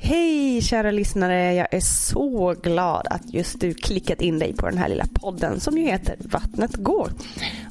Hej 0.00 0.62
kära 0.62 0.90
lyssnare, 0.90 1.54
jag 1.54 1.74
är 1.74 1.80
så 1.80 2.54
glad 2.62 3.06
att 3.10 3.34
just 3.34 3.60
du 3.60 3.74
klickat 3.74 4.20
in 4.20 4.38
dig 4.38 4.54
på 4.56 4.68
den 4.68 4.78
här 4.78 4.88
lilla 4.88 5.06
podden 5.14 5.60
som 5.60 5.78
ju 5.78 5.84
heter 5.84 6.16
Vattnet 6.20 6.74
går 6.74 7.10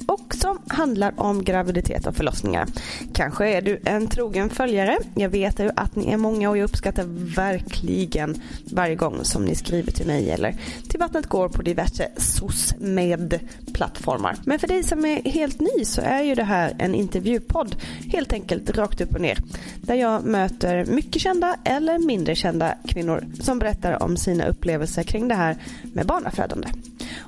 och 0.08 0.34
som 0.34 0.58
handlar 0.68 1.12
om 1.16 1.44
graviditet 1.44 2.06
och 2.06 2.16
förlossningar. 2.16 2.66
Kanske 3.12 3.48
är 3.48 3.62
du 3.62 3.80
en 3.84 4.08
trogen 4.08 4.50
följare. 4.50 4.98
Jag 5.14 5.28
vet 5.28 5.60
ju 5.60 5.70
att 5.76 5.96
ni 5.96 6.12
är 6.12 6.16
många 6.16 6.50
och 6.50 6.58
jag 6.58 6.64
uppskattar 6.64 7.04
verkligen 7.36 8.42
varje 8.72 8.94
gång 8.94 9.24
som 9.24 9.44
ni 9.44 9.54
skriver 9.54 9.92
till 9.92 10.06
mig 10.06 10.30
eller 10.30 10.54
till 10.88 11.00
Vattnet 11.00 11.26
går 11.26 11.48
på 11.48 11.62
diverse 11.62 12.08
SOS-med-plattformar. 12.16 14.36
Men 14.44 14.58
för 14.58 14.68
dig 14.68 14.82
som 14.82 15.04
är 15.04 15.30
helt 15.30 15.60
ny 15.60 15.84
så 15.84 16.00
är 16.00 16.22
ju 16.22 16.34
det 16.34 16.44
här 16.44 16.76
en 16.78 16.94
intervjupodd 16.94 17.76
helt 18.12 18.32
enkelt 18.32 18.70
rakt 18.70 19.00
upp 19.00 19.14
och 19.14 19.20
ner 19.20 19.38
där 19.76 19.94
jag 19.94 20.24
möter 20.24 20.84
mycket 20.84 21.22
kända 21.22 21.56
eller 21.64 21.98
mindre 21.98 22.18
mindre 22.18 22.34
kända 22.34 22.74
kvinnor 22.84 23.24
som 23.40 23.58
berättar 23.58 24.02
om 24.02 24.16
sina 24.16 24.46
upplevelser 24.46 25.02
kring 25.02 25.28
det 25.28 25.34
här 25.34 25.56
med 25.94 26.06
barnafödande. 26.06 26.68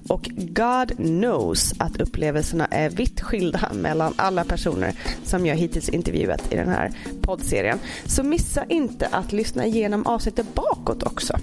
Och 0.08 0.30
God 0.36 0.96
knows 0.96 1.74
att 1.78 2.00
upplevelserna 2.00 2.66
är 2.70 2.90
vitt 2.90 3.20
skilda 3.20 3.70
mellan 3.74 4.14
alla 4.16 4.44
personer 4.44 4.94
som 5.24 5.46
jag 5.46 5.56
hittills 5.56 5.88
intervjuat 5.88 6.52
i 6.52 6.56
den 6.56 6.68
här 6.68 6.90
poddserien. 7.22 7.78
Så 8.06 8.22
missa 8.22 8.64
inte 8.64 9.06
att 9.06 9.32
lyssna 9.32 9.66
igenom 9.66 10.06
avsnittet 10.06 10.54
bakåt 10.54 11.02
också. 11.02 11.36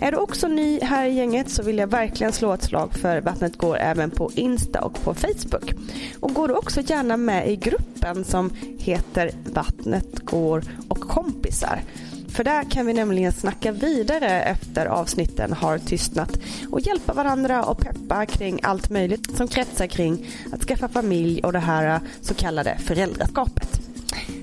Är 0.00 0.12
du 0.12 0.18
också 0.18 0.48
ny 0.48 0.80
här 0.80 1.06
i 1.06 1.14
gänget 1.14 1.50
så 1.50 1.62
vill 1.62 1.78
jag 1.78 1.86
verkligen 1.86 2.32
slå 2.32 2.52
ett 2.52 2.62
slag 2.62 2.94
för 2.94 3.20
Vattnet 3.20 3.58
går 3.58 3.76
även 3.76 4.10
på 4.10 4.30
Insta 4.34 4.80
och 4.80 5.04
på 5.04 5.14
Facebook. 5.14 5.72
Och 6.20 6.34
går 6.34 6.48
du 6.48 6.54
också 6.54 6.80
gärna 6.80 7.16
med 7.16 7.50
i 7.50 7.56
gruppen 7.56 8.24
som 8.24 8.50
heter 8.78 9.30
Vattnet 9.52 10.18
går 10.20 10.62
och 10.88 11.00
kompisar 11.00 11.82
för 12.30 12.44
där 12.44 12.70
kan 12.70 12.86
vi 12.86 12.92
nämligen 12.92 13.32
snacka 13.32 13.72
vidare 13.72 14.42
efter 14.42 14.86
avsnitten 14.86 15.52
har 15.52 15.78
tystnat 15.78 16.38
och 16.70 16.80
hjälpa 16.80 17.12
varandra 17.12 17.64
och 17.64 17.78
peppa 17.78 18.26
kring 18.26 18.60
allt 18.62 18.90
möjligt 18.90 19.36
som 19.36 19.48
kretsar 19.48 19.86
kring 19.86 20.26
att 20.52 20.64
skaffa 20.64 20.88
familj 20.88 21.40
och 21.42 21.52
det 21.52 21.58
här 21.58 21.94
äh, 21.94 22.00
så 22.20 22.34
kallade 22.34 22.78
föräldraskapet. 22.78 23.80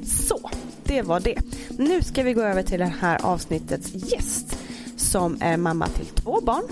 Så, 0.05 0.49
det 0.83 1.01
var 1.01 1.19
det. 1.19 1.41
Nu 1.77 2.01
ska 2.01 2.23
vi 2.23 2.33
gå 2.33 2.41
över 2.41 2.63
till 2.63 2.79
det 2.79 2.93
här 2.99 3.25
avsnittets 3.25 3.91
gäst 3.93 4.57
som 4.97 5.37
är 5.41 5.57
mamma 5.57 5.87
till 5.87 6.05
två 6.05 6.41
barn, 6.41 6.63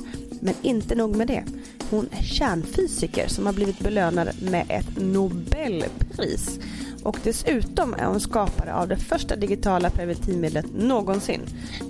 men 0.42 0.54
inte 0.62 0.96
nog 0.96 1.16
med 1.16 1.28
det. 1.28 1.44
Hon 1.90 2.10
är 2.12 2.24
kärnfysiker 2.24 3.28
som 3.28 3.46
har 3.46 3.54
blivit 3.54 3.80
belönad 3.80 4.30
med 4.42 4.66
ett 4.70 4.98
Nobelpris 4.98 6.60
och 7.06 7.20
dessutom 7.24 7.94
är 7.94 8.06
hon 8.06 8.20
skapare 8.20 8.74
av 8.74 8.88
det 8.88 8.98
första 8.98 9.36
digitala 9.36 9.90
preventivmedlet 9.90 10.66
någonsin. 10.74 11.42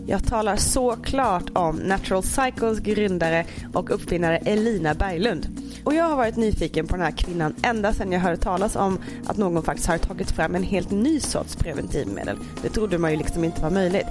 Jag 0.07 0.25
talar 0.25 0.55
såklart 0.55 1.49
om 1.53 1.75
Natural 1.75 2.23
Cycles 2.23 2.79
grundare 2.79 3.45
och 3.73 3.89
uppfinnare 3.89 4.37
Elina 4.37 4.93
Berglund. 4.93 5.47
Och 5.83 5.93
jag 5.93 6.03
har 6.03 6.15
varit 6.15 6.35
nyfiken 6.35 6.87
på 6.87 6.95
den 6.95 7.05
här 7.05 7.11
kvinnan 7.11 7.55
ända 7.63 7.93
sedan 7.93 8.11
jag 8.11 8.19
hörde 8.19 8.37
talas 8.37 8.75
om 8.75 8.99
att 9.25 9.37
någon 9.37 9.63
faktiskt 9.63 9.87
har 9.87 9.97
tagit 9.97 10.31
fram 10.31 10.55
en 10.55 10.63
helt 10.63 10.91
ny 10.91 11.19
sorts 11.19 11.55
preventivmedel. 11.55 12.37
Det 12.61 12.69
trodde 12.69 12.97
man 12.97 13.11
ju 13.11 13.17
liksom 13.17 13.43
inte 13.43 13.61
var 13.61 13.69
möjligt. 13.69 14.07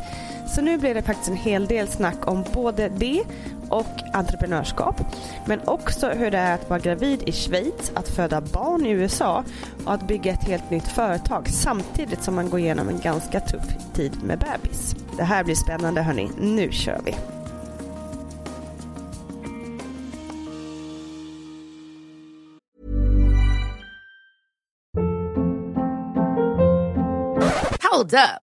Så 0.47 0.62
nu 0.62 0.78
blir 0.78 0.94
det 0.94 1.03
faktiskt 1.03 1.28
en 1.28 1.37
hel 1.37 1.66
del 1.66 1.88
snack 1.88 2.28
om 2.28 2.44
både 2.53 2.88
det 2.88 3.22
och 3.69 4.00
entreprenörskap. 4.12 5.00
Men 5.47 5.60
också 5.65 6.09
hur 6.09 6.31
det 6.31 6.38
är 6.38 6.55
att 6.55 6.71
vara 6.71 6.81
gravid 6.81 7.22
i 7.22 7.32
Schweiz, 7.32 7.93
att 7.94 8.09
föda 8.09 8.41
barn 8.41 8.87
i 8.87 8.91
USA 8.91 9.44
och 9.84 9.93
att 9.93 10.09
bygga 10.09 10.33
ett 10.33 10.44
helt 10.44 10.71
nytt 10.71 10.88
företag 10.88 11.49
samtidigt 11.49 12.22
som 12.22 12.34
man 12.34 12.50
går 12.50 12.60
igenom 12.60 12.88
en 12.88 13.00
ganska 13.00 13.41
tuff 13.41 13.94
tid 13.94 14.12
med 14.22 14.38
bebis. 14.38 14.97
Det 15.16 15.25
här 15.25 15.44
blir 15.44 15.54
spännande 15.54 16.03
hörni, 16.03 16.31
nu 16.41 16.72
kör 16.72 17.00
vi! 17.04 17.16
Hold 27.91 28.15
up. 28.15 28.53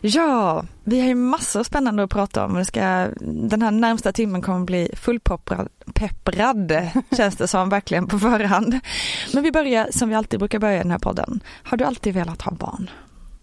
Ja, 0.00 0.64
vi 0.84 1.00
har 1.00 1.08
ju 1.08 1.14
massor 1.14 1.62
spännande 1.62 2.02
att 2.02 2.10
prata 2.10 2.44
om. 2.44 2.54
Det 2.54 2.64
ska, 2.64 3.08
den 3.20 3.62
här 3.62 3.70
närmsta 3.70 4.12
timmen 4.12 4.42
kommer 4.42 4.64
bli 4.64 4.90
fullpepprad, 4.96 5.68
pepprad, 5.94 6.88
känns 7.16 7.36
det 7.36 7.48
som 7.48 7.68
verkligen 7.68 8.06
på 8.06 8.18
förhand. 8.18 8.78
Men 9.32 9.42
vi 9.42 9.52
börjar 9.52 9.88
som 9.90 10.08
vi 10.08 10.14
alltid 10.14 10.38
brukar 10.38 10.58
börja 10.58 10.76
i 10.76 10.82
den 10.82 10.90
här 10.90 10.98
podden. 10.98 11.40
Har 11.62 11.76
du 11.76 11.84
alltid 11.84 12.14
velat 12.14 12.42
ha 12.42 12.52
barn? 12.52 12.90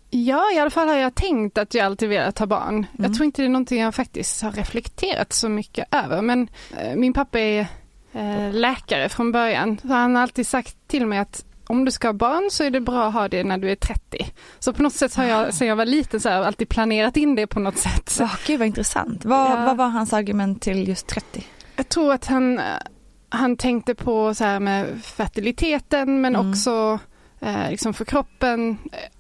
Ja, 0.10 0.51
i 0.56 0.60
alla 0.60 0.69
fall 0.69 0.88
har 0.88 0.96
jag 0.96 1.16
tänkt 1.16 1.57
att 1.57 1.74
jag 1.74 1.86
alltid 1.86 2.10
velat 2.10 2.40
ha 2.40 2.46
barn. 2.46 2.75
Mm. 2.75 2.88
Jag 2.98 3.13
tror 3.13 3.25
inte 3.25 3.42
det 3.42 3.46
är 3.46 3.50
någonting 3.50 3.81
jag 3.81 3.96
faktiskt 3.96 4.42
har 4.42 4.51
reflekterat 4.51 5.34
så 5.34 5.50
mycket 5.50 5.96
över. 5.96 6.22
Men 6.22 6.48
eh, 6.78 6.96
min 6.96 7.13
pappa 7.13 7.40
är 7.40 7.68
eh, 8.13 8.51
läkare 8.54 9.10
från 9.10 9.31
början. 9.31 9.80
Så 9.81 9.88
han 9.88 10.16
har 10.16 10.22
alltid 10.22 10.48
sagt 10.48 10.75
till 10.88 11.06
mig 11.06 11.19
att 11.19 11.46
om 11.69 11.86
du 11.86 11.92
ska 11.92 12.07
ha 12.07 12.13
barn 12.13 12.50
så 12.51 12.63
är 12.63 12.69
det 12.71 12.81
bra 12.81 13.07
att 13.07 13.13
ha 13.13 13.27
det 13.27 13.44
när 13.44 13.57
du 13.57 13.71
är 13.71 13.75
30. 13.75 14.31
Så 14.60 14.74
på 14.74 14.83
något 14.83 14.94
sätt 14.94 15.16
har 15.16 15.24
jag 15.25 15.54
sen 15.54 15.68
jag 15.68 15.75
var 15.75 15.86
liten 15.86 16.19
så 16.19 16.30
här, 16.30 16.42
alltid 16.42 16.69
planerat 16.69 17.18
in 17.18 17.36
det 17.36 17.48
på 17.48 17.60
något 17.60 17.77
sätt. 17.77 18.18
Oh, 18.21 18.36
gud 18.48 18.60
vad 18.60 18.68
intressant. 18.68 19.25
Vad, 19.25 19.51
Ja. 19.51 19.66
vad 19.66 19.77
var 19.77 19.88
hans 19.88 20.13
argument 20.13 20.62
till 20.62 20.88
just 20.88 21.07
30? 21.07 21.45
Jag 21.75 21.89
tror 21.89 22.13
att 22.13 22.25
han, 22.25 22.62
han 23.30 23.57
tänkte 23.57 23.95
på 23.95 24.33
så 24.33 24.44
här 24.44 24.60
med 24.60 25.04
fertiliteten 25.04 26.21
men 26.21 26.36
Mm. 26.36 26.50
också 26.51 27.00
eh, 27.39 27.69
liksom 27.69 27.94
för 27.94 28.06
kroppen. 28.06 28.77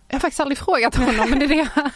Jag 0.07 0.15
har 0.15 0.19
faktiskt 0.19 0.39
aldrig 0.39 0.57
frågat 0.57 0.95
honom 0.95 1.29
men 1.29 1.39
det 1.39 1.45
är 1.45 1.49
det 1.49 1.55
jag 1.75 1.89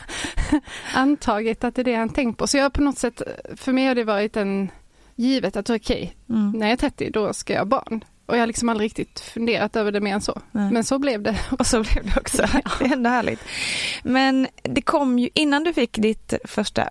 antagit 0.93 1.63
att 1.63 1.75
det 1.75 1.81
är 1.81 1.83
det 1.83 1.95
han 1.95 2.09
tänkt 2.09 2.37
på. 2.37 2.47
Så 2.47 2.57
jag 2.57 2.63
har 2.63 2.69
på 2.69 2.81
något 2.81 2.97
sätt, 2.97 3.21
för 3.55 3.73
mig 3.73 3.85
har 3.87 3.95
det 3.95 4.03
varit 4.03 4.37
en 4.37 4.71
givet 5.15 5.55
att 5.55 5.69
okej, 5.69 6.15
Mm. 6.29 6.51
när 6.51 6.65
jag 6.67 6.71
är 6.73 6.77
30 6.77 7.09
då 7.09 7.33
ska 7.33 7.53
jag 7.53 7.59
ha 7.59 7.65
barn. 7.65 8.03
Och 8.25 8.35
jag 8.35 8.41
har 8.41 8.47
liksom 8.47 8.69
aldrig 8.69 8.85
riktigt 8.85 9.19
funderat 9.19 9.75
över 9.75 9.91
det 9.91 10.01
mer 10.01 10.13
än 10.13 10.21
så. 10.21 10.41
Nej. 10.51 10.71
Men 10.71 10.83
så 10.83 10.99
blev 10.99 11.21
det. 11.21 11.39
Och 11.59 11.67
så 11.67 11.83
blev 11.83 12.03
det 12.03 12.19
också. 12.19 12.47
Det 12.79 12.85
är 12.85 12.93
ändå 12.93 13.09
härligt. 13.09 13.39
Men 14.03 14.47
det 14.63 14.81
kom 14.81 15.19
ju, 15.19 15.29
innan 15.33 15.63
du 15.63 15.73
fick 15.73 15.97
ditt 15.97 16.33
första 16.43 16.89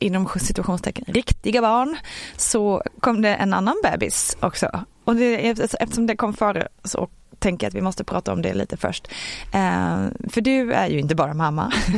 inom 0.00 0.28
situationstecken 0.28 1.04
riktiga 1.08 1.60
barn 1.60 1.96
så 2.36 2.82
kom 3.00 3.22
det 3.22 3.34
en 3.34 3.54
annan 3.54 3.76
bebis 3.82 4.36
också. 4.40 4.84
Och 5.04 5.16
det, 5.16 5.48
eftersom 5.80 6.06
det 6.06 6.16
kom 6.16 6.34
före 6.34 6.68
så 6.84 7.08
tänker 7.44 7.66
jag 7.66 7.68
att 7.68 7.74
vi 7.74 7.80
måste 7.80 8.04
prata 8.04 8.32
om 8.32 8.42
det 8.42 8.54
lite 8.54 8.76
först. 8.76 9.08
Eh, 9.52 10.06
för 10.28 10.40
du 10.40 10.72
är 10.72 10.88
ju 10.88 10.98
inte 10.98 11.14
bara 11.14 11.34
mamma. 11.34 11.72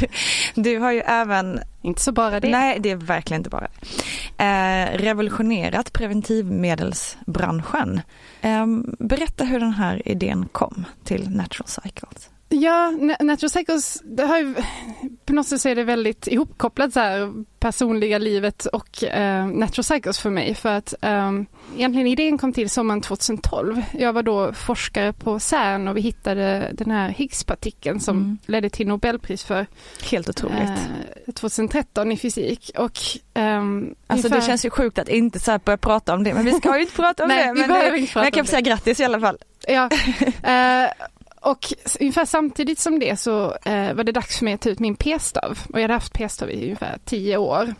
du, 0.00 0.06
du 0.62 0.78
har 0.78 0.92
ju 0.92 1.00
även 1.00 1.60
Inte 1.82 2.00
så 2.00 2.12
bara 2.12 2.40
det. 2.40 2.48
Nej, 2.48 2.78
det 2.80 2.90
är 2.90 2.96
verkligen 2.96 3.40
inte 3.40 3.50
bara 3.50 3.68
det. 3.68 3.70
Eh, 4.44 4.98
revolutionerat 4.98 5.92
preventivmedelsbranschen. 5.92 8.00
Eh, 8.40 8.66
berätta 8.98 9.44
hur 9.44 9.60
den 9.60 9.72
här 9.72 10.08
idén 10.08 10.48
kom 10.52 10.84
till 11.04 11.30
Natural 11.30 11.68
Cycles. 11.68 12.29
Ja, 12.52 12.92
Na- 12.98 13.22
Natural 13.22 13.50
Cycles, 13.50 14.00
det 14.04 14.22
har 14.22 14.38
ju, 14.38 14.54
på 15.24 15.32
något 15.32 15.46
sätt 15.46 15.60
så 15.60 15.68
är 15.68 15.74
det 15.74 15.84
väldigt 15.84 16.26
ihopkopplat 16.26 16.92
så 16.92 17.00
här, 17.00 17.44
personliga 17.60 18.18
livet 18.18 18.66
och 18.66 19.04
eh, 19.04 19.68
Cycles 19.82 20.18
för 20.18 20.30
mig. 20.30 20.54
För 20.54 20.68
att 20.76 20.94
eh, 21.02 21.30
egentligen 21.76 22.06
idén 22.06 22.38
kom 22.38 22.52
till 22.52 22.70
sommaren 22.70 23.00
2012. 23.00 23.82
Jag 23.92 24.12
var 24.12 24.22
då 24.22 24.52
forskare 24.52 25.12
på 25.12 25.38
CERN 25.38 25.88
och 25.88 25.96
vi 25.96 26.00
hittade 26.00 26.70
den 26.74 26.90
här 26.90 27.08
Higgs-partikeln 27.08 28.00
som 28.00 28.16
Mm. 28.16 28.38
ledde 28.46 28.70
till 28.70 28.88
Nobelpris 28.88 29.44
för 29.44 29.66
Helt 30.10 30.28
otroligt. 30.28 30.60
eh, 31.26 31.32
2013 31.34 32.12
i 32.12 32.16
fysik. 32.16 32.70
Och, 32.78 32.98
ehm, 33.34 33.94
Alltså 34.06 34.28
det 34.28 34.34
ungefär- 34.34 34.46
känns 34.48 34.64
ju 34.64 34.70
sjukt 34.70 34.98
att 34.98 35.08
inte 35.08 35.38
så 35.40 35.50
här 35.50 35.60
börja 35.64 35.76
prata 35.76 36.14
om 36.14 36.24
det, 36.24 36.34
men 36.34 36.44
vi 36.44 36.52
ska 36.52 36.74
ju 36.76 36.82
inte 36.82 36.94
prata 36.96 37.22
om 37.22 37.28
Nej, 37.28 37.46
det. 37.46 37.54
Men, 37.54 37.68
det, 37.68 38.08
men 38.14 38.24
jag 38.24 38.32
kan 38.32 38.46
säga 38.46 38.60
grattis 38.60 39.00
i 39.00 39.04
alla 39.04 39.20
fall. 39.20 39.38
Ja, 39.68 39.88
eh, 40.42 40.90
och 41.40 41.72
ungefär 42.00 42.24
samtidigt 42.24 42.78
som 42.78 42.98
det 42.98 43.20
så 43.20 43.56
eh, 43.64 43.94
var 43.94 44.04
det 44.04 44.12
dags 44.12 44.38
för 44.38 44.44
mig 44.44 44.54
att 44.54 44.60
ta 44.60 44.68
ut 44.68 44.78
min 44.78 44.96
p-stav. 44.96 45.58
Och 45.68 45.78
jag 45.78 45.82
hade 45.82 45.94
haft 45.94 46.12
p-stav 46.12 46.50
i 46.50 46.64
ungefär 46.64 46.98
tio 47.04 47.36
år. 47.36 47.74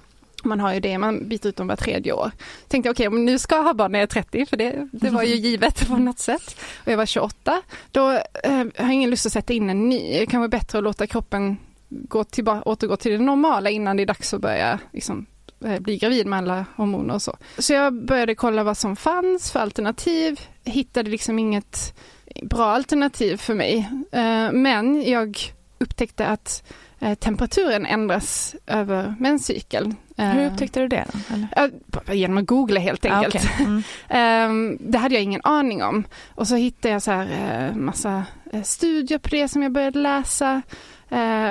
Man 0.44 0.60
har 0.60 0.74
ju 0.74 0.80
det, 0.80 0.98
man 0.98 1.28
byter 1.28 1.46
ut 1.46 1.56
dem 1.56 1.66
var 1.66 1.76
tredje 1.76 2.12
år. 2.12 2.30
Tänkte 2.68 2.90
okej 2.90 3.08
om 3.08 3.24
nu 3.24 3.38
ska 3.38 3.54
jag 3.54 3.62
ha 3.62 3.74
barn 3.74 3.92
när 3.92 3.98
jag 3.98 4.02
är 4.02 4.22
30, 4.22 4.46
för 4.46 4.56
det, 4.56 4.88
det 4.92 5.10
var 5.10 5.22
ju 5.22 5.34
givet 5.48 5.88
på 5.88 5.96
något 5.96 6.18
sätt. 6.18 6.56
Och 6.84 6.92
jag 6.92 6.96
var 6.96 7.06
28. 7.06 7.62
Då 7.90 8.10
eh, 8.10 8.52
har 8.52 8.72
jag 8.76 8.92
ingen 8.92 9.10
lust 9.10 9.26
att 9.26 9.32
sätta 9.32 9.52
in 9.52 9.70
en 9.70 9.88
ny. 9.88 10.18
Det 10.18 10.26
kan 10.26 10.40
vara 10.40 10.48
bättre 10.48 10.78
att 10.78 10.84
låta 10.84 11.06
kroppen 11.06 11.56
gå 11.88 12.24
tillbaka, 12.24 12.62
återgå 12.62 12.96
till 12.96 13.12
det 13.12 13.18
normala 13.18 13.70
innan 13.70 13.96
det 13.96 14.02
är 14.02 14.06
dags 14.06 14.34
att 14.34 14.40
börja 14.40 14.78
liksom, 14.92 15.26
eh, 15.64 15.78
bli 15.80 15.98
gravid 15.98 16.26
med 16.26 16.38
alla 16.38 16.64
hormoner 16.76 17.14
och 17.14 17.22
så. 17.22 17.36
Så 17.58 17.72
jag 17.72 18.04
började 18.04 18.34
kolla 18.34 18.64
vad 18.64 18.78
som 18.78 18.96
fanns 18.96 19.50
för 19.50 19.60
alternativ. 19.60 20.40
Hittade 20.64 21.10
liksom 21.10 21.38
inget 21.38 21.94
bra 22.42 22.64
alternativ 22.64 23.36
för 23.36 23.54
mig. 23.54 23.88
Eh, 24.12 24.52
Men 24.52 25.02
jag 25.10 25.38
upptäckte 25.78 26.26
att 26.26 26.62
eh, 27.00 27.14
temperaturen 27.14 27.86
ändras 27.86 28.54
över 28.66 29.14
menscykeln. 29.18 29.96
Eh, 30.16 30.28
Hur 30.30 30.46
upptäckte 30.46 30.80
du 30.80 30.88
det? 30.88 31.06
Eller? 31.30 32.14
Genom 32.14 32.38
att 32.38 32.46
googla 32.46 32.80
helt 32.80 33.04
Ah, 33.06 33.08
enkelt. 33.08 33.34
okej. 33.34 33.66
mm. 33.66 33.82
Ehm, 34.08 34.78
det 34.80 34.98
hade 34.98 35.14
jag 35.14 35.22
ingen 35.24 35.40
aning 35.44 35.82
om. 35.82 36.04
Och 36.34 36.48
så 36.48 36.56
hittade 36.56 36.92
jag 36.92 37.02
så 37.02 37.10
här 37.10 37.72
massa 37.74 38.24
studier 38.64 39.18
på 39.18 39.28
det 39.28 39.48
som 39.48 39.62
jag 39.62 39.72
började 39.72 39.98
läsa. 39.98 40.62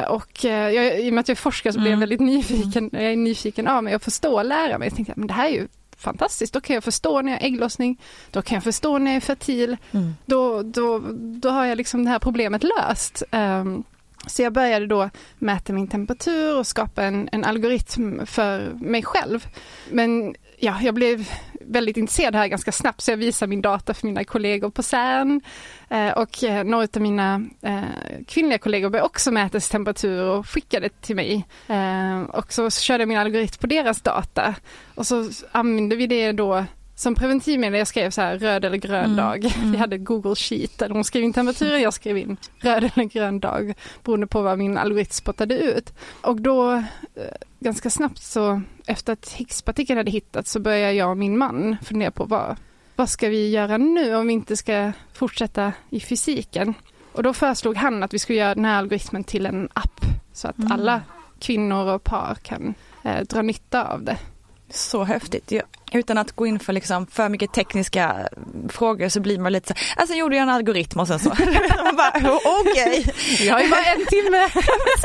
Och 0.10 0.44
jag, 0.44 1.00
i 1.00 1.10
och 1.10 1.14
med 1.14 1.20
att 1.22 1.28
jag 1.28 1.36
är 1.36 1.40
forskare 1.42 1.74
så 1.74 1.80
blev 1.80 1.92
jag 1.92 1.98
Mm. 1.98 2.10
väldigt 2.10 2.20
nyfiken. 2.20 2.90
Jag 2.94 3.04
är 3.04 3.16
nyfiken 3.16 3.68
av 3.68 3.84
mig 3.84 3.96
och 3.96 4.02
förstå 4.02 4.34
och 4.38 4.46
lära 4.46 4.78
mig. 4.78 4.88
Jag 4.88 4.96
tänkte 4.96 5.14
men 5.16 5.28
det 5.28 5.34
här 5.34 5.46
är 5.48 5.54
ju 5.54 5.68
fantastiskt. 6.00 6.54
Då 6.54 6.62
kan 6.62 6.74
jag 6.74 6.84
förstå 6.84 7.22
när 7.22 7.32
jag 7.32 7.40
har 7.40 7.48
ägglossning. 7.48 8.02
Då 8.32 8.42
kan 8.42 8.56
jag 8.56 8.64
förstå 8.64 8.98
när 8.98 9.12
jag 9.12 9.16
är 9.16 9.22
fertil. 9.22 9.78
Mm. 9.92 10.16
Då, 10.26 10.64
då, 10.64 11.00
då 11.20 11.50
har 11.50 11.66
jag 11.66 11.78
liksom 11.78 12.04
det 12.04 12.10
här 12.10 12.20
problemet 12.20 12.64
löst. 12.64 13.24
Ehm, 13.32 13.84
så 14.28 14.42
jag 14.42 14.54
började 14.54 14.88
då 14.88 15.10
mäta 15.38 15.74
min 15.74 15.88
temperatur 15.88 16.58
och 16.58 16.68
skapa 16.68 17.04
en, 17.04 17.30
en 17.32 17.46
algoritm 17.46 18.26
för 18.26 18.74
mig 18.74 19.04
själv. 19.04 19.48
Men 19.92 20.36
ja, 20.58 20.82
jag 20.82 20.96
blev 20.96 21.30
väldigt 21.70 21.98
intresserad 21.98 22.36
här 22.36 22.48
ganska 22.48 22.72
snabbt 22.72 23.02
så 23.02 23.12
jag 23.12 23.18
visar 23.18 23.48
min 23.48 23.62
data 23.62 23.94
för 23.94 24.08
mina 24.08 24.24
kollegor 24.24 24.70
på 24.70 24.84
CERN. 24.84 25.42
Eh, 25.90 26.12
och 26.12 26.44
eh, 26.44 26.64
några 26.64 26.88
av 26.96 27.02
mina 27.02 27.42
eh, 27.62 27.82
kvinnliga 28.28 28.58
kollegor 28.58 28.90
började 28.90 29.06
också 29.06 29.32
mäta 29.32 29.60
sin 29.60 29.72
temperatur 29.72 30.24
och 30.24 30.50
skickade 30.50 30.90
till 30.90 31.16
mig. 31.16 31.46
Och 32.28 32.54
så 32.54 32.70
körde 32.70 33.02
jag 33.02 33.08
min 33.08 33.18
algoritm 33.18 33.60
på 33.60 33.68
deras 33.68 34.02
data. 34.02 34.56
Och 34.96 35.08
så 35.08 35.30
använde 35.52 35.96
vi 35.96 36.08
det 36.08 36.32
då 36.32 36.66
som 37.00 37.16
preventivmedel, 37.16 37.78
jag 37.80 37.88
skrev 37.88 38.10
så 38.10 38.22
här 38.22 38.38
röd 38.38 38.66
eller 38.66 38.78
grön 38.78 39.04
Mm, 39.06 39.16
dag. 39.16 39.46
mm. 39.56 39.72
Vi 39.72 39.78
hade 39.78 39.98
Google 39.98 40.36
Sheet 40.36 40.78
där 40.78 40.90
de 40.90 41.04
skrev 41.04 41.24
in 41.24 41.34
temperaturen, 41.34 41.82
jag 41.82 41.94
skrev 41.94 42.18
in 42.18 42.38
röd 42.58 42.92
eller 42.96 43.06
grön 43.06 43.40
dag 43.40 43.74
beroende 44.04 44.28
på 44.28 44.42
vad 44.42 44.58
min 44.58 44.78
algoritm 44.78 45.12
spottade 45.12 45.58
ut. 45.60 45.94
Och 46.22 46.42
då 46.42 46.74
eh, 46.74 46.84
ganska 47.60 47.90
snabbt 47.90 48.18
så 48.22 48.62
efter 48.88 49.14
att 49.14 49.34
Higgspartikeln 49.34 49.98
hade 49.98 50.12
hittats 50.12 50.52
så 50.52 50.60
började 50.60 50.94
jag 50.94 51.10
och 51.10 51.18
min 51.18 51.38
man 51.38 51.78
fundera 51.84 52.12
på 52.12 52.26
vad, 52.26 52.56
vad 52.96 53.10
ska 53.10 53.30
vi 53.30 53.50
göra 53.50 53.78
nu 53.78 54.16
om 54.16 54.28
vi 54.28 54.34
inte 54.34 54.58
ska 54.58 54.92
fortsätta 55.14 55.74
i 55.90 56.00
fysiken. 56.00 56.74
Och 57.12 57.24
då 57.24 57.34
föreslog 57.34 57.76
han 57.76 58.04
att 58.04 58.14
vi 58.14 58.20
skulle 58.20 58.40
göra 58.40 58.56
den 58.56 58.66
här 58.66 58.78
algoritmen 58.78 59.24
till 59.24 59.46
en 59.46 59.70
app 59.74 60.02
så 60.34 60.48
att 60.48 60.58
Mm. 60.58 60.72
alla 60.72 61.02
kvinnor 61.40 61.94
och 61.94 62.04
par 62.04 62.36
kan 62.36 62.74
eh, 63.04 63.22
dra 63.22 63.42
nytta 63.42 63.84
av 63.88 64.04
det. 64.04 64.18
Så 64.72 65.04
häftigt. 65.04 65.52
Ja, 65.52 65.62
utan 65.92 66.18
att 66.18 66.32
gå 66.32 66.48
in 66.48 66.60
för 66.60 66.74
liksom 66.74 67.08
för 67.08 67.30
mycket 67.30 67.54
tekniska 67.54 68.30
frågor 68.70 69.10
så 69.10 69.20
blir 69.20 69.40
man 69.40 69.54
lite 69.54 69.68
så 69.68 69.74
alltså 69.96 70.16
gjorde 70.16 70.36
jag 70.36 70.44
en 70.44 70.50
algoritm 70.50 71.00
och 71.00 71.08
sen 71.08 71.20
så. 71.20 71.30
Bara, 71.98 72.40
Okej. 72.62 73.14
Vi 73.40 73.50
har 73.50 73.60
ju 73.60 73.70
bara 73.70 73.86
en 73.86 74.06
timme. 74.06 74.50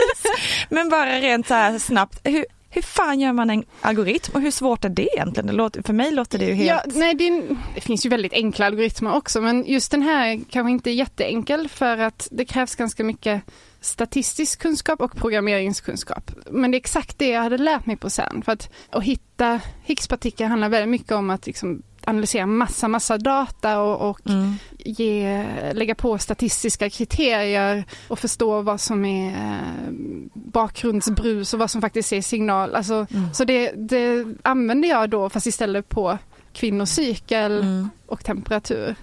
Men 0.69 0.89
bara 0.89 1.21
rent 1.21 1.49
så 1.49 1.55
här 1.55 1.79
snabbt, 1.79 2.21
hur, 2.25 2.47
hur 2.71 2.83
fan 2.83 3.21
gör 3.21 3.33
man 3.33 3.51
en 3.51 3.65
algoritm 3.81 4.33
och 4.35 4.41
hur 4.41 4.51
svårt 4.51 4.85
är 4.85 4.89
det 4.89 5.09
egentligen? 5.17 5.47
Det 5.47 5.53
låter, 5.53 5.83
för 5.83 5.93
mig 5.93 6.11
låter 6.13 6.39
det 6.39 6.44
ju 6.44 6.55
helt... 6.55 6.69
Ja, 6.69 6.83
nej, 6.94 7.15
det, 7.15 7.29
är 7.29 7.56
det 7.75 7.81
finns 7.81 8.06
ju 8.06 8.11
väldigt 8.11 8.33
enkla 8.33 8.67
algoritmer 8.67 9.15
också 9.15 9.41
men 9.41 9.65
just 9.67 9.91
den 9.91 10.03
här 10.03 10.41
kanske 10.51 10.71
inte 10.71 10.91
är 10.91 10.94
jätteenkel 10.94 11.69
för 11.69 11.99
att 11.99 12.29
det 12.31 12.44
krävs 12.44 12.75
ganska 12.75 13.05
mycket 13.05 13.43
statistisk 13.84 14.58
kunskap 14.62 15.00
och 15.00 15.17
programmeringskunskap. 15.17 16.31
Men 16.50 16.70
det 16.70 16.74
är 16.76 16.79
exakt 16.81 17.19
det 17.19 17.29
jag 17.29 17.43
hade 17.43 17.58
lärt 17.58 17.86
mig 17.86 17.96
på 17.96 18.10
CERN. 18.10 18.43
För 18.43 18.53
att, 18.53 18.70
att 18.91 19.03
hitta 19.05 19.60
Higgspartikeln 19.82 20.50
handlar 20.50 20.69
väldigt 20.69 20.88
mycket 20.91 21.12
om 21.12 21.31
att 21.31 21.46
liksom 21.46 21.82
analysera 22.06 22.46
massa, 22.46 22.88
massa 22.88 23.19
data 23.19 23.81
och, 23.81 24.10
och 24.10 24.20
Mm. 24.26 24.55
ge, 24.79 25.44
lägga 25.72 25.94
på 25.94 26.19
statistiska 26.19 26.91
kriterier 26.91 27.84
och 28.08 28.19
förstå 28.19 28.60
vad 28.62 28.81
som 28.81 29.05
är 29.05 29.29
eh, 29.29 29.93
bakgrundsbrus 30.34 31.55
och 31.55 31.60
vad 31.60 31.70
som 31.70 31.81
faktiskt 31.81 32.12
är 32.12 32.22
signal. 32.22 32.74
Alltså, 32.74 33.06
Mm. 33.10 33.34
Så 33.34 33.44
det, 33.44 33.72
det 33.88 34.24
använder 34.43 34.88
jag 34.88 35.10
då 35.10 35.31
fast 35.31 35.46
istället 35.46 35.88
på 35.88 36.19
kvinnors 36.53 36.88
cykel 36.88 37.53
Mm. 37.60 37.91
och 38.06 38.24
temperatur. 38.24 38.94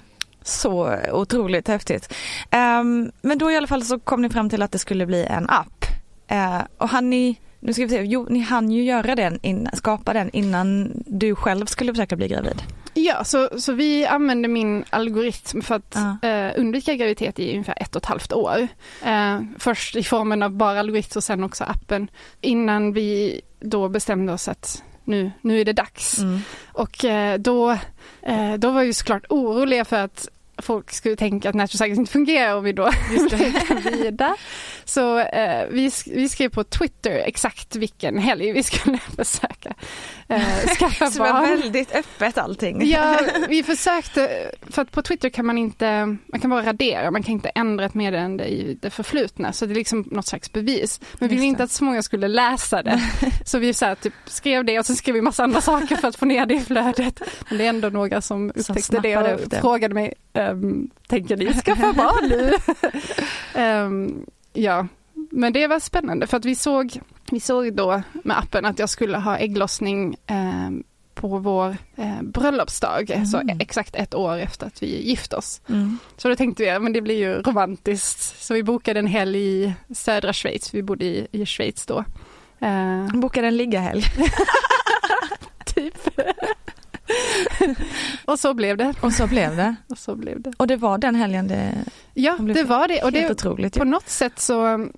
Så 0.43 0.95
otroligt 1.11 1.67
häftigt. 1.67 2.13
Ehm, 2.51 3.11
men 3.21 3.37
då 3.37 3.51
i 3.51 3.57
alla 3.57 3.67
fall 3.67 3.83
så 3.83 3.99
kom 3.99 4.21
ni 4.21 4.29
fram 4.29 4.49
till 4.49 4.61
att 4.61 4.71
det 4.71 4.79
skulle 4.79 5.05
bli 5.05 5.23
en 5.25 5.49
app. 5.49 5.85
Eh, 6.27 6.61
och 6.77 6.89
han 6.89 7.09
ni, 7.09 7.39
nu 7.59 7.73
ska 7.73 7.83
vi 7.83 7.89
se, 7.89 8.01
jo 8.01 8.27
ni 8.29 8.39
hann 8.39 8.71
ju 8.71 8.83
göra 8.83 9.15
den, 9.15 9.39
in, 9.41 9.69
skapa 9.73 10.13
den 10.13 10.29
innan 10.33 10.91
du 11.05 11.35
själv 11.35 11.65
skulle 11.65 11.93
försöka 11.93 12.15
bli 12.15 12.27
gravid. 12.27 12.61
Ja, 12.93 13.23
så, 13.23 13.49
så 13.59 13.73
vi 13.73 14.05
använder 14.05 14.49
min 14.49 14.83
algoritm 14.89 15.61
för 15.61 15.75
att 15.75 15.97
Ja. 16.21 16.29
eh, 16.29 16.51
undvika 16.57 16.93
graviditet 16.95 17.39
i 17.39 17.51
ungefär 17.51 17.77
ett 17.81 17.95
och 17.95 18.01
ett 18.01 18.05
halvt 18.05 18.33
år. 18.33 18.67
Eh, 19.05 19.39
först 19.59 19.95
i 19.95 20.03
formen 20.03 20.43
av 20.43 20.51
bara 20.51 20.79
algoritm 20.79 21.17
och 21.17 21.23
sen 21.23 21.43
också 21.43 21.63
appen. 21.63 22.07
Innan 22.41 22.93
vi 22.93 23.41
då 23.59 23.89
bestämde 23.89 24.33
oss 24.33 24.47
att 24.47 24.83
nu, 25.03 25.31
nu 25.41 25.61
är 25.61 25.65
det 25.65 25.73
dags. 25.73 26.19
Mm. 26.19 26.39
Och 26.73 27.05
eh, 27.05 27.39
då, 27.39 27.71
eh, 28.21 28.53
då 28.57 28.71
var 28.71 28.81
ju 28.81 28.93
såklart 28.93 29.25
oroliga 29.29 29.85
för 29.85 29.97
att 29.97 30.27
folk 30.61 30.91
skulle 30.91 31.15
tänka 31.15 31.49
att 31.49 31.55
Natural 31.55 31.77
Cycling 31.77 31.99
inte 31.99 32.11
fungerar 32.11 32.55
om 32.55 32.63
vi 32.63 32.73
då 32.73 32.91
blev 33.29 33.53
gravida. 33.67 34.35
Så 34.85 35.19
eh, 35.19 35.67
vi, 35.69 35.91
vi 36.05 36.29
skrev 36.29 36.49
på 36.49 36.63
Twitter 36.63 37.11
exakt 37.25 37.75
vilken 37.75 38.17
helg 38.17 38.51
vi 38.51 38.63
skulle 38.63 38.97
försöka 39.15 39.73
eh, 40.35 40.67
skaffa 40.79 41.07
Så 41.11 41.23
det 41.23 41.31
var 41.31 41.33
barn. 41.41 41.49
väldigt 41.49 41.95
öppet 41.95 42.37
allting. 42.37 42.89
Ja, 42.89 43.19
vi 43.49 43.63
försökte, 43.63 44.51
för 44.69 44.81
att 44.81 44.91
på 44.91 45.01
Twitter 45.01 45.29
kan 45.29 45.45
man 45.45 45.57
inte, 45.57 46.17
man 46.25 46.39
kan 46.41 46.49
bara 46.49 46.65
radera, 46.65 47.11
man 47.11 47.23
kan 47.23 47.31
inte 47.31 47.49
ändra 47.49 47.85
ett 47.85 47.93
meddelande 47.93 48.45
i 48.45 48.77
det 48.81 48.89
förflutna, 48.89 49.53
så 49.53 49.65
det 49.65 49.73
är 49.73 49.75
liksom 49.75 50.07
något 50.11 50.27
slags 50.27 50.51
bevis. 50.51 50.99
Men 51.13 51.29
vi 51.29 51.35
ville 51.35 51.47
inte 51.47 51.57
det. 51.59 51.63
att 51.63 51.71
så 51.71 51.83
många 51.83 52.01
skulle 52.01 52.27
läsa 52.27 52.83
det, 52.83 53.01
så 53.45 53.59
vi 53.59 53.73
så 53.73 53.85
här, 53.85 53.95
typ, 53.95 54.13
skrev 54.25 54.65
det 54.65 54.79
och 54.79 54.85
sen 54.85 54.95
skrev 54.95 55.15
vi 55.15 55.21
massa 55.21 55.43
andra 55.43 55.61
saker 55.61 55.95
för 55.95 56.07
att 56.07 56.15
få 56.15 56.25
ner 56.25 56.45
det 56.45 56.53
i 56.53 56.59
flödet. 56.59 57.21
Men 57.49 57.57
det 57.57 57.65
är 57.65 57.69
ändå 57.69 57.89
några 57.89 58.21
som 58.21 58.49
upptäckte 58.49 58.71
det 58.71 58.83
snappade 59.13 59.35
och 59.35 59.49
det. 59.49 59.59
frågade 59.59 59.93
mig, 59.93 60.13
ehm, 60.33 60.89
tänker 61.07 61.37
ni 61.37 61.53
skaffa 61.53 61.93
barn 61.93 62.29
nu? 62.29 62.53
Ehm, 63.53 64.25
ja, 64.53 64.87
men 65.31 65.53
det 65.53 65.67
var 65.67 65.79
spännande 65.79 66.27
för 66.27 66.37
att 66.37 66.45
vi 66.45 66.55
såg, 66.55 66.99
vi 67.31 67.39
såg 67.39 67.73
då 67.73 68.01
med 68.23 68.37
appen 68.37 68.65
att 68.65 68.79
jag 68.79 68.89
skulle 68.89 69.17
ha 69.17 69.37
ägglossning 69.37 70.15
ehm, 70.27 70.83
på 71.13 71.27
vår 71.37 71.77
eh, 71.95 72.21
bröllopsdag, 72.21 73.27
så 73.31 73.41
exakt 73.59 73.95
ett 73.95 74.13
år 74.13 74.37
efter 74.37 74.67
att 74.67 74.83
vi 74.83 75.07
gift 75.09 75.33
oss. 75.33 75.61
Mm. 75.69 75.97
Så 76.17 76.29
då 76.29 76.35
tänkte 76.35 76.63
vi, 76.63 76.79
men 76.79 76.93
det 76.93 77.01
blir 77.01 77.17
ju 77.17 77.41
romantiskt. 77.41 78.43
Så 78.43 78.53
vi 78.53 78.63
bokade 78.63 78.99
en 78.99 79.07
helg 79.07 79.39
i 79.39 79.73
södra 79.95 80.33
Schweiz, 80.33 80.73
vi 80.73 80.83
bodde 80.83 81.05
i, 81.05 81.27
i 81.31 81.45
Schweiz 81.45 81.85
då. 81.85 82.03
Eh, 82.59 83.07
Bokade 83.13 83.47
en 83.47 83.57
liggahelg. 83.57 84.03
typ. 85.65 85.97
och 88.25 88.39
så 88.39 88.53
blev 88.53 88.77
det. 88.77 88.93
Och 89.01 89.13
så 89.13 89.27
blev 89.27 89.55
det. 89.55 89.75
Och 89.89 89.97
så 89.97 90.15
blev 90.15 90.41
det. 90.41 90.53
Och 90.57 90.67
det 90.67 90.75
var 90.75 90.97
den 90.97 91.15
helgen 91.15 91.47
det 91.47 91.73
Ja, 92.13 92.37
det 92.37 92.63
var 92.63 92.87
det. 92.87 93.03
Och 93.03 93.11
det, 93.11 93.31
otroligt. 93.31 93.73
på 93.77 93.83
ju. 93.85 93.89
något 93.89 94.09
sätt 94.09 94.39
så, 94.39 94.89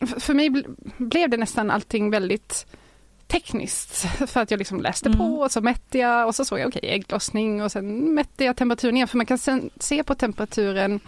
f- 0.00 0.14
för 0.18 0.34
mig 0.34 0.48
bl- 0.48 0.74
blev 0.98 1.30
det 1.30 1.36
nästan 1.36 1.70
allting 1.70 2.10
väldigt 2.10 2.66
tekniskt. 3.26 3.96
För 4.30 4.40
att 4.40 4.50
jag 4.50 4.58
liksom 4.58 4.80
läste 4.80 5.08
Mm. 5.08 5.18
på 5.18 5.24
och 5.40 5.50
så 5.52 5.60
mätte 5.60 5.98
jag 5.98 6.26
och 6.26 6.34
så 6.34 6.44
såg 6.44 6.58
jag 6.58 6.68
okej 6.68 6.80
ägglossning 6.90 7.62
och 7.62 7.72
sen 7.72 8.14
mätte 8.14 8.44
jag 8.44 8.56
temperaturen 8.56 8.96
igen. 8.96 9.08
För 9.08 9.16
man 9.16 9.26
kan 9.26 9.38
se 9.80 10.04
på 10.04 10.14
temperaturen, 10.14 11.00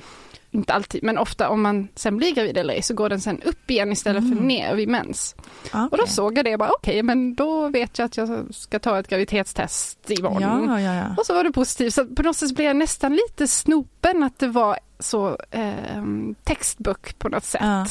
inte 0.56 0.72
alltid, 0.72 1.02
men 1.02 1.18
ofta 1.18 1.48
om 1.48 1.62
man 1.62 1.88
sen 1.94 2.16
blir 2.16 2.34
gravid 2.34 2.56
eller 2.58 2.75
ej 2.75 2.82
så 2.82 2.94
går 2.94 3.08
den 3.08 3.20
sen 3.20 3.42
upp 3.42 3.70
igen 3.70 3.92
istället 3.92 4.22
för 4.22 4.32
Mm. 4.32 4.44
ner 4.48 4.75
vid 4.75 4.88
mens. 4.88 5.34
Ja, 5.72 5.88
Och 5.92 5.98
då 5.98 6.06
såg 6.06 6.38
jag 6.38 6.44
det 6.44 6.52
och 6.52 6.58
bara 6.58 6.70
okej, 6.78 7.02
men 7.02 7.34
då 7.34 7.68
vet 7.68 7.98
jag 7.98 8.06
att 8.06 8.16
jag 8.16 8.54
ska 8.54 8.78
ta 8.78 8.98
ett 8.98 9.08
graviditetstest 9.08 10.10
imorgon. 10.10 10.68
Ja, 10.68 10.80
ja, 10.80 10.94
ja. 10.94 11.14
Och 11.18 11.26
så 11.26 11.34
var 11.34 11.44
det 11.44 11.52
positivt. 11.52 11.94
Så 11.94 12.06
på 12.06 12.22
något 12.22 12.36
sätt 12.36 12.54
blev 12.54 12.66
jag 12.66 12.76
nästan 12.76 13.12
lite 13.12 13.48
snopen 13.48 14.22
att 14.22 14.38
det 14.38 14.48
var 14.48 14.78
så 14.98 15.38
eh, 15.50 16.02
textbook 16.44 17.18
på 17.18 17.28
något 17.28 17.44
sätt. 17.44 17.60
Ja. 17.62 17.86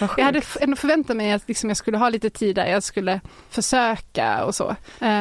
Jag 0.16 0.24
hade 0.24 0.42
ändå 0.60 0.76
förväntat 0.76 1.16
mig 1.16 1.32
att 1.32 1.48
liksom 1.48 1.70
jag 1.70 1.76
skulle 1.76 1.98
ha 1.98 2.08
lite 2.08 2.30
tid 2.30 2.56
där 2.56 2.66
jag 2.66 2.82
skulle 2.82 3.20
försöka 3.50 4.44
och 4.44 4.54
så. 4.54 4.68
Eh, 4.70 4.76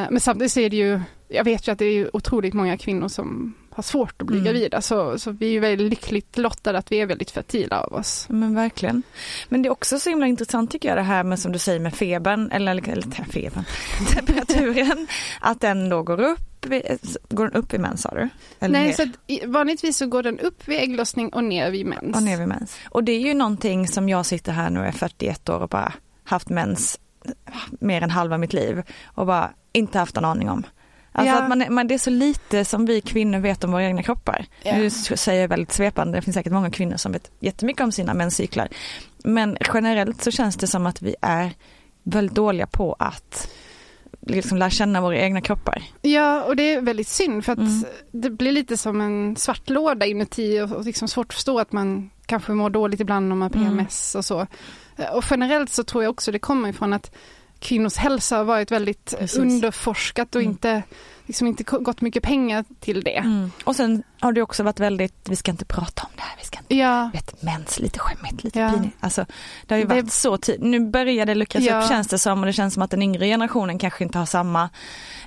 men 0.09 0.19
samtidigt 0.19 0.51
så 0.51 0.59
är 0.59 0.69
det 0.69 0.75
ju, 0.75 0.99
jag 1.27 1.43
vet 1.43 1.67
ju 1.67 1.71
att 1.71 1.79
det 1.79 1.85
är 1.85 2.15
otroligt 2.15 2.53
många 2.53 2.77
kvinnor 2.77 3.07
som 3.07 3.53
har 3.75 3.83
svårt 3.83 4.21
att 4.21 4.27
bli 4.27 4.37
Mm. 4.37 4.45
gravida. 4.53 4.81
Så, 4.81 5.19
så 5.19 5.31
vi 5.31 5.45
är 5.45 5.51
ju 5.51 5.59
väldigt 5.59 5.89
lyckligt 5.89 6.37
lottade 6.37 6.77
att 6.77 6.91
vi 6.91 6.97
är 7.01 7.05
väldigt 7.05 7.31
fertila 7.31 7.79
av 7.81 7.93
oss. 7.93 8.25
Men 8.29 8.55
verkligen. 8.55 9.03
Men 9.49 9.61
det 9.61 9.67
är 9.67 9.71
också 9.71 9.99
så 9.99 10.09
himla 10.09 10.27
intressant 10.27 10.71
tycker 10.71 10.89
jag 10.89 10.97
det 10.97 11.01
här 11.01 11.23
med 11.23 11.39
som 11.39 11.51
du 11.51 11.59
säger 11.59 11.79
med 11.79 11.95
febern, 11.95 12.51
eller, 12.51 12.89
eller 12.89 13.23
febern, 13.31 13.63
temperaturen, 14.15 15.07
att 15.41 15.61
den 15.61 15.89
då 15.89 16.03
går 16.03 16.21
upp, 16.21 16.65
går 17.29 17.47
den 17.47 17.53
upp 17.53 17.73
i 17.73 17.77
mens 17.77 18.01
sa 18.01 18.09
du? 18.09 18.29
Eller 18.59 18.73
Nej, 18.79 18.87
ner? 18.87 18.93
så 18.93 19.03
att, 19.03 19.49
vanligtvis 19.49 19.97
så 19.97 20.07
går 20.07 20.23
den 20.23 20.39
upp 20.39 20.67
vid 20.67 20.79
ägglossning 20.79 21.29
och 21.29 21.43
ner 21.43 21.71
vid 21.71 21.85
mens. 21.85 22.15
Och 22.15 22.23
ner 22.23 22.37
vid 22.37 22.47
mens. 22.47 22.77
Och 22.89 23.03
det 23.03 23.11
är 23.11 23.19
ju 23.19 23.33
någonting 23.33 23.87
som 23.87 24.09
jag 24.09 24.25
sitter 24.25 24.51
här 24.51 24.69
nu 24.69 24.79
är 24.79 24.91
41 24.91 25.49
år 25.49 25.59
och 25.59 25.69
bara 25.69 25.93
haft 26.23 26.49
mens 26.49 26.99
mer 27.69 28.01
än 28.01 28.09
halva 28.09 28.37
mitt 28.37 28.53
liv 28.53 28.81
och 29.05 29.25
bara 29.25 29.49
inte 29.73 29.99
haft 29.99 30.17
en 30.17 30.25
aning 30.25 30.49
om. 30.49 30.63
Alltså 31.15 31.35
Ja. 31.35 31.41
att 31.41 31.49
man, 31.49 31.63
man, 31.73 31.87
det 31.87 31.93
är 31.93 31.97
så 31.97 32.09
lite 32.09 32.65
som 32.65 32.85
vi 32.85 33.01
kvinnor 33.01 33.39
vet 33.39 33.63
om 33.63 33.71
våra 33.71 33.83
egna 33.83 34.03
kroppar. 34.03 34.45
Ja. 34.63 34.77
Nu 34.77 34.89
säger 34.89 35.41
jag 35.41 35.47
väldigt 35.47 35.71
svepande, 35.71 36.17
det 36.17 36.21
finns 36.21 36.35
säkert 36.35 36.53
många 36.53 36.71
kvinnor 36.71 36.97
som 36.97 37.11
vet 37.11 37.31
jättemycket 37.39 37.83
om 37.83 37.91
sina 37.91 38.13
menscyklar. 38.13 38.67
Men 39.23 39.57
generellt 39.73 40.23
så 40.23 40.31
känns 40.31 40.55
det 40.55 40.67
som 40.67 40.85
att 40.85 41.01
vi 41.01 41.15
är 41.21 41.51
väldigt 42.03 42.35
dåliga 42.35 42.67
på 42.67 42.95
att 42.99 43.49
liksom 44.27 44.57
lära 44.57 44.69
känna 44.69 45.01
våra 45.01 45.17
egna 45.17 45.41
kroppar. 45.41 45.83
Ja, 46.01 46.43
och 46.43 46.55
det 46.55 46.73
är 46.73 46.81
väldigt 46.81 47.07
synd 47.07 47.45
för 47.45 47.51
att 47.53 47.59
Mm. 47.59 47.83
det 48.11 48.29
blir 48.29 48.51
lite 48.51 48.77
som 48.77 49.01
en 49.01 49.35
svart 49.35 49.69
låda 49.69 50.05
inuti 50.05 50.61
och, 50.61 50.71
och 50.71 50.85
liksom 50.85 51.07
svårt 51.07 51.27
att 51.27 51.33
förstå 51.33 51.59
att 51.59 51.71
man 51.71 52.09
kanske 52.25 52.51
mår 52.51 52.69
dåligt 52.69 52.99
ibland 52.99 53.31
om 53.31 53.39
man 53.39 53.51
har 53.53 53.59
Mm. 53.61 53.77
PMS 53.77 54.15
och 54.15 54.25
så. 54.25 54.47
Eh, 54.97 55.05
Och 55.13 55.23
generellt 55.31 55.71
så 55.71 55.83
tror 55.83 56.03
jag 56.03 56.11
också 56.11 56.31
det 56.31 56.39
kommer 56.39 56.69
ifrån 56.69 56.93
att 56.93 57.11
kvinnors 57.63 57.95
hälsa 57.95 58.37
har 58.37 58.43
varit 58.43 58.71
väldigt 58.71 59.15
Precis. 59.19 59.39
underforskat 59.39 60.35
och 60.35 60.41
Mm. 60.41 60.51
inte, 60.51 60.83
liksom 61.25 61.47
inte 61.47 61.63
gått 61.63 62.01
mycket 62.01 62.23
pengar 62.23 62.65
till 62.79 63.01
det. 63.03 63.49
Och 63.63 63.75
sen 63.75 64.03
har 64.19 64.31
det 64.31 64.41
också 64.41 64.63
varit 64.63 64.79
väldigt, 64.79 65.15
vi 65.29 65.35
ska 65.35 65.51
inte 65.51 65.65
prata 65.65 66.03
om 66.03 66.09
det 66.15 66.21
här, 66.21 66.35
vi 66.39 66.45
ska 66.45 66.57
inte 66.59 66.75
Ja, 66.75 67.09
vet, 67.13 67.41
mens, 67.41 67.79
lite 67.79 67.99
skämmigt, 67.99 68.43
lite 68.43 68.59
Ja. 68.59 68.69
pinigt. 68.71 68.97
Alltså, 68.99 69.25
det 69.67 69.73
har 69.73 69.79
ju 69.79 69.85
Det- 69.85 69.95
varit 69.95 70.11
så 70.11 70.37
tid. 70.37 70.61
Nu 70.61 70.79
börjar 70.79 71.25
det 71.25 71.35
luckras 71.35 71.63
Ja. 71.63 71.81
upp 71.83 71.89
känns 71.89 72.07
det 72.07 72.19
som 72.19 72.39
och 72.39 72.45
det 72.45 72.53
känns 72.53 72.73
som 72.73 72.83
att 72.83 72.91
den 72.91 73.01
yngre 73.01 73.25
generationen 73.27 73.79
kanske 73.79 74.03
inte 74.03 74.19
har 74.19 74.25
samma 74.25 74.69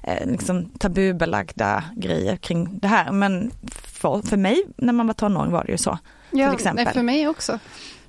eh, 0.03 0.27
liksom, 0.31 0.65
tabubelagda 0.71 1.85
grejer 1.97 2.37
kring 2.37 2.79
det 2.79 2.89
här. 2.89 3.13
Men 3.13 3.51
för, 3.73 4.23
för 4.29 4.37
mig 4.37 4.63
när 4.77 4.93
man 4.93 5.07
var 5.07 5.15
tonåring 5.15 5.53
var 5.53 5.65
det 5.65 5.73
ju 5.73 5.79
så. 5.79 5.99
ja 6.31 6.53
exempel. 6.55 6.85
nej, 6.85 6.95
för 6.95 7.03
mig 7.03 7.29
också. 7.29 7.59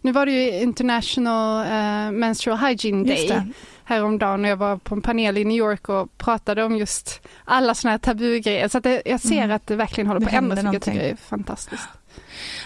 Nu 0.01 0.11
var 0.11 0.25
det 0.25 0.31
ju 0.31 0.59
International 0.61 1.65
eh, 1.65 2.11
Menstrual 2.11 2.57
Hygiene 2.57 3.03
Day 3.07 3.27
det. 3.27 3.47
Häromdagen 3.87 4.45
och 4.45 4.51
jag 4.51 4.57
var 4.57 4.77
på 4.77 4.95
en 4.95 5.01
panel 5.01 5.37
i 5.37 5.45
New 5.45 5.57
York 5.57 5.89
och 5.89 6.17
pratade 6.17 6.63
om 6.63 6.75
just 6.77 7.21
alla 7.45 7.75
sådana 7.75 7.91
här 7.91 7.97
tabugrejer. 7.97 8.67
Så 8.67 8.77
att 8.77 8.83
det, 8.83 9.01
jag 9.05 9.19
ser 9.19 9.37
Mm. 9.43 9.51
att 9.51 9.67
det 9.67 9.75
verkligen 9.75 10.07
håller 10.07 10.21
på 10.21 10.27
att 10.27 10.33
ändras, 10.33 10.57
vilket 10.59 10.73
jag 10.73 10.81
tycker 10.81 11.01
är 11.11 11.15
fantastiskt. 11.15 11.87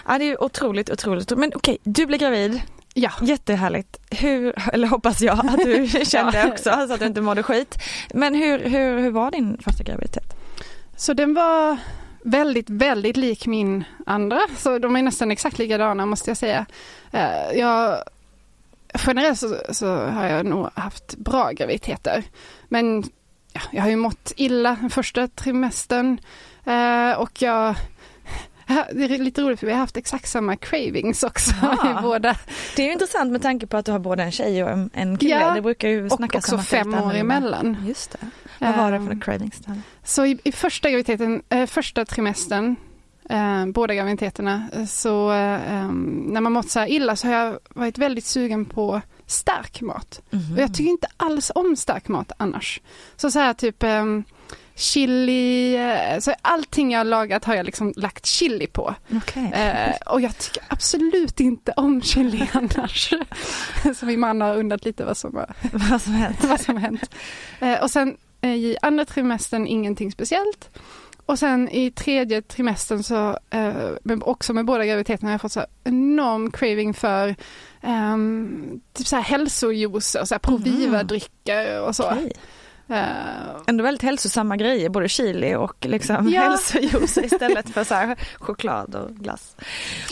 Ja 0.06 0.18
det 0.18 0.24
är 0.24 0.42
otroligt, 0.42 0.90
otroligt. 0.90 1.30
Men 1.38 1.52
okej, 1.54 1.78
du 1.82 2.06
blir 2.06 2.18
gravid. 2.18 2.62
Ja, 2.94 3.10
Jättehärligt. 3.22 3.98
Hur, 4.10 4.54
eller 4.72 4.88
hoppas 4.88 5.20
jag 5.20 5.38
att 5.46 5.58
du 5.64 5.88
kände 6.04 6.38
Ja. 6.38 6.48
också 6.48 6.70
så 6.88 6.92
att 6.94 7.00
du 7.00 7.06
inte 7.06 7.20
mådde 7.20 7.42
skit. 7.42 7.78
Men 8.14 8.34
hur, 8.34 8.58
hur, 8.58 8.98
hur 8.98 9.10
var 9.10 9.30
din 9.30 9.58
första 9.64 9.82
graviditet? 9.84 10.34
så 10.96 11.12
den 11.14 11.34
var 11.34 11.76
väldigt, 12.24 12.70
väldigt 12.70 13.16
lik 13.16 13.46
min 13.46 13.84
andra. 14.06 14.40
Så 14.56 14.78
de 14.78 14.96
är 14.96 15.02
nästan 15.02 15.30
exakt 15.30 15.58
likadana 15.58 16.06
måste 16.06 16.30
jag 16.30 16.36
säga. 16.36 16.66
Eh, 17.12 17.52
Jag, 17.58 17.98
generellt 19.06 19.38
så, 19.38 19.58
så 19.70 19.96
har 19.96 20.26
jag 20.26 20.46
nog 20.46 20.68
haft 20.74 21.16
bra 21.16 21.50
graviditeter. 21.50 22.24
Men 22.68 23.04
ja, 23.52 23.60
jag 23.70 23.82
har 23.82 23.90
ju 23.90 23.96
mått 23.96 24.32
illa 24.36 24.76
den 24.80 24.90
första 24.90 25.28
trimestern. 25.28 26.20
Eh, 26.64 27.12
och 27.18 27.42
jag 27.42 27.74
det 28.92 29.04
är 29.04 29.18
lite 29.18 29.42
roligt 29.42 29.60
för 29.60 29.66
vi 29.66 29.72
har 29.72 29.80
haft 29.80 29.96
exakt 29.96 30.28
samma 30.28 30.56
cravings 30.56 31.22
också 31.22 31.54
Ah. 31.62 31.90
i 31.90 32.02
båda. 32.02 32.36
Det 32.76 32.82
är 32.82 32.86
ju 32.86 32.92
intressant 32.92 33.32
med 33.32 33.42
tanke 33.42 33.66
på 33.66 33.76
att 33.76 33.86
du 33.86 33.92
har 33.92 33.98
både 33.98 34.22
en 34.22 34.32
tjej 34.32 34.64
och 34.64 34.70
en, 34.92 35.18
kille. 35.18 35.40
Ja, 35.40 35.54
det 35.54 35.62
brukar 35.62 35.88
ju 35.88 36.04
Och 36.06 36.12
snackas 36.12 36.44
också 36.44 36.56
om 36.56 36.62
det 36.70 36.76
är 36.76 36.84
fem 36.84 36.94
år 36.94 37.14
emellan. 37.14 37.76
Just 37.86 38.12
det. 38.12 38.18
Vad 38.58 38.76
var 38.76 38.92
det 38.92 38.98
för 38.98 39.12
Ehm, 39.12 39.20
cravings? 39.20 39.60
Så 40.04 40.26
i, 40.26 40.38
i 40.44 40.52
första 40.52 40.90
graviditeten, 40.90 41.42
eh, 41.48 41.66
första 41.66 42.04
trimestern, 42.04 42.76
eh, 43.28 43.66
båda 43.66 43.94
graviditeterna, 43.94 44.68
eh, 44.72 44.84
så 44.84 45.32
eh, 45.32 45.92
när 45.92 46.40
man 46.40 46.52
mått 46.52 46.70
så 46.70 46.78
här 46.80 46.90
illa 46.90 47.16
så 47.16 47.26
har 47.26 47.34
jag 47.34 47.58
varit 47.68 47.98
väldigt 47.98 48.24
sugen 48.24 48.64
på 48.64 49.00
stark 49.26 49.80
mat. 49.80 50.22
Mhm. 50.30 50.52
Och 50.54 50.60
jag 50.60 50.74
tycker 50.74 50.90
inte 50.90 51.06
alls 51.16 51.52
om 51.54 51.76
stark 51.76 52.08
mat 52.08 52.32
annars. 52.36 52.80
Så 53.16 53.30
så 53.30 53.38
här 53.38 53.54
typ 53.54 53.82
em, 53.82 54.24
chili, 54.74 55.76
eh, 55.76 56.18
så 56.20 56.34
allting 56.42 56.92
jag 56.92 57.00
har 57.00 57.04
lagat 57.04 57.44
har 57.44 57.54
jag 57.54 57.66
liksom 57.66 57.92
lagt 57.96 58.26
chili 58.26 58.66
på. 58.66 58.94
Okej. 59.12 59.52
Eh, 59.52 60.12
och 60.12 60.20
jag 60.20 60.38
tycker 60.38 60.62
absolut 60.68 61.40
inte 61.40 61.72
om 61.72 62.02
chili 62.02 62.48
annars. 62.52 63.14
så 63.96 64.06
min 64.06 64.20
man 64.20 64.40
har 64.40 64.56
undrat 64.56 64.84
lite 64.84 65.04
vad 65.04 65.16
som 65.16 65.36
har 65.36 65.54
Vad 65.72 66.02
som 66.02 66.12
hänt. 66.12 66.44
vad 66.44 66.60
som 66.60 66.76
hänt. 66.76 67.14
Eh, 67.60 67.82
och 67.82 67.90
sen 67.90 68.16
eh, 68.40 68.54
i 68.54 68.76
andra 68.82 69.04
trimestern 69.04 69.66
ingenting 69.66 70.12
speciellt. 70.12 70.70
Och 71.26 71.38
sen 71.38 71.68
i 71.68 71.90
tredje 71.90 72.42
trimestern 72.42 73.02
så, 73.02 73.38
eh, 73.50 74.18
också 74.20 74.52
med 74.52 74.64
båda 74.64 74.86
graviditeterna 74.86 75.28
har 75.28 75.32
jag 75.34 75.40
fått 75.40 75.52
så 75.52 75.64
enorm 75.84 76.50
craving 76.50 76.94
för 76.94 77.34
ehm, 77.80 78.80
typ 78.92 79.06
så 79.06 79.16
här 79.16 79.22
hälsojuicer, 79.22 80.24
så 80.24 80.34
här 80.34 80.38
Proviva-drycker 80.38 81.80
och 81.80 81.96
så. 81.96 82.10
Okej. 82.10 82.32
Eh, 82.88 83.02
Ändå 83.66 83.84
väldigt 83.84 84.02
hälsosamma 84.02 84.56
grejer, 84.56 84.88
både 84.88 85.08
chili 85.08 85.54
och 85.54 85.86
liksom 85.86 86.28
Ja. 86.28 86.40
hälsojuice 86.42 87.16
istället 87.24 87.70
för 87.70 87.84
så 87.84 87.94
här 87.94 88.16
choklad 88.38 88.94
och 88.94 89.10
glass. 89.16 89.56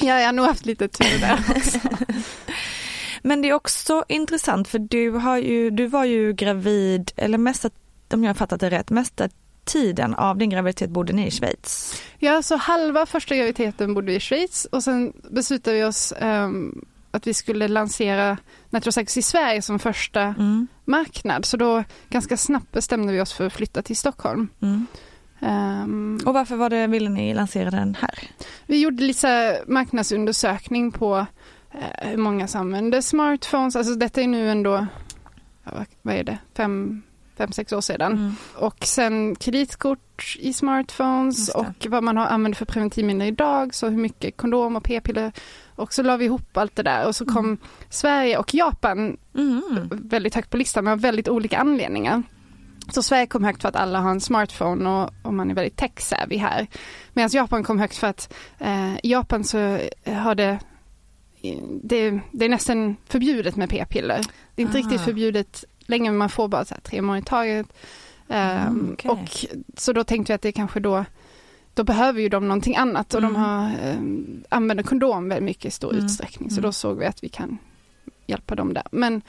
ja, 0.01 0.19
jag 0.21 0.27
har 0.27 0.33
nog 0.33 0.47
haft 0.47 0.67
lite 0.67 0.89
tur 0.89 1.21
där 1.21 1.39
också. 1.57 1.79
Men 3.23 3.43
det 3.43 3.49
är 3.49 3.53
också 3.53 4.05
intressant 4.09 4.69
för 4.69 4.79
du 4.79 5.11
har 5.11 5.37
ju, 5.39 5.71
du 5.71 5.87
var 5.87 6.05
ju 6.05 6.33
gravid, 6.33 7.13
eller 7.17 7.39
mest 7.39 7.65
om 8.13 8.25
jag 8.25 8.29
har 8.29 8.35
fattat 8.35 8.61
det 8.61 8.71
rätt, 8.71 8.91
mest 8.91 9.21
tiden 9.65 10.15
av 10.15 10.39
din 10.39 10.51
graviditet 10.51 10.91
bodde 10.91 11.13
ni 11.13 11.27
i 11.27 11.31
Schweiz? 11.31 12.03
Ja, 12.19 12.43
så 12.43 12.57
halva 12.57 13.07
första 13.07 13.37
graviditeten 13.37 13.95
bodde 13.95 14.07
vi 14.07 14.15
i 14.15 14.21
Schweiz 14.21 14.65
och 14.65 14.83
sen 14.83 15.13
beslutade 15.31 15.77
vi 15.77 15.85
oss 15.85 16.13
um, 16.21 16.85
att 17.11 17.27
vi 17.27 17.35
skulle 17.35 17.69
lansera 17.69 18.37
Natural 18.71 19.07
i 19.17 19.23
Sverige 19.23 19.63
som 19.63 19.79
första 19.79 20.21
mm. 20.21 20.67
marknad. 20.85 21.45
Så 21.45 21.57
då 21.57 21.85
ganska 22.09 22.37
snabbt 22.37 22.73
bestämde 22.73 23.13
vi 23.13 23.21
oss 23.21 23.33
för 23.33 23.47
att 23.47 23.53
flytta 23.53 23.83
till 23.83 23.97
Stockholm. 23.97 24.49
Mm. 24.61 24.87
Um, 25.43 26.21
och 26.27 26.35
varför 26.35 26.57
var 26.57 26.71
det, 26.71 26.87
ville 26.87 27.09
ni 27.09 27.35
lansera 27.35 27.71
den 27.71 27.97
här? 28.01 28.31
Vi 28.67 28.81
gjorde 28.81 29.03
lite 29.03 29.63
marknadsundersökning 29.67 30.93
på 30.93 31.17
uh, 31.75 32.09
hur 32.09 32.17
många 32.17 32.49
som 32.49 32.61
använder 32.61 33.01
smartphones. 33.01 33.77
Alltså 33.77 33.95
detta 33.95 34.21
är 34.21 34.27
nu 34.27 34.51
ändå, 34.51 34.87
vad 36.03 36.15
är 36.15 36.25
det, 36.25 36.39
fem, 36.57 37.03
fem 37.41 37.53
sex 37.53 37.73
år 37.73 37.81
sedan. 37.81 38.13
Mm. 38.13 38.35
Och 38.55 38.77
sen 38.85 39.37
kreditkort 39.37 40.37
i 40.39 40.53
smartphones 40.53 41.49
och 41.49 41.87
vad 41.89 42.03
man 42.03 42.17
har 42.17 42.27
använt 42.27 42.57
för 42.57 42.65
preventivmedel 42.65 43.29
idag. 43.29 43.75
Så 43.75 43.89
hur 43.89 43.97
mycket 43.97 44.37
kondom 44.37 44.77
och 44.77 44.85
p-piller. 44.85 45.33
Och 45.77 45.93
så 45.93 46.03
la 46.03 46.17
vi 46.17 46.25
ihop 46.25 46.57
allt 46.57 46.77
det 46.77 46.83
där 46.83 47.07
och 47.07 47.17
så 47.17 47.25
kom 47.25 47.45
mm. 47.45 47.59
Sverige 47.91 48.39
och 48.39 48.55
Japan 48.55 49.17
mm. 49.37 49.89
väldigt 49.91 50.35
högt 50.35 50.51
på 50.51 50.57
listan 50.57 50.85
men 50.85 50.93
av 50.93 51.01
väldigt 51.01 51.29
olika 51.29 51.59
anledningar. 51.59 52.23
Så 52.89 53.03
Sverige 53.03 53.27
kom 53.27 53.45
högt 53.45 53.63
för 53.63 53.69
att 53.69 53.77
alla 53.77 54.01
har 54.01 54.11
en 54.11 54.21
smartphone 54.21 54.91
och, 54.91 55.11
och 55.23 55.35
man 55.35 55.51
är 55.51 55.55
väldigt 55.55 55.77
tech-savvy 55.77 56.37
här. 56.37 56.67
Medan 57.13 57.31
Japan 57.33 57.65
kom 57.65 57.79
högt 57.79 57.97
för 57.97 58.07
att 58.07 58.33
eh, 58.59 58.95
i 58.95 59.11
Japan 59.11 59.45
så 59.45 59.79
har 60.05 60.35
det 60.35 60.59
det, 61.83 62.21
det, 62.33 62.45
är 62.45 62.49
nästan 62.49 62.97
förbjudet 63.09 63.57
med 63.57 63.71
p-piller. 63.71 64.21
Det 64.55 64.63
är 64.63 64.67
inte 64.67 64.79
ah. 64.79 64.81
riktigt 64.81 65.01
förbjudet 65.01 65.65
längre 65.91 66.11
men 66.11 66.19
man 66.19 66.29
får 66.29 66.49
bara 66.49 66.65
så 66.65 66.75
här, 66.75 66.81
tre 66.81 67.03
månader 67.03 67.23
i 67.23 67.25
taget. 67.25 67.67
Mm, 68.29 68.69
um, 68.69 68.93
okay. 68.93 69.11
Och 69.11 69.47
så 69.77 69.93
då 69.93 70.05
tänkte 70.05 70.33
vi 70.33 70.35
att 70.35 70.43
det 70.43 70.53
kanske 70.53 70.81
då 70.81 71.05
då 71.75 71.85
behöver 71.85 72.21
ju 72.21 72.29
de 72.29 72.49
någonting 72.49 72.77
annat 72.77 73.15
och 73.15 73.21
mm. 73.21 73.33
de 73.33 73.41
har, 73.41 73.71
um, 73.91 74.45
använder 74.49 74.85
kondom 74.85 75.29
väldigt 75.29 75.45
mycket 75.45 75.65
i 75.65 75.71
stor 75.71 75.93
mm. 75.93 76.05
utsträckning. 76.05 76.51
Så 76.51 76.57
då 76.57 76.67
mm. 76.67 76.73
såg 76.73 76.99
vi 76.99 77.07
att 77.07 77.25
vi 77.25 77.29
kan 77.29 77.59
hjälpa 78.27 78.55
dem 78.55 78.75
där. 78.75 78.85
Men 78.93 79.23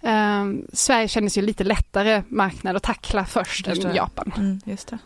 um, 0.00 0.66
Sverige 0.72 1.08
kändes 1.08 1.38
ju 1.38 1.42
lite 1.42 1.64
lättare 1.64 2.22
marknad 2.28 2.76
att 2.76 2.82
tackla 2.82 3.24
först 3.24 3.68
än 3.68 3.94
Japan. 3.94 4.32
Mm, 4.36 4.60
just 4.64 4.88
det. 4.88 4.98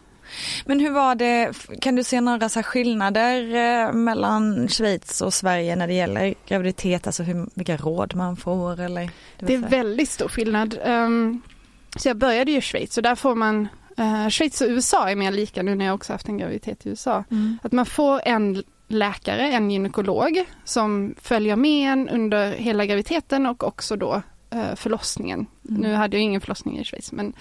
Men 0.66 0.80
hur 0.80 0.90
var 0.90 1.14
det, 1.14 1.52
kan 1.80 1.96
du 1.96 2.04
se 2.04 2.20
några 2.20 2.48
så 2.48 2.62
skillnader 2.62 3.54
eh, 3.54 3.92
mellan 3.92 4.68
Schweiz 4.68 5.20
och 5.20 5.34
Sverige 5.34 5.76
när 5.76 5.86
det 5.86 5.94
gäller 5.94 6.34
graviditet, 6.48 7.06
alltså 7.06 7.22
hur, 7.22 7.46
vilka 7.54 7.76
råd 7.76 8.14
man 8.14 8.36
får 8.36 8.80
eller? 8.80 9.10
Det 9.38 9.54
är 9.54 9.58
väldigt 9.58 10.10
stor 10.10 10.28
skillnad. 10.28 10.78
Um, 10.84 11.42
så 11.96 12.08
jag 12.08 12.16
började 12.16 12.50
ju 12.50 12.58
i 12.58 12.60
Schweiz 12.60 12.96
och 12.96 13.02
där 13.02 13.14
får 13.14 13.34
man, 13.34 13.68
uh, 14.00 14.28
Schweiz 14.28 14.60
och 14.60 14.68
USA 14.68 15.10
är 15.10 15.16
mer 15.16 15.32
lika 15.32 15.62
nu 15.62 15.74
när 15.74 15.84
jag 15.84 15.94
också 15.94 16.12
haft 16.12 16.28
en 16.28 16.38
graviditet 16.38 16.86
i 16.86 16.88
USA. 16.88 17.24
Mm. 17.30 17.58
Att 17.62 17.72
man 17.72 17.86
får 17.86 18.20
en 18.24 18.62
läkare, 18.88 19.48
en 19.48 19.70
gynekolog 19.70 20.44
som 20.64 21.14
följer 21.22 21.56
med 21.56 21.92
en 21.92 22.08
under 22.08 22.52
hela 22.52 22.86
graviditeten 22.86 23.46
och 23.46 23.64
också 23.64 23.96
då 23.96 24.22
uh, 24.54 24.74
förlossningen. 24.74 25.46
Mm. 25.68 25.80
Nu 25.80 25.94
hade 25.94 26.16
jag 26.16 26.22
ingen 26.22 26.40
förlossning 26.40 26.78
i 26.78 26.84
Schweiz 26.84 27.12
men 27.12 27.32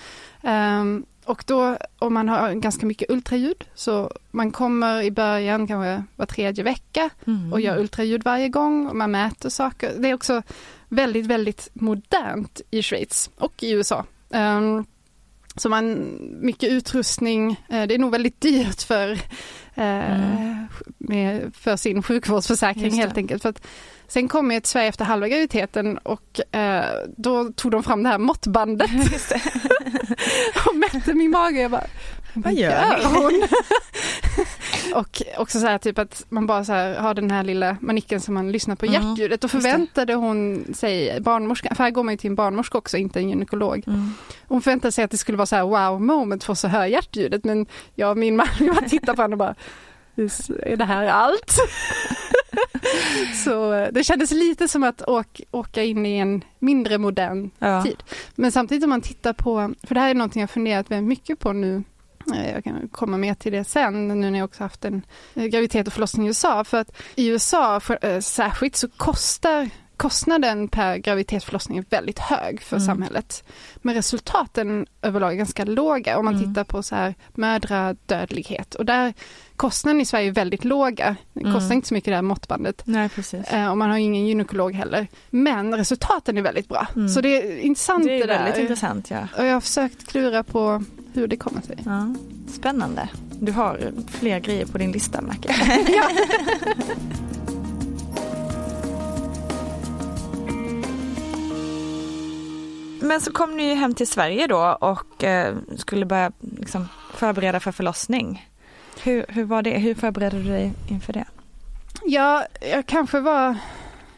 um, 0.43 1.05
och 1.27 1.43
då 1.47 1.77
om 1.99 2.13
man 2.13 2.29
har 2.29 2.53
ganska 2.53 2.85
mycket 2.85 3.09
ultraljud 3.09 3.63
så 3.75 4.11
man 4.31 4.51
kommer 4.51 5.01
i 5.01 5.11
början 5.11 5.67
kanske 5.67 6.03
var 6.15 6.25
tredje 6.25 6.63
vecka 6.63 7.09
mm. 7.27 7.53
och 7.53 7.61
gör 7.61 7.77
ultraljud 7.77 8.23
varje 8.23 8.49
gång 8.49 8.87
och 8.87 8.95
man 8.95 9.11
mäter 9.11 9.49
saker. 9.49 9.93
Det 9.97 10.09
är 10.09 10.13
också 10.13 10.41
väldigt, 10.89 11.25
väldigt 11.25 11.69
modernt 11.73 12.61
i 12.71 12.81
Schweiz 12.81 13.29
och 13.37 13.63
i 13.63 13.71
USA. 13.71 14.05
Um, 14.29 14.85
så 15.55 15.69
man, 15.69 16.17
mycket 16.41 16.69
utrustning, 16.69 17.49
uh, 17.49 17.83
det 17.87 17.93
är 17.93 17.99
nog 17.99 18.11
väldigt 18.11 18.41
dyrt 18.41 18.81
för, 18.81 19.11
uh, 19.11 19.17
mm. 19.75 20.67
med, 20.97 21.55
för 21.55 21.75
sin 21.75 22.03
sjukvårdsförsäkring 22.03 22.93
helt 22.93 23.17
enkelt. 23.17 23.41
För 23.41 23.49
att, 23.49 23.67
Sen 24.07 24.27
kom 24.27 24.51
jag 24.51 24.63
till 24.63 24.69
Sverige 24.69 24.87
efter 24.87 25.05
halva 25.05 25.27
graviditeten 25.27 25.97
och 25.97 26.55
eh, 26.55 26.85
då 27.17 27.51
tog 27.51 27.71
de 27.71 27.83
fram 27.83 28.03
det 28.03 28.09
här 28.09 28.17
måttbandet 28.17 28.89
och 30.65 30.75
mätte 30.75 31.13
min 31.13 31.31
mage. 31.31 31.61
Jag 31.61 31.71
bara, 31.71 31.87
vad 32.33 32.53
gör 32.53 33.03
hon? 33.03 33.47
och 34.93 35.21
också 35.37 35.59
så 35.59 35.65
här 35.65 35.77
typ 35.77 35.99
att 35.99 36.25
man 36.29 36.47
bara 36.47 36.65
så 36.65 36.73
här 36.73 36.95
har 36.95 37.13
den 37.13 37.31
här 37.31 37.43
lilla 37.43 37.77
manicken 37.81 38.21
som 38.21 38.33
man 38.33 38.51
lyssnar 38.51 38.75
på 38.75 38.85
mm. 38.85 39.01
hjärtljudet. 39.01 39.43
Och 39.43 39.51
förväntade 39.51 40.13
hon 40.13 40.65
sig, 40.73 41.21
barnmorskan, 41.21 41.75
för 41.75 41.83
här 41.83 41.91
går 41.91 42.03
man 42.03 42.13
ju 42.13 42.17
till 42.17 42.29
en 42.29 42.35
barnmorska 42.35 42.77
också, 42.77 42.97
inte 42.97 43.19
en 43.19 43.29
gynekolog. 43.29 43.83
Mm. 43.87 44.13
Hon 44.47 44.61
förväntade 44.61 44.91
sig 44.91 45.03
att 45.03 45.11
det 45.11 45.17
skulle 45.17 45.37
vara 45.37 45.45
så 45.45 45.55
här 45.55 45.63
wow 45.63 46.01
moment 46.01 46.43
för 46.43 46.53
att 46.53 46.63
höra 46.63 46.87
hjärtljudet. 46.87 47.43
Men 47.43 47.65
jag 47.95 48.11
och 48.11 48.17
min 48.17 48.35
man, 48.35 48.47
vi 48.59 48.69
bara 48.69 48.89
tittade 48.89 49.15
på 49.15 49.21
henne 49.21 49.33
och 49.33 49.39
bara, 49.39 49.55
är 50.63 50.75
det 50.77 50.85
här 50.85 51.07
allt? 51.07 51.59
så 53.43 53.73
eh, 53.73 53.87
det 53.91 54.03
kändes 54.03 54.31
lite 54.31 54.67
som 54.67 54.83
att 54.83 55.01
åka, 55.01 55.43
åka 55.51 55.83
in 55.83 56.05
i 56.05 56.17
en 56.17 56.43
mindre 56.59 56.97
modern 56.97 57.49
ja. 57.59 57.83
tid. 57.83 58.03
Men 58.35 58.51
samtidigt 58.51 58.83
om 58.83 58.89
man 58.89 59.01
tittar 59.01 59.33
på, 59.33 59.73
för 59.83 59.95
det 59.95 60.01
här 60.01 60.09
är 60.09 60.13
någonting 60.13 60.39
jag 60.39 60.49
funderat 60.49 60.91
väldigt 60.91 61.07
mycket 61.07 61.39
på 61.39 61.53
nu 61.53 61.83
eh, 62.35 62.51
jag 62.51 62.63
kan 62.63 62.89
komma 62.91 63.17
mer 63.17 63.33
till 63.33 63.51
det 63.51 63.63
sen, 63.63 64.07
nu 64.07 64.31
när 64.31 64.39
jag 64.39 64.45
också 64.45 64.63
haft 64.63 64.85
en 64.85 65.01
eh, 65.33 65.45
graviditet 65.45 65.87
och 65.87 65.93
förlossning 65.93 66.25
i 66.25 66.29
USA. 66.29 66.63
För 66.63 66.77
att 66.77 66.91
i 67.15 67.27
USA 67.27 67.79
för, 67.79 68.21
särskilt 68.21 68.75
så 68.75 68.87
kostar 68.89 69.69
kostnaden 69.97 70.67
per 70.67 70.97
graviditetsförlossning 70.97 71.77
är 71.77 71.85
väldigt 71.89 72.19
hög 72.19 72.61
för 72.61 72.75
mm. 72.75 72.87
samhället. 72.87 73.43
Men 73.77 73.95
resultaten 73.95 74.87
överlag 75.01 75.31
är 75.31 75.35
ganska 75.35 75.65
låga 75.65 76.17
om 76.17 76.25
man 76.25 76.35
mm. 76.35 76.47
tittar 76.47 76.63
på 76.63 76.83
så 76.83 76.95
här 76.95 77.15
mödradödlighet. 77.33 78.75
Och 78.75 78.85
där 78.85 79.13
kostnaden 79.55 80.01
i 80.01 80.05
Sverige 80.05 80.27
är 80.27 80.31
väldigt 80.31 80.65
låga. 80.65 81.15
Det 81.33 81.43
kostar 81.43 81.59
mm. 81.59 81.71
inte 81.71 81.87
så 81.87 81.93
mycket 81.93 82.11
det 82.11 82.15
här 82.15 82.21
måttbandet. 82.21 82.81
Nej, 82.85 83.09
precis. 83.09 83.47
Eh, 83.47 83.71
och 83.71 83.77
man 83.77 83.89
har 83.89 83.97
ingen 83.97 84.25
gynekolog 84.25 84.73
heller. 84.73 85.07
Men 85.29 85.75
resultaten 85.75 86.37
är 86.37 86.41
väldigt 86.41 86.69
bra. 86.69 86.87
Mm. 86.95 87.09
Så 87.09 87.21
det 87.21 87.37
är 87.37 87.59
intressant 87.59 88.03
det, 88.03 88.21
är 88.21 88.27
det 88.27 88.33
där. 88.33 88.59
intressant 88.59 89.11
ja. 89.11 89.27
Och 89.37 89.45
jag 89.45 89.53
har 89.53 89.61
försökt 89.61 90.07
klura 90.07 90.43
på 90.43 90.83
hur 91.13 91.27
det 91.27 91.37
kommer 91.37 91.61
sig. 91.61 91.77
Ja. 91.85 92.15
Spännande. 92.47 93.09
Du 93.39 93.51
har 93.51 93.91
fler 94.07 94.39
grejer 94.39 94.65
på 94.65 94.77
din 94.77 94.91
lista 94.91 95.21
märker 95.21 95.49
Men 103.01 103.21
så 103.21 103.31
kom 103.31 103.57
ni 103.57 103.73
hem 103.73 103.93
till 103.93 104.07
Sverige 104.07 104.47
då 104.47 104.77
och 104.81 105.23
eh, 105.23 105.55
skulle 105.77 106.05
börja 106.05 106.31
liksom, 106.39 106.87
förbereda 107.13 107.59
för 107.59 107.71
förlossning. 107.71 108.47
Hur, 109.03 109.25
hur 109.29 109.43
var 109.43 109.61
det? 109.61 109.77
Hur 109.77 109.95
förberedde 109.95 110.37
du 110.37 110.49
dig 110.49 110.73
inför 110.87 111.13
det? 111.13 111.25
Ja, 112.05 112.45
jag 112.61 112.85
kanske 112.85 113.19
var... 113.19 113.57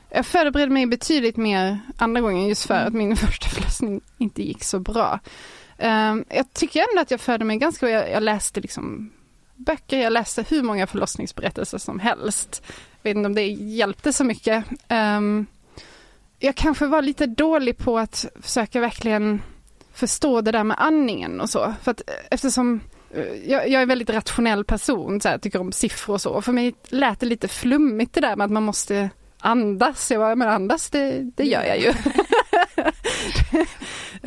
Jag 0.10 0.26
förberedde 0.26 0.72
mig 0.72 0.86
betydligt 0.86 1.38
mer 1.38 1.80
andra 1.98 2.22
gången 2.22 2.48
just 2.48 2.66
för 2.66 2.74
mm. 2.74 2.88
att 2.88 2.94
min 2.94 3.16
första 3.18 3.48
förlossning 3.50 4.02
inte 4.18 4.44
gick 4.44 4.64
så 4.64 4.80
bra. 4.80 5.20
Um, 5.78 6.26
jag 6.30 6.54
tycker 6.54 6.80
ändå 6.90 7.02
att 7.02 7.12
jag 7.12 7.22
förde 7.22 7.46
mig 7.46 7.58
ganska 7.58 7.90
jag, 7.90 8.12
jag 8.12 8.24
läste 8.24 8.62
liksom 8.62 9.12
böcker, 9.56 9.98
jag 9.98 10.14
läste 10.14 10.46
hur 10.50 10.64
många 10.64 10.88
förlossningsberättelser 10.88 11.78
som 11.78 12.00
helst. 12.00 12.64
Jag 13.02 13.10
vet 13.10 13.18
inte 13.18 13.28
om 13.28 13.36
det 13.36 13.48
hjälpte 13.48 14.14
så 14.14 14.24
mycket. 14.24 14.66
Jag 16.40 16.56
kanske 16.56 16.86
var 16.86 17.02
lite 17.02 17.26
dålig 17.26 17.78
på 17.78 18.00
att 18.00 18.26
försöka 18.42 18.80
verkligen 18.80 19.42
förstå 19.94 20.42
det 20.42 20.52
där 20.52 20.64
med 20.64 20.78
andningen 20.80 21.42
och 21.42 21.50
så. 21.50 21.74
För 21.82 21.92
att 21.92 22.02
eftersom 22.32 22.82
Eh, 23.14 23.52
jag, 23.52 23.70
jag, 23.70 23.80
är 23.80 23.82
en 23.82 23.88
väldigt 23.88 24.10
rationell 24.10 24.66
person, 24.66 25.22
så 25.22 25.30
här, 25.30 25.38
tycker 25.38 25.62
om 25.62 25.72
siffror 25.72 26.14
och 26.14 26.22
så. 26.22 26.42
För 26.42 26.52
mig 26.52 26.76
lät 26.90 27.20
det 27.20 27.26
lite 27.26 27.48
flummigt 27.48 28.14
det 28.14 28.22
där 28.22 28.36
med 28.36 28.46
att 28.46 28.52
man 28.52 28.64
måste 28.64 29.10
andas. 29.40 30.12
Jag 30.12 30.22
bara, 30.22 30.36
men 30.36 30.50
andas 30.50 30.90
det, 30.90 31.32
det 31.36 31.44
gör 31.44 31.64
jag 31.64 31.80
ju. 31.80 31.94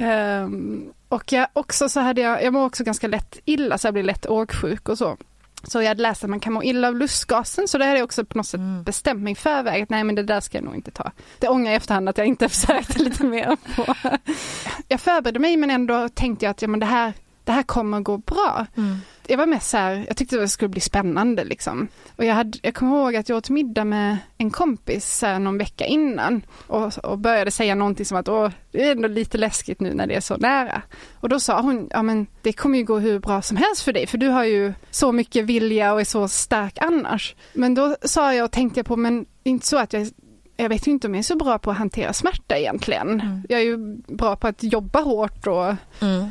um, 0.07 0.92
och 1.09 1.33
jag 1.33 1.48
också 1.53 1.88
så 1.88 2.01
hade 2.01 2.20
jag, 2.20 2.44
jag 2.44 2.53
mår 2.53 2.64
också 2.64 2.85
ganska 2.85 3.09
lätt 3.09 3.38
illa, 3.44 3.79
så 3.79 3.87
jag 3.87 3.94
blir 3.94 4.03
lätt 4.03 4.27
åksjuk 4.27 4.88
och 4.88 4.98
så. 4.98 5.16
Så 5.62 5.83
jag 5.83 5.88
hade 5.88 6.03
läst 6.03 6.25
att 6.25 6.31
man 6.31 6.40
kan 6.40 6.53
må 6.53 6.62
illa 6.62 6.88
av 6.88 6.96
lustgasen, 6.96 7.68
så 7.68 7.79
det 7.79 7.85
hade 7.85 7.98
jag 7.98 8.05
också 8.05 8.25
på 8.25 8.38
något 8.38 8.46
sätt 8.46 8.59
mm. 8.59 8.83
bestämt 8.83 9.22
mig 9.22 9.35
förväg 9.35 9.83
att 9.83 9.90
nej 9.90 10.05
men 10.05 10.14
det 10.14 10.22
där 10.22 10.40
ska 10.40 10.59
jag 10.59 10.64
nog 10.64 10.75
inte 10.75 10.90
ta. 10.90 11.12
Det 11.38 11.48
ångrar 11.48 11.66
jag 11.66 11.72
i 11.72 11.77
efterhand 11.77 12.09
att 12.09 12.18
jag 12.18 12.27
inte 12.27 12.48
försökte 12.48 12.98
lite 12.98 13.25
mer 13.25 13.57
på. 13.77 13.94
Jag 14.88 15.01
förberedde 15.01 15.38
mig 15.40 15.57
men 15.57 15.70
ändå 15.70 16.09
tänkte 16.09 16.44
jag 16.44 16.51
att 16.51 16.62
ja, 16.62 16.68
men 16.68 16.81
det 16.81 16.87
här 16.87 17.12
det 17.44 17.52
här 17.52 17.62
kommer 17.62 18.00
gå 18.00 18.18
bra. 18.18 18.66
Mm. 18.76 18.96
Jag 19.26 19.38
var 19.38 19.46
mest 19.46 19.70
så 19.70 19.76
här, 19.76 20.05
jag 20.09 20.16
tyckte 20.16 20.37
det 20.37 20.48
skulle 20.48 20.68
bli 20.68 20.81
spännande 20.81 21.44
liksom. 21.44 21.88
Och 22.16 22.24
jag, 22.24 22.35
hade, 22.35 22.59
jag 22.62 22.74
kommer 22.74 22.96
ihåg 22.96 23.16
att 23.16 23.28
jag 23.28 23.38
åt 23.38 23.50
middag 23.50 23.85
med 23.85 24.16
en 24.38 24.50
kompis 24.50 25.18
så 25.18 25.26
här, 25.26 25.38
någon 25.38 25.59
vecka 25.59 25.87
innan 25.87 26.42
och, 26.66 26.98
och 26.98 27.18
började 27.18 27.50
säga 27.50 27.74
någonting 27.74 28.07
som 28.07 28.18
att 28.18 28.28
Åh, 28.28 28.50
det 28.72 28.88
är 28.88 28.92
ändå 28.92 29.09
lite 29.09 29.38
läskigt 29.38 29.81
nu 29.81 29.94
när 29.94 30.07
det 30.07 30.14
är 30.14 30.20
så 30.20 30.37
nära. 30.37 30.83
Och 31.20 31.28
då 31.28 31.40
sa 31.40 31.61
hon, 31.61 31.88
ja 31.90 32.02
men 32.02 32.26
det 32.42 32.52
kommer 32.52 32.78
ju 32.78 32.85
gå 32.85 32.98
hur 32.98 33.18
bra 33.18 33.42
som 33.42 33.57
helst 33.57 33.83
för 33.83 33.92
dig 33.92 34.07
för 34.07 34.18
du 34.18 34.28
har 34.28 34.44
ju 34.44 34.72
så 34.90 35.12
mycket 35.12 35.44
vilja 35.44 35.92
och 35.92 36.00
är 36.00 36.05
så 36.05 36.28
stark 36.28 36.78
annars. 36.81 37.35
Men 37.52 37.74
då 37.74 37.96
sa 38.02 38.35
jag 38.35 38.44
och 38.44 38.52
tänkte 38.52 38.85
på, 38.85 38.96
men 38.96 39.26
inte 39.42 39.66
så 39.66 39.78
att 39.78 39.92
jag 39.92 40.09
jag 40.57 40.68
vet 40.68 40.87
inte 40.87 41.07
om 41.07 41.14
jag 41.14 41.18
är 41.18 41.22
så 41.22 41.37
bra 41.37 41.59
på 41.59 41.70
att 41.70 41.76
hantera 41.76 42.12
smärta 42.12 42.59
egentligen. 42.59 43.20
Mm. 43.20 43.42
Jag 43.48 43.61
är 43.61 43.64
ju 43.64 43.76
bra 43.96 44.37
på 44.37 44.46
att 44.46 44.62
jobba 44.62 45.00
hårt 45.00 45.46
och 45.46 45.74
mm 46.00 46.31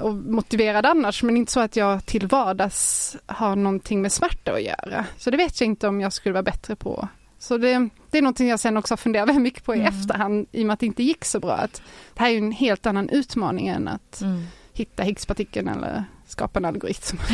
och 0.00 0.14
motiverad 0.14 0.86
annars 0.86 1.22
men 1.22 1.36
inte 1.36 1.52
så 1.52 1.60
att 1.60 1.76
jag 1.76 2.06
till 2.06 2.26
vardags 2.26 3.16
har 3.26 3.56
någonting 3.56 4.02
med 4.02 4.12
smärta 4.12 4.52
att 4.52 4.62
göra. 4.62 5.04
Så 5.18 5.30
det 5.30 5.36
vet 5.36 5.60
jag 5.60 5.66
inte 5.66 5.88
om 5.88 6.00
jag 6.00 6.12
skulle 6.12 6.32
vara 6.32 6.42
bättre 6.42 6.76
på. 6.76 7.08
Så 7.38 7.58
det, 7.58 7.88
det 8.10 8.18
är 8.18 8.22
någonting 8.22 8.48
jag 8.48 8.60
sen 8.60 8.76
också 8.76 8.92
har 8.92 8.96
funderat 8.96 9.28
väldigt 9.28 9.42
mycket 9.42 9.64
på 9.64 9.74
i 9.74 9.78
Mm. 9.80 9.94
efterhand 9.94 10.46
i 10.52 10.62
och 10.62 10.66
med 10.66 10.74
att 10.74 10.80
det 10.80 10.86
inte 10.86 11.02
gick 11.02 11.24
så 11.24 11.40
bra. 11.40 11.52
Att 11.52 11.82
det 12.14 12.20
här 12.20 12.26
är 12.28 12.32
ju 12.32 12.38
en 12.38 12.52
helt 12.52 12.86
annan 12.86 13.08
utmaning 13.08 13.68
än 13.68 13.88
att 13.88 14.20
Mm. 14.20 14.42
hitta 14.72 15.02
Higgspartikeln 15.02 15.68
eller 15.68 16.04
skapa 16.26 16.58
en 16.58 16.64
algoritm. 16.64 17.16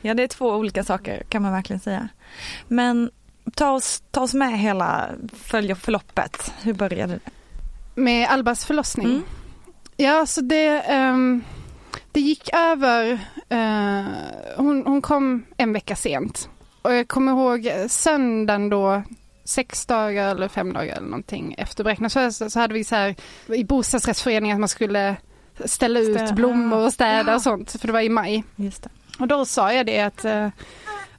Ja, 0.00 0.14
det 0.14 0.22
är 0.22 0.28
två 0.28 0.48
olika 0.50 0.84
saker 0.84 1.22
kan 1.28 1.42
man 1.42 1.52
verkligen 1.52 1.80
säga. 1.80 2.08
Men 2.68 3.10
ta 3.54 3.70
oss, 3.70 4.02
ta 4.10 4.20
oss 4.20 4.34
med 4.34 4.58
hela 4.58 5.10
följ 5.32 5.74
förloppet. 5.74 6.52
Hur 6.62 6.72
började 6.72 7.12
det? 7.12 7.30
Med 8.00 8.28
Albas 8.28 8.64
förlossning? 8.64 9.06
Mm. 9.06 9.22
Ja, 9.96 10.26
så 10.26 10.40
det, 10.40 10.66
ehm, 10.80 11.44
det 12.12 12.20
gick 12.20 12.48
över. 12.54 13.12
eh, 13.48 14.04
hon, 14.56 14.82
hon 14.86 15.02
kom 15.02 15.44
en 15.56 15.72
vecka 15.72 15.96
sent. 15.96 16.48
Och 16.82 16.94
jag 16.94 17.08
kommer 17.08 17.32
ihåg 17.32 17.90
söndagen 17.90 18.68
då, 18.68 19.02
sex 19.44 19.86
dagar 19.86 20.30
eller 20.30 20.48
fem 20.48 20.72
dagar 20.72 20.96
eller 20.96 21.06
någonting 21.08 21.54
efter 21.58 21.84
beräknat 21.84 22.12
så, 22.34 22.58
hade 22.60 22.74
vi 22.74 22.84
så 22.84 22.94
här 22.94 23.14
i 23.48 23.64
bostadsrättsföreningen 23.64 24.56
att 24.56 24.60
man 24.60 24.68
skulle 24.68 25.16
ställa 25.64 26.00
ut 26.00 26.16
Städa. 26.16 26.32
blommor 26.32 26.84
och 26.84 26.92
städa 26.92 27.30
Ja. 27.30 27.34
och 27.34 27.42
sånt, 27.42 27.72
för 27.80 27.86
det 27.86 27.92
var 27.92 28.00
i 28.00 28.08
maj. 28.08 28.44
Det. 28.56 28.88
Och 29.18 29.28
då 29.28 29.44
sa 29.44 29.72
jag 29.72 29.86
det 29.86 30.00
att 30.00 30.24
eh, 30.24 30.48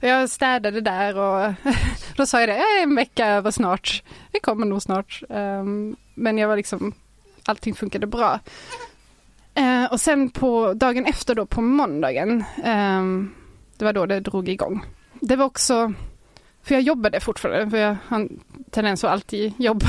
jag 0.00 0.30
städade 0.30 0.80
där 0.80 1.18
och 1.18 1.52
då 2.16 2.26
sa 2.26 2.40
jag 2.40 2.48
det, 2.48 2.56
"Jag 2.56 2.78
är 2.78 2.82
en 2.82 2.94
vecka 2.96 3.26
över 3.26 3.50
snart. 3.50 4.02
Vi 4.32 4.40
kommer 4.40 4.66
nog 4.66 4.82
snart. 4.82 5.22
Ehm, 5.30 5.96
men 6.14 6.38
jag 6.38 6.48
var 6.48 6.56
liksom, 6.56 6.94
allting 7.48 7.74
funkade 7.74 8.06
bra. 8.06 8.40
Eh, 9.54 9.84
och 9.92 10.00
sen 10.00 10.30
på 10.30 10.72
dagen 10.74 11.04
efter 11.06 11.34
då 11.34 11.46
på 11.46 11.60
måndagen, 11.60 12.44
ehm, 12.64 13.30
det 13.76 13.84
var 13.84 13.92
då 13.92 14.06
det 14.06 14.20
drog 14.20 14.48
igång. 14.48 14.84
Det 15.20 15.36
var 15.36 15.44
också, 15.44 15.92
för 16.62 16.74
jag 16.74 16.82
jobbade 16.82 17.20
fortfarande, 17.20 17.70
för 17.70 17.76
jag 17.78 17.96
har 18.06 18.16
en 18.16 18.40
tendens 18.70 19.04
att 19.04 19.10
alltid 19.10 19.52
jobba. 19.58 19.86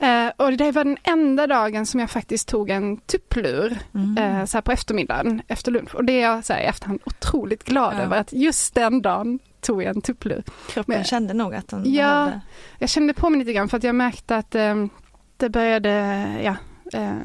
eh, 0.00 0.28
och 0.36 0.52
det 0.52 0.72
var 0.72 0.84
den 0.84 0.96
enda 1.02 1.46
dagen 1.46 1.86
som 1.86 2.00
jag 2.00 2.10
faktiskt 2.10 2.48
tog 2.48 2.70
en 2.70 2.96
tupplur 2.96 3.78
Mm. 3.94 4.18
eh, 4.18 4.44
så 4.44 4.56
här 4.56 4.62
på 4.62 4.72
eftermiddagen 4.72 5.42
efter 5.48 5.72
lunch. 5.72 5.94
Och 5.94 6.04
det 6.04 6.12
är 6.12 6.22
jag 6.22 6.44
så 6.44 6.52
här, 6.52 6.60
i 6.60 6.64
efterhand 6.64 7.00
otroligt 7.04 7.64
glad 7.64 7.94
Ja. 7.94 8.00
över 8.02 8.16
att 8.16 8.32
just 8.32 8.74
den 8.74 9.02
dagen 9.02 9.38
tog 9.60 9.82
jag 9.82 9.96
en 9.96 10.02
tupplur. 10.02 10.42
Kroppen 10.68 10.94
men- 10.96 11.04
kände 11.04 11.34
nog 11.34 11.54
att 11.54 11.68
den 11.68 11.92
Ja. 11.94 12.08
behövde. 12.08 12.40
Jag 12.78 12.88
kände 12.90 13.14
på 13.14 13.30
mig 13.30 13.38
lite 13.38 13.52
grann 13.52 13.68
för 13.68 13.76
att 13.76 13.84
jag 13.84 13.94
märkte 13.94 14.36
att 14.36 14.54
det 15.42 15.50
började, 15.50 15.90
ja, 16.44 16.56
eh, 16.98 17.16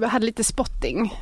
jag 0.00 0.08
hade 0.08 0.26
lite 0.26 0.44
spotting. 0.44 1.14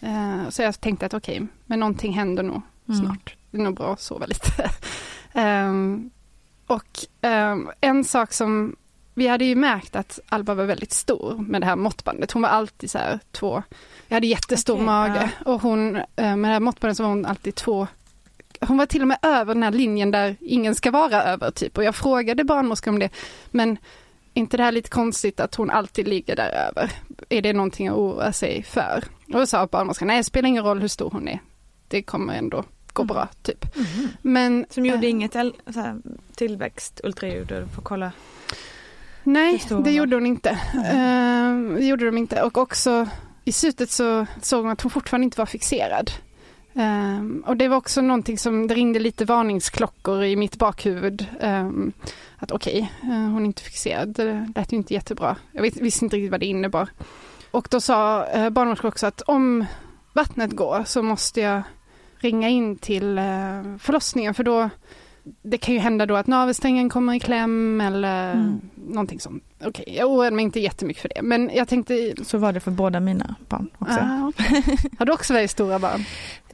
Eh, 0.00 0.48
så 0.48 0.62
jag 0.62 0.80
tänkte 0.80 1.06
att 1.06 1.14
okej, 1.14 1.46
men 1.66 1.80
någonting 1.80 2.12
händer 2.12 2.42
nog 2.42 2.62
Mm. 2.88 3.00
snart. 3.00 3.36
Det 3.50 3.58
är 3.58 3.62
nog 3.62 3.74
bra 3.76 3.92
att 3.92 4.00
sova 4.00 4.26
lite. 4.26 4.70
Ehm, 5.32 6.10
och 6.66 6.86
ehm, 7.20 7.70
en 7.80 8.04
sak 8.04 8.32
som 8.32 8.76
vi 9.14 9.28
hade 9.28 9.44
ju 9.44 9.54
märkt 9.56 9.96
att 9.96 10.20
Alba 10.28 10.54
var 10.54 10.64
väldigt 10.64 10.92
stor 10.92 11.34
med 11.48 11.60
det 11.60 11.66
här 11.66 11.76
måttbandet. 11.76 12.32
Hon 12.32 12.42
var 12.42 12.48
alltid 12.48 12.90
så 12.90 12.98
här 12.98 13.18
två, 13.32 13.62
jag 14.08 14.16
hade 14.16 14.26
jättestor 14.26 14.74
Okej, 14.74 14.84
mage 14.86 15.30
och 15.44 15.62
hon, 15.62 15.96
eh, 15.96 16.02
med 16.16 16.50
det 16.50 16.52
här 16.52 16.60
måttbandet 16.60 16.96
så 16.96 17.02
var 17.02 17.10
hon 17.10 17.26
alltid 17.26 17.54
två 17.54 17.86
hon 18.60 18.76
var 18.76 18.86
till 18.86 19.02
och 19.02 19.08
med 19.08 19.18
över 19.22 19.54
den 19.54 19.62
här 19.62 19.70
linjen 19.70 20.10
där 20.10 20.36
ingen 20.40 20.74
ska 20.74 20.90
vara 20.90 21.22
över 21.22 21.50
typ 21.50 21.78
och 21.78 21.84
jag 21.84 21.94
frågade 21.94 22.44
barnmorskan 22.44 22.94
om 22.94 23.00
det 23.00 23.08
men 23.50 23.78
inte 24.34 24.56
det 24.56 24.62
här 24.62 24.72
lite 24.72 24.90
konstigt 24.90 25.40
att 25.40 25.54
hon 25.54 25.70
alltid 25.70 26.08
ligger 26.08 26.36
där 26.36 26.48
över? 26.68 26.90
Är 27.28 27.42
det 27.42 27.52
någonting 27.52 27.88
att 27.88 27.94
oroa 27.96 28.32
sig 28.32 28.62
för? 28.62 29.04
Och 29.26 29.32
då 29.40 29.46
sa 29.46 29.66
barnmorskan, 29.66 30.08
nej 30.08 30.16
det 30.16 30.24
spelar 30.24 30.48
ingen 30.48 30.64
roll 30.64 30.80
hur 30.80 30.88
stor 30.88 31.10
hon 31.10 31.28
är. 31.28 31.40
Det 31.88 32.02
kommer 32.02 32.34
ändå 32.34 32.64
gå 32.92 33.02
Mm. 33.02 33.14
bra 33.14 33.28
typ. 33.42 33.76
Mhm. 33.76 34.08
Men 34.22 34.66
Som 34.70 34.86
gjorde 34.86 35.06
eh, 35.06 35.10
inget 35.10 35.32
så 35.32 35.52
här, 35.80 35.96
tillväxt, 36.36 37.00
ultraljud 37.04 37.52
och 37.52 37.70
få 37.74 37.80
kolla. 37.82 38.12
Nej, 39.22 39.62
det 39.84 39.90
gjorde 39.90 40.16
hon 40.16 40.26
inte. 40.26 40.50
Eh, 40.74 41.76
det 41.78 41.86
gjorde 41.86 42.04
de 42.06 42.18
inte. 42.18 42.42
Och 42.42 42.58
också 42.58 43.08
i 43.44 43.52
slutet 43.52 43.90
så 43.90 44.26
såg 44.42 44.62
hon 44.62 44.72
att 44.72 44.80
hon 44.80 44.90
fortfarande 44.90 45.24
inte 45.24 45.38
var 45.40 45.46
fixerad. 45.46 46.10
Um, 46.76 47.44
och 47.46 47.56
det 47.56 47.68
var 47.68 47.76
också 47.76 48.00
någonting 48.00 48.38
som, 48.38 48.66
det 48.66 48.74
ringde 48.74 48.98
lite 48.98 49.24
varningsklockor 49.24 50.24
i 50.24 50.36
mitt 50.36 50.56
bakhuvud. 50.56 51.26
Um, 51.40 51.92
att 52.36 52.52
okej, 52.52 52.92
eh, 53.02 53.08
hon 53.08 53.42
är 53.42 53.46
inte 53.46 53.62
fixerad. 53.62 54.08
Det 54.08 54.52
lät 54.54 54.72
ju 54.72 54.76
inte 54.76 54.94
jättebra. 54.94 55.36
Jag 55.52 55.62
vet, 55.62 55.76
visste 55.76 56.04
inte 56.04 56.16
riktigt 56.16 56.30
vad 56.30 56.40
det 56.40 56.46
innebar. 56.46 56.88
Och 57.50 57.68
då 57.70 57.80
sa 57.80 58.26
eh, 58.26 58.44
uh, 58.44 58.50
barnmorskan 58.50 58.88
också 58.88 59.06
att 59.06 59.20
om 59.20 59.64
vattnet 60.12 60.50
går 60.50 60.84
så 60.86 61.02
måste 61.02 61.40
jag 61.40 61.62
ringa 62.16 62.48
in 62.48 62.76
till 62.76 63.18
uh, 63.18 63.76
förlossningen 63.78 64.34
för 64.34 64.44
då 64.44 64.70
det 65.42 65.58
kan 65.58 65.74
ju 65.74 65.80
hända 65.80 66.06
då 66.06 66.16
att 66.16 66.26
navelsträngen 66.26 66.88
kommer 66.88 67.14
i 67.14 67.20
kläm 67.20 67.80
eller 67.80 68.32
Mm. 68.32 68.60
någonting 68.88 69.20
sånt. 69.20 69.42
Okej, 69.64 69.84
jag 69.98 70.10
oroade 70.10 70.36
mig 70.36 70.42
inte 70.44 70.60
jättemycket 70.60 71.02
för 71.02 71.08
det. 71.14 71.22
Men 71.22 71.50
jag 71.54 71.68
tänkte... 71.68 72.14
Så 72.22 72.38
var 72.38 72.52
det 72.52 72.60
för 72.60 72.70
båda 72.70 73.00
mina 73.00 73.34
barn 73.48 73.68
också. 73.78 73.98
Ah, 74.00 74.28
okej. 74.28 74.78
Har 74.98 75.06
du 75.06 75.12
också 75.12 75.32
väldigt 75.32 75.50
stora 75.50 75.78
barn? 75.78 76.04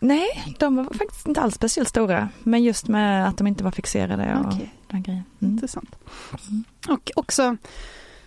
Nej, 0.00 0.54
de 0.58 0.76
var 0.76 0.84
faktiskt 0.84 1.28
inte 1.28 1.40
alls 1.40 1.54
speciellt 1.54 1.88
stora. 1.88 2.28
Men 2.42 2.62
just 2.62 2.88
med 2.88 3.28
att 3.28 3.36
de 3.38 3.46
inte 3.46 3.64
var 3.64 3.70
fixerade 3.70 4.36
och 4.40 4.46
Okej. 4.54 4.74
den 4.90 5.02
grejen. 5.02 5.24
Mm. 5.42 5.52
Intressant. 5.54 5.96
Och 6.88 7.10
också, 7.16 7.56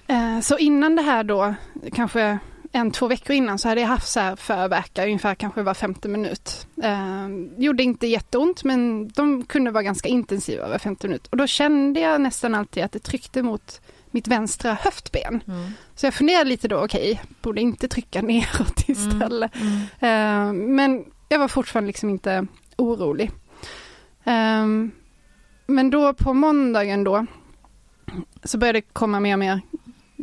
eh, 0.07 0.39
så 0.39 0.57
innan 0.57 0.95
det 0.95 1.01
här 1.01 1.23
då, 1.23 1.53
kanske 1.93 2.39
en, 2.75 2.91
två 2.91 3.07
veckor 3.07 3.35
innan 3.35 3.59
så 3.59 3.69
hade 3.69 3.81
jag 3.81 3.87
haft 3.87 4.07
så 4.07 4.19
här 4.19 4.35
förverkar 4.35 5.05
ungefär 5.05 5.35
kanske 5.35 5.61
var 5.61 5.73
femte 5.73 6.07
minut. 6.07 6.67
Eh, 6.83 7.27
gjorde 7.57 7.83
inte 7.83 8.07
jätteont 8.07 8.63
men 8.63 9.07
de 9.07 9.45
kunde 9.45 9.71
vara 9.71 9.83
ganska 9.83 10.09
intensiva 10.09 10.65
över 10.65 10.77
50 10.77 11.07
minut. 11.07 11.27
Och 11.27 11.37
då 11.37 11.47
kände 11.47 11.99
jag 11.99 12.21
nästan 12.21 12.55
alltid 12.55 12.83
att 12.83 12.91
det 12.91 12.99
tryckte 12.99 13.43
mot 13.43 13.81
mitt 14.11 14.27
vänstra 14.27 14.73
höftben. 14.73 15.43
Mm. 15.47 15.71
Så 15.95 16.05
jag 16.05 16.13
funderade 16.13 16.49
lite 16.49 16.67
då, 16.67 16.83
okej, 16.83 17.21
borde 17.41 17.61
inte 17.61 17.87
trycka 17.87 18.21
neråt 18.21 18.89
istället. 18.89 19.51
Mm. 19.55 19.77
Eh, 19.99 20.53
men 20.53 21.05
jag 21.29 21.39
var 21.39 21.47
fortfarande 21.47 21.87
liksom 21.87 22.09
inte 22.09 22.47
orolig. 22.77 23.31
Ehm, 24.23 24.91
men 25.67 25.89
då 25.89 26.13
på 26.13 26.33
måndagen 26.33 27.03
då 27.03 27.25
så 28.43 28.57
började 28.57 28.77
det 28.77 28.93
komma 28.93 29.19
mer 29.19 29.33
och 29.33 29.39
mer 29.39 29.61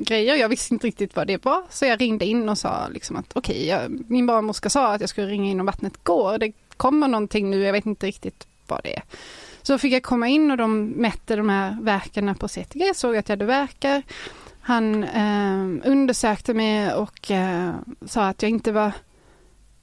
grejer. 0.04 0.34
Jag 0.36 0.48
visste 0.48 0.74
inte 0.74 0.86
riktigt 0.86 1.16
vad 1.16 1.26
det 1.26 1.44
var 1.44 1.62
så 1.70 1.84
jag 1.86 2.00
ringde 2.00 2.24
in 2.24 2.48
och 2.48 2.58
sa 2.58 2.88
liksom 2.88 3.16
att 3.16 3.26
okej, 3.32 3.66
jag- 3.66 4.04
min 4.10 4.26
barnmorska 4.26 4.70
sa 4.70 4.92
att 4.94 5.00
jag 5.00 5.10
skulle 5.10 5.26
ringa 5.26 5.50
in 5.50 5.60
om 5.60 5.66
vattnet 5.66 6.04
går. 6.04 6.38
Det 6.38 6.52
kommer 6.76 7.08
någonting 7.08 7.50
nu, 7.50 7.62
jag 7.62 7.72
vet 7.72 7.86
inte 7.86 8.06
riktigt 8.06 8.46
vad 8.66 8.80
det 8.84 8.96
är. 8.96 9.02
Så 9.62 9.78
fick 9.78 9.92
jag 9.92 10.02
komma 10.02 10.28
in 10.28 10.50
och 10.50 10.56
de 10.56 10.84
mätte 10.86 11.36
de 11.36 11.48
här 11.48 11.76
verkarna 11.82 12.34
på 12.34 12.48
CTG, 12.48 12.94
såg 12.94 13.16
att 13.16 13.28
jag 13.28 13.32
hade 13.32 13.44
verkar. 13.44 14.02
Han 14.60 15.04
eh, 15.04 15.88
undersökte 15.90 16.54
mig 16.54 16.92
och 16.94 17.30
eh, 17.30 17.74
sa 18.06 18.26
att 18.28 18.42
jag 18.42 18.50
inte 18.50 18.72
var 18.72 18.92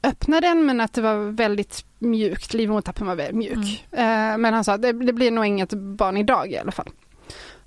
öppnade 0.03 0.47
den 0.47 0.65
men 0.65 0.81
att 0.81 0.93
det 0.93 1.01
var 1.01 1.15
väldigt 1.31 1.85
mjukt, 1.99 2.53
livmodertappen 2.53 3.07
var 3.07 3.15
väldigt 3.15 3.35
mjuk. 3.35 3.85
Eh, 3.91 4.37
men 4.37 4.53
han 4.53 4.63
sa 4.63 4.73
att 4.73 4.81
det, 4.81 4.91
det 4.91 5.13
blir 5.13 5.31
nog 5.31 5.45
inget 5.45 5.73
barn 5.73 6.17
idag 6.17 6.51
i 6.51 6.57
alla 6.57 6.71
fall. 6.71 6.89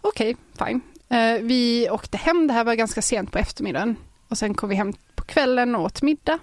Okej, 0.00 0.36
fine. 0.58 0.80
Eh, 1.10 1.42
vi 1.42 1.90
åkte 1.90 2.16
hem, 2.16 2.46
det 2.46 2.52
här 2.52 2.64
var 2.64 2.74
ganska 2.74 3.02
sent 3.02 3.32
på 3.32 3.38
eftermiddagen. 3.38 3.96
Och 4.28 4.38
sen 4.38 4.54
kom 4.54 4.68
vi 4.68 4.74
hem 4.74 4.92
på 5.14 5.24
kvällen 5.24 5.74
och 5.74 5.84
åt 5.84 6.02
middag. 6.02 6.38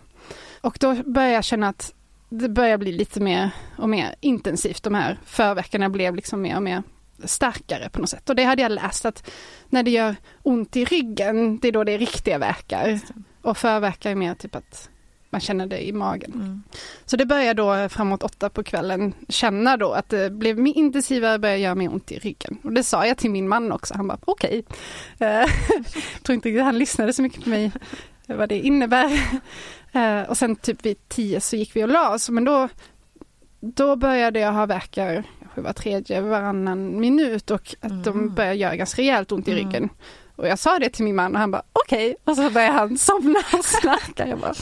Och 0.62 0.78
då 0.80 0.96
började 0.96 1.34
jag 1.34 1.44
känna 1.44 1.70
att 1.70 1.94
det 2.30 2.50
börjar 2.50 2.78
bli 2.78 2.92
lite 2.92 3.20
mer 3.20 3.50
och 3.78 3.90
mer 3.90 4.16
intensivt. 4.20 4.84
De 4.84 4.94
här 4.94 5.20
förveckorna 5.26 5.90
blev 5.90 6.16
liksom 6.16 6.42
mer 6.42 6.56
och 6.56 6.64
mer 6.64 6.84
starkare 7.24 7.90
på 7.90 8.00
något 8.00 8.10
sätt. 8.10 8.30
Och 8.30 8.36
det 8.36 8.44
hade 8.44 8.62
jag 8.62 8.72
läst 8.72 9.06
att 9.06 9.32
när 9.70 9.84
det 9.84 9.92
gör 9.92 10.16
ont 10.44 10.76
i 10.76 10.86
ryggen, 10.86 11.58
det 11.60 11.68
är 11.68 11.72
då 11.72 11.84
det 11.84 11.92
är 11.92 11.98
riktiga 11.98 12.38
verkar. 12.38 13.00
Och 13.42 13.58
förverkar 13.58 14.12
är 14.12 14.16
mer 14.16 14.36
typ 14.36 14.56
att 14.56 14.90
man 15.30 15.42
känner 15.42 15.68
det 15.68 15.88
i 15.88 15.92
magen. 15.92 16.32
Mm. 16.34 16.64
Så 17.06 17.18
det 17.18 17.26
började 17.26 17.62
då 17.62 17.90
framåt 17.90 18.24
åtta 18.24 18.50
på 18.50 18.64
kvällen 18.64 19.14
känna 19.30 19.78
då 19.78 19.92
att 19.92 20.10
det 20.10 20.30
blev 20.32 20.68
intensivare, 20.68 21.40
började 21.40 21.60
göra 21.60 21.76
mer 21.76 21.92
ont 21.94 22.12
i 22.12 22.20
ryggen. 22.20 22.58
Och 22.64 22.74
det 22.74 22.84
sa 22.84 23.06
jag 23.06 23.18
till 23.18 23.32
min 23.32 23.48
man 23.48 23.72
också, 23.72 23.94
han 23.94 24.08
bara 24.08 24.18
okej. 24.26 24.64
Okay. 25.20 25.48
tror 26.24 26.34
inte 26.34 26.50
riktigt 26.50 26.64
han 26.64 26.80
lyssnade 26.80 27.14
så 27.14 27.22
mycket 27.22 27.44
på 27.44 27.50
mig 27.50 27.72
vad 28.28 28.50
det 28.50 28.60
innebär. 28.60 29.20
Eh, 29.92 30.22
och 30.22 30.38
sen 30.38 30.56
typ 30.56 30.86
vid 30.86 31.10
tio 31.10 31.42
så 31.42 31.56
gick 31.56 31.76
vi 31.76 31.84
och 31.84 31.88
la 31.88 32.14
oss, 32.14 32.30
men 32.30 32.44
då, 32.46 32.70
då 33.60 33.96
började 33.96 34.40
jag 34.40 34.52
ha 34.54 34.66
verkar 34.66 35.24
var 35.56 35.74
tredje, 35.74 36.22
varannan 36.22 37.00
minut 37.00 37.52
och 37.52 37.76
att 37.82 38.04
de 38.04 38.10
Mm. 38.20 38.34
började 38.36 38.56
göra 38.56 38.76
ganska 38.76 39.02
rejält 39.02 39.32
ont 39.32 39.48
i 39.48 39.52
Mm. 39.52 39.66
ryggen. 39.66 39.90
Och 40.36 40.48
jag 40.48 40.60
sa 40.60 40.80
det 40.80 40.90
till 40.90 41.04
min 41.04 41.16
man 41.16 41.34
och 41.34 41.40
han 41.40 41.52
bara 41.52 41.64
okej, 41.74 42.16
och 42.24 42.36
så 42.36 42.50
började 42.50 42.74
han 42.74 42.98
somna 42.98 43.40
och 43.54 43.66
snarka. 43.82 44.28
Jag 44.28 44.40
bara 44.40 44.54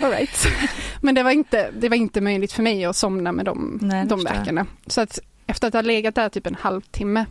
all 0.00 0.10
right. 0.10 0.46
Men 1.00 1.14
det 1.14 1.22
var, 1.22 1.30
inte, 1.30 1.70
det 1.70 1.88
var 1.88 1.96
inte 1.96 2.20
möjligt 2.20 2.52
för 2.52 2.62
mig 2.62 2.84
att 2.84 2.96
somna 2.96 3.32
med 3.32 3.44
de, 3.44 3.78
Nej, 3.82 4.06
de 4.06 4.24
verkarna. 4.24 4.66
Så 4.86 5.00
att 5.00 5.18
efter 5.46 5.68
att 5.68 5.74
ha 5.74 5.80
legat 5.82 6.14
där 6.14 6.28
typ 6.28 6.46
en 6.46 6.54
halvtimme 6.60 7.26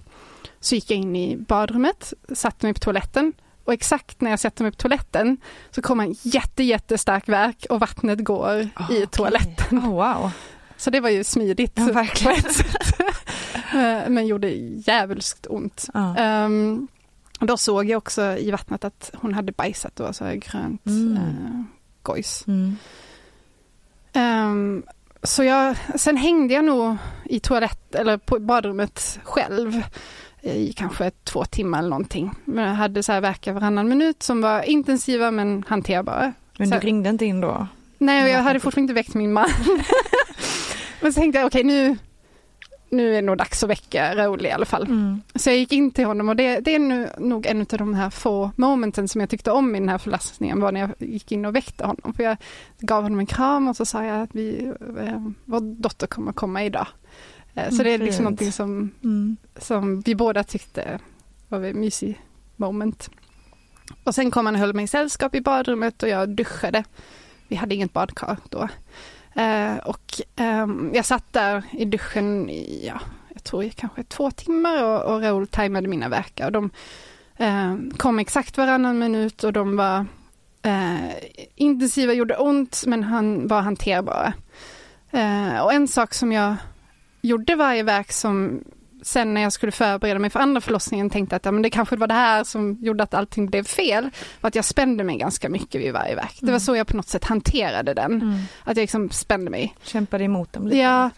så 0.60 0.76
gick 0.76 0.92
jag 0.92 0.98
in 1.00 1.16
i 1.16 1.38
badrummet, 1.38 2.14
satte 2.34 2.66
mig 2.66 2.74
på 2.74 2.80
toaletten, 2.80 3.34
Och 3.64 3.74
exakt 3.74 4.22
när 4.22 4.30
jag 4.30 4.40
sätter 4.40 4.64
mig 4.64 4.72
på 4.72 4.78
toaletten 4.78 5.38
så 5.72 5.82
kommer 5.82 6.04
en 6.04 6.16
jätte, 6.22 6.64
jättestark 6.64 7.30
verk 7.30 7.66
och 7.70 7.80
vattnet 7.80 8.24
går 8.24 8.60
i 8.60 8.70
Okej. 8.80 9.08
toaletten. 9.08 9.80
Oh, 9.80 9.90
wow. 9.90 10.32
Så 10.78 10.90
det 10.90 11.00
var 11.00 11.10
ju 11.10 11.24
smidigt 11.24 11.72
Ja, 11.76 11.86
verkligen. 11.86 12.42
på 12.42 12.48
ett 12.48 12.56
sätt. 12.56 13.00
Eh, 13.74 14.10
Men 14.10 14.28
gjorde 14.28 14.50
jävligt 14.88 15.46
ont. 15.50 15.86
Ehm, 16.18 16.88
och 17.40 17.48
då 17.48 17.58
såg 17.58 17.86
jag 17.90 17.98
också 17.98 18.38
i 18.38 18.52
vattnet 18.52 18.84
att 18.84 19.12
hon 19.14 19.34
hade 19.34 19.52
bajsat 19.52 20.00
och 20.00 20.16
så 20.16 20.24
grönt 20.26 20.86
Mm. 20.86 21.14
uh, 21.18 21.64
gojs. 22.04 22.44
Mm. 22.48 22.78
Ehm, 24.14 24.84
så 25.24 25.44
jag, 25.44 25.76
sen 25.96 26.18
hängde 26.18 26.54
jag 26.54 26.66
nog 26.66 26.98
i 27.26 27.40
toalett 27.40 27.96
eller 27.96 28.18
på 28.18 28.40
badrummet 28.40 29.20
själv 29.24 29.82
i 30.42 30.74
kanske 30.74 31.12
två 31.24 31.46
timmar 31.46 31.80
eller 31.80 31.90
någonting. 31.90 32.32
Men 32.46 32.66
jag 32.68 32.76
hade 32.76 33.04
så 33.04 33.12
här 33.12 33.22
verkar 33.22 33.54
varannan 33.54 33.90
minut 33.90 34.24
som 34.24 34.42
var 34.42 34.62
intensiva 34.62 35.32
men 35.32 35.64
hanterbara. 35.68 36.34
Men 36.58 36.68
Så- 36.68 36.74
du 36.76 36.80
ringde 36.80 37.10
inte 37.10 37.26
in 37.26 37.42
då? 37.42 37.68
Nej, 37.98 38.24
och 38.24 38.30
jag 38.30 38.38
Ja, 38.38 38.42
hade 38.42 38.60
fortfarande 38.60 38.84
inte 38.92 38.94
väckt 38.94 39.14
min 39.14 39.34
man. 39.34 39.50
men 41.02 41.14
så 41.14 41.20
tänkte 41.20 41.40
jag, 41.40 41.48
okej 41.48 41.64
nu, 41.64 41.98
nu 42.94 43.10
är 43.10 43.14
det 43.14 43.22
nog 43.22 43.38
dags 43.38 43.64
att 43.64 43.70
väcka 43.70 44.16
Raoul 44.16 44.46
i 44.46 44.52
alla 44.52 44.66
fall. 44.66 44.84
Mm. 44.84 45.22
Så 45.36 45.50
jag 45.50 45.58
gick 45.58 45.72
in 45.74 45.92
till 45.92 46.06
honom 46.06 46.30
och 46.30 46.36
det, 46.36 46.60
det 46.60 46.76
är 46.76 46.80
nu, 46.80 47.10
nog 47.18 47.46
en 47.46 47.62
av 47.62 47.66
de 47.78 47.94
här 47.94 48.10
få 48.10 48.52
momenten 48.56 49.08
som 49.08 49.22
jag 49.22 49.30
tyckte 49.30 49.52
om 49.52 49.76
i 49.76 49.80
den 49.80 49.90
här 49.90 49.98
förlossningen 49.98 50.60
var 50.60 50.72
när 50.72 50.80
jag 50.80 50.90
gick 51.00 51.32
in 51.32 51.46
och 51.46 51.56
väckte 51.56 51.86
honom. 51.86 52.14
För 52.14 52.24
jag 52.24 52.38
gav 52.80 53.04
honom 53.04 53.20
en 53.20 53.26
kram 53.26 53.68
och 53.68 53.76
så 53.76 53.86
sa 53.86 54.04
jag 54.06 54.22
att 54.22 54.30
vi, 54.36 54.72
eh, 55.00 55.28
vår 55.46 55.60
dotter 55.82 56.08
kommer 56.08 56.32
komma 56.34 56.64
idag. 56.64 56.88
Eh, 57.54 57.70
så 57.70 57.74
Mm, 57.82 57.84
det 57.84 57.90
är 57.94 57.98
liksom 57.98 58.12
fint. 58.18 58.24
någonting 58.24 58.52
som, 58.52 58.92
Mm. 59.04 59.38
som 59.58 60.02
vi 60.02 60.16
båda 60.16 60.44
tyckte 60.44 61.00
var 61.48 61.62
ett 61.64 61.76
mysigt 61.76 62.20
moment. 62.56 63.10
Och 64.04 64.16
sen 64.16 64.32
kom 64.32 64.46
han 64.46 64.56
och 64.56 64.62
höll 64.62 64.74
mig 64.74 64.84
i 64.84 64.88
sällskap 64.88 65.36
i 65.36 65.42
badrummet 65.42 66.04
och 66.04 66.10
jag 66.10 66.30
duschade. 66.30 66.84
Vi 67.48 67.56
hade 67.56 67.76
inget 67.76 67.94
badkar 67.94 68.38
då. 68.50 68.68
Eh, 69.36 69.78
och 69.78 70.22
ehm, 70.36 70.92
jag 70.94 71.06
satt 71.06 71.34
där 71.34 71.64
i 71.72 71.86
duschen 71.86 72.50
i, 72.50 72.86
ja, 72.88 73.00
jag 73.34 73.44
tror 73.44 73.64
i 73.64 73.70
kanske 73.70 74.04
två 74.04 74.32
timmar 74.32 74.84
och, 74.84 75.14
och 75.14 75.22
Raoul 75.22 75.48
tajmade 75.48 75.88
mina 75.88 76.10
verkar. 76.10 76.46
Och 76.46 76.52
de 76.52 76.70
eh, 77.38 77.76
kom 77.98 78.20
exakt 78.20 78.58
varannan 78.58 79.00
minut 79.00 79.44
och 79.44 79.54
de 79.54 79.76
var 79.76 80.06
eh, 80.62 81.14
intensiva, 81.56 82.14
gjorde 82.14 82.38
ont 82.38 82.84
men 82.88 83.04
han 83.04 83.48
var 83.48 83.62
hanterbara. 83.62 84.34
Eh, 85.12 85.60
och 85.60 85.74
en 85.74 85.88
sak 85.88 86.14
som 86.14 86.32
jag 86.32 86.56
gjorde 87.22 87.56
varje 87.56 87.84
verk 87.84 88.12
som 88.12 88.64
sen 89.04 89.34
när 89.34 89.42
jag 89.42 89.54
skulle 89.54 89.72
förbereda 89.72 90.20
mig 90.20 90.30
för 90.30 90.40
andra 90.40 90.62
förlossningen 90.62 91.10
tänkte 91.10 91.36
att 91.36 91.46
ja, 91.46 91.52
men 91.52 91.62
det 91.62 91.70
kanske 91.70 91.96
var 91.96 92.08
det 92.08 92.14
här 92.14 92.44
som 92.44 92.78
gjorde 92.82 93.04
att 93.04 93.14
allting 93.14 93.46
blev 93.50 93.64
fel. 93.64 94.10
Var 94.42 94.48
att 94.48 94.56
jag 94.56 94.66
spände 94.66 95.04
mig 95.04 95.18
ganska 95.18 95.50
mycket 95.50 95.82
vid 95.82 95.94
varje 95.94 96.16
verk. 96.16 96.38
Det 96.42 96.52
var 96.52 96.60
så 96.60 96.76
jag 96.76 96.88
på 96.88 96.98
något 96.98 97.08
sätt 97.10 97.24
hanterade 97.26 97.94
den. 97.94 98.12
Mm. 98.22 98.34
Att 98.64 98.78
jag 98.78 98.84
liksom 98.84 99.10
spände 99.10 99.52
mig. 99.52 99.76
Kämpade 99.84 100.24
emot 100.24 100.54
dem 100.54 100.68
lite? 100.68 100.78
Ja, 100.78 101.10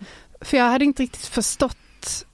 för 0.42 0.58
jag 0.58 0.70
hade 0.70 0.86
inte 0.86 1.04
riktigt 1.04 1.26
förstått. 1.26 2.26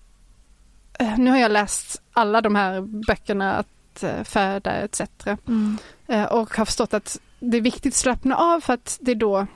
eh, 0.99 1.17
Nu 1.17 1.31
har 1.31 1.37
jag 1.37 1.51
läst 1.51 2.01
alla 2.13 2.41
de 2.41 2.55
här 2.55 2.81
böckerna 3.07 3.53
att 3.55 4.03
eh, 4.03 4.23
föda 4.23 4.71
etc. 4.71 5.01
Mm. 5.47 5.77
Eh, 6.07 6.23
Och 6.23 6.55
har 6.57 6.65
förstått 6.65 6.93
att 6.93 7.19
det 7.39 7.57
är 7.57 7.61
viktigt 7.61 7.93
att 7.93 7.97
slappna 7.97 8.35
av 8.35 8.59
för 8.61 8.73
att 8.73 8.97
det 9.01 9.11
är 9.11 9.15
då 9.15 9.47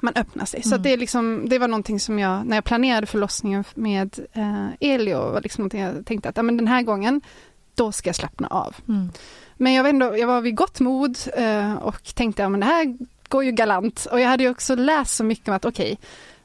man 0.00 0.12
öppnar 0.16 0.44
sig. 0.44 0.62
Så 0.62 0.68
Mm. 0.68 0.76
att 0.76 0.82
det, 0.82 0.92
är 0.92 0.96
liksom, 0.96 1.48
det 1.48 1.58
var 1.58 1.68
någonting 1.68 2.00
som 2.00 2.18
jag, 2.18 2.46
när 2.46 2.56
jag 2.56 2.64
planerade 2.64 3.06
förlossningen 3.06 3.64
med 3.74 4.18
eh, 4.32 4.66
Elio, 4.80 5.32
var 5.32 5.40
liksom 5.40 5.62
någonting 5.62 5.80
jag 5.80 6.06
tänkte 6.06 6.28
att 6.28 6.36
ja, 6.36 6.42
men 6.42 6.56
den 6.56 6.68
här 6.68 6.82
gången, 6.82 7.20
då 7.74 7.92
ska 7.92 8.08
jag 8.08 8.16
slappna 8.16 8.48
av. 8.48 8.76
Mm. 8.88 9.10
Men 9.56 9.72
jag 9.72 9.82
var, 9.82 9.90
ändå, 9.90 10.18
jag 10.18 10.26
var 10.26 10.40
vid 10.40 10.56
gott 10.56 10.80
mod 10.80 11.18
eh, 11.36 11.74
och 11.74 12.14
tänkte 12.14 12.46
att 12.46 12.60
det 12.60 12.66
här 12.66 12.96
går 13.28 13.44
ju 13.44 13.52
galant. 13.52 14.06
Och 14.10 14.20
jag 14.20 14.28
hade 14.28 14.42
ju 14.42 14.50
också 14.50 14.74
läst 14.74 15.16
så 15.16 15.24
mycket 15.24 15.48
om 15.48 15.54
att 15.54 15.64
okej, 15.64 15.90
eh, 15.92 15.98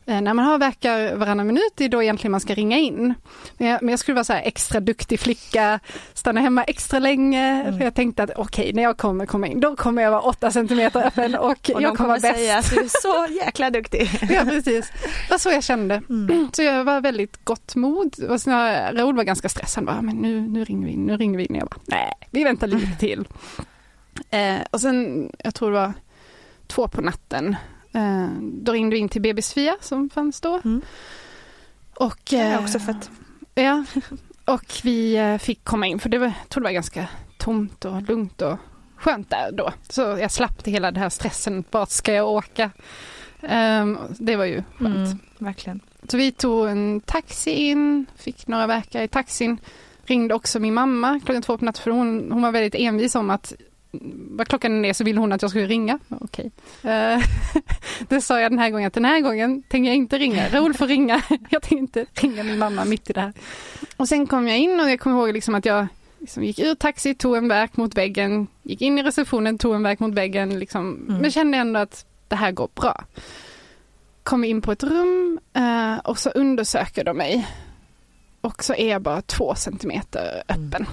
när 0.07 0.33
man 0.33 0.45
har 0.45 0.57
verkar 0.57 1.15
varannan 1.15 1.47
minut, 1.47 1.71
det 1.75 1.85
är 1.85 1.89
då 1.89 2.03
egentligen 2.03 2.31
man 2.31 2.39
ska 2.39 2.53
ringa 2.53 2.77
in. 2.77 3.13
Men 3.57 3.67
jag, 3.67 3.81
men 3.81 3.89
jag 3.89 3.99
skulle 3.99 4.15
vara 4.15 4.23
så 4.23 4.33
här 4.33 4.41
extra 4.45 4.79
duktig 4.79 5.19
flicka, 5.19 5.79
stanna 6.13 6.41
hemma 6.41 6.63
extra 6.63 6.99
länge. 6.99 7.61
Mm. 7.61 7.77
För 7.77 7.83
jag 7.85 7.93
tänkte 7.95 8.23
att 8.23 8.31
okej, 8.35 8.73
när 8.73 8.83
jag 8.83 8.97
kommer 8.97 9.25
komma 9.25 9.47
in, 9.47 9.59
då 9.59 9.75
kommer 9.75 10.01
jag 10.01 10.11
vara 10.11 10.21
åtta 10.21 10.51
centimeter 10.51 11.05
öppen 11.07 11.35
och, 11.35 11.69
Och 11.73 11.81
jag 11.81 11.97
kommer 11.97 12.07
vara 12.09 12.19
bäst. 12.19 12.35
säga 12.35 12.57
att 12.57 12.69
du 12.69 12.79
är 12.79 12.87
så 13.01 13.33
jäkla 13.33 13.69
duktig. 13.69 14.09
Ja, 14.29 14.41
precis. 14.45 14.89
Det 15.01 15.29
var 15.31 15.37
så 15.37 15.49
jag 15.49 15.63
kände. 15.63 16.01
Mm. 16.09 16.49
Så 16.53 16.63
jag 16.63 16.83
var 16.83 17.01
väldigt 17.01 17.45
gott 17.45 17.75
mod. 17.75 18.19
Och 18.29 18.39
jag- 18.45 18.99
Raoul 18.99 19.15
var 19.15 19.23
ganska 19.23 19.49
stressad. 19.49 19.85
Bara, 19.85 20.01
men 20.01 20.15
nu, 20.15 20.41
nu 20.41 20.63
ringer 20.63 20.85
vi 20.87 20.93
in, 20.93 21.05
nu 21.05 21.17
ringer 21.17 21.37
vi 21.37 21.45
in. 21.45 21.55
Jag 21.55 21.67
bara, 21.67 21.79
nej, 21.85 22.11
vi 22.31 22.43
väntar 22.43 22.67
lite 22.67 22.91
till. 22.99 23.27
Eh, 24.29 24.55
och 24.71 24.81
sen, 24.81 25.29
jag 25.43 25.55
tror 25.55 25.71
det 25.71 25.77
var 25.77 25.93
två 26.67 26.87
på 26.87 27.01
natten. 27.01 27.55
Eh, 27.97 28.29
då 28.41 28.71
ringde 28.71 28.93
vi 28.93 28.99
in 28.99 29.09
till 29.09 29.21
BB 29.21 29.41
Sofia 29.41 29.75
som 29.81 30.09
fanns 30.09 30.41
då. 30.41 30.61
Mm. 30.65 30.81
Och, 31.93 32.19
Det 32.29 32.37
är 32.37 32.53
eh, 32.53 32.63
också 32.63 32.79
fett. 32.79 33.11
Ja, 33.55 33.85
och 34.45 34.73
vi 34.83 35.15
eh, 35.15 35.37
fick 35.37 35.63
komma 35.63 35.87
in 35.87 35.99
för 35.99 36.09
det 36.09 36.17
var, 36.17 36.27
jag 36.27 36.49
tror 36.49 36.61
det 36.61 36.67
var 36.67 36.71
ganska 36.73 37.07
tomt 37.37 37.85
och 37.85 38.01
lugnt 38.01 38.41
och 38.41 38.57
skönt 38.95 39.29
där 39.29 39.51
då. 39.51 39.71
Så 39.89 40.01
jag 40.01 40.31
slapp 40.31 40.63
det 40.63 40.71
hela 40.71 40.91
den 40.91 41.01
här 41.01 41.09
stressen, 41.09 41.63
vart 41.71 41.89
ska 41.89 42.13
jag 42.13 42.27
åka? 42.27 42.71
Ehm, 43.41 43.97
det 44.09 44.35
var 44.35 44.45
ju 44.45 44.63
skönt. 44.77 44.95
Mm. 44.95 45.19
Verkligen. 45.37 45.79
Så 46.07 46.17
vi 46.17 46.31
tog 46.31 46.69
en 46.69 47.01
taxi 47.01 47.51
in, 47.51 48.05
fick 48.15 48.47
några 48.47 48.67
verkar 48.67 49.01
i 49.01 49.07
taxin. 49.07 49.57
Ringde 50.03 50.33
också 50.33 50.59
min 50.59 50.73
mamma 50.73 51.19
klockan 51.25 51.41
två 51.41 51.57
på 51.57 51.65
natten 51.65 51.83
för 51.83 51.91
hon, 51.91 52.31
hon 52.31 52.41
var 52.41 52.51
väldigt 52.51 52.75
envis 52.75 53.15
om 53.15 53.29
att 53.29 53.53
vad 53.91 54.47
klockan 54.47 54.85
är 54.85 54.93
så 54.93 55.03
ville 55.03 55.19
hon 55.19 55.31
att 55.31 55.41
jag 55.41 55.51
skulle 55.51 55.65
ringa. 55.67 55.99
Okej. 56.09 56.51
Eh, 56.83 57.23
det 58.07 58.21
sa 58.21 58.39
jag 58.41 58.51
den 58.51 58.59
här 58.59 58.69
gången 58.69 58.87
att 58.87 58.93
den 58.93 59.05
här 59.05 59.21
gången 59.21 59.63
tänker 59.63 59.89
jag 59.89 59.95
inte 59.95 60.17
ringa. 60.17 60.49
Raoul 60.49 60.73
får 60.73 60.87
ringa. 60.87 61.21
Jag 61.49 61.61
tänker 61.61 61.77
inte 61.77 62.05
ringa 62.13 62.43
min 62.43 62.57
mamma 62.57 62.85
mitt 62.85 63.09
i 63.09 63.13
det 63.13 63.21
här. 63.21 63.33
Och 63.97 64.07
sen 64.07 64.27
kom 64.27 64.47
jag 64.47 64.57
in 64.57 64.79
och 64.79 64.89
jag 64.89 64.99
kommer 64.99 65.17
ihåg 65.17 65.33
liksom 65.33 65.55
att 65.55 65.65
jag 65.65 65.87
liksom 66.19 66.43
gick 66.43 66.59
ur 66.59 66.75
taxi, 66.75 67.15
tog 67.15 67.35
en 67.37 67.47
verk 67.47 67.77
mot 67.77 67.97
väggen, 67.97 68.47
gick 68.63 68.81
in 68.81 68.99
i 68.99 69.03
receptionen, 69.03 69.57
tog 69.57 69.75
en 69.75 69.83
verk 69.83 69.99
mot 69.99 70.13
väggen. 70.13 70.59
Liksom, 70.59 71.05
Mm. 71.09 71.21
Men 71.21 71.31
kände 71.31 71.57
ändå 71.57 71.79
att 71.79 72.05
det 72.27 72.35
här 72.35 72.51
går 72.51 72.69
bra. 72.75 73.03
Kom 74.23 74.43
in 74.43 74.61
på 74.61 74.71
ett 74.71 74.83
rum 74.83 75.39
eh, 75.53 75.97
och 75.97 76.19
så 76.19 76.29
undersöker 76.29 77.03
de 77.03 77.17
mig. 77.17 77.47
Och 78.41 78.63
så 78.63 78.73
är 78.73 78.89
jag 78.89 79.01
bara 79.01 79.21
två 79.21 79.55
centimeter 79.55 80.43
öppen. 80.49 80.85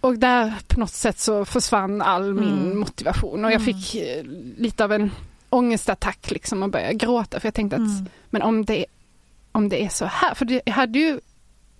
Och 0.00 0.18
där 0.18 0.54
på 0.68 0.80
något 0.80 0.90
sätt 0.90 1.18
så 1.18 1.44
försvann 1.44 2.02
all 2.02 2.34
min 2.34 2.48
Mm. 2.58 2.78
motivation 2.78 3.44
och 3.44 3.52
jag 3.52 3.60
Mm. 3.62 3.74
fick 3.74 3.94
eh, 3.94 4.24
lite 4.56 4.84
av 4.84 4.92
en 4.92 5.10
ångestattack 5.50 6.30
liksom 6.30 6.62
och 6.62 6.70
började 6.70 6.94
gråta 6.94 7.40
för 7.40 7.46
jag 7.46 7.54
tänkte 7.54 7.76
att 7.76 7.80
Mm. 7.80 8.06
men 8.30 8.42
om 8.42 8.64
det, 8.64 8.86
om 9.52 9.68
det 9.68 9.84
är 9.84 9.88
så 9.88 10.04
här, 10.04 10.34
för 10.34 10.60
jag 10.66 10.72
hade 10.72 10.98
ju 10.98 11.20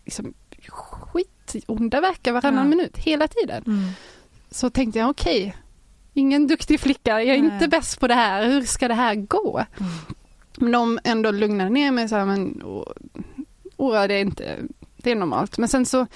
liksom 0.04 0.34
skitonda 0.68 2.00
verkar 2.00 2.32
varannan 2.32 2.64
Ja. 2.64 2.70
minut 2.76 2.96
hela 2.96 3.28
tiden. 3.28 3.62
Mm. 3.66 3.88
Så 4.50 4.70
tänkte 4.70 4.98
jag 4.98 5.10
okej, 5.10 5.56
ingen 6.14 6.46
duktig 6.46 6.80
flicka, 6.80 7.22
jag 7.22 7.36
är 7.36 7.42
Nej. 7.42 7.54
inte 7.54 7.68
bäst 7.68 8.00
på 8.00 8.06
det 8.08 8.14
här, 8.14 8.46
hur 8.46 8.62
ska 8.62 8.88
det 8.88 8.94
här 8.94 9.14
gå? 9.14 9.64
Mm. 9.80 9.92
Men 10.56 10.72
de 10.72 10.98
ändå 11.04 11.30
lugnade 11.30 11.70
ner 11.70 11.90
mig 11.92 12.04
och 12.04 12.10
sa 12.10 12.24
men 12.24 12.62
det 14.08 14.14
är 14.14 14.20
inte, 14.20 14.56
det 14.96 15.10
är 15.10 15.14
normalt. 15.14 15.58
Men 15.58 15.68
sen 15.68 15.86
så 15.86 16.06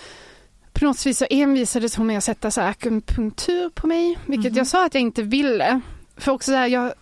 på 0.72 0.84
något 0.84 1.06
vis 1.06 1.18
så 1.18 1.26
envisades 1.30 1.96
hon 1.96 2.06
med 2.06 2.18
att 2.18 2.24
sätta 2.24 2.50
så 2.50 2.60
akupunktur 2.60 3.68
på 3.74 3.86
mig, 3.86 4.18
vilket 4.26 4.52
Mhm. 4.52 4.58
jag 4.58 4.66
sa 4.66 4.86
att 4.86 4.94
jag 4.94 5.00
inte 5.00 5.22
ville. 5.22 5.80
För 6.16 6.32
också 6.32 6.50
så 6.50 6.56
här, 6.56 6.66
jag, 6.66 6.92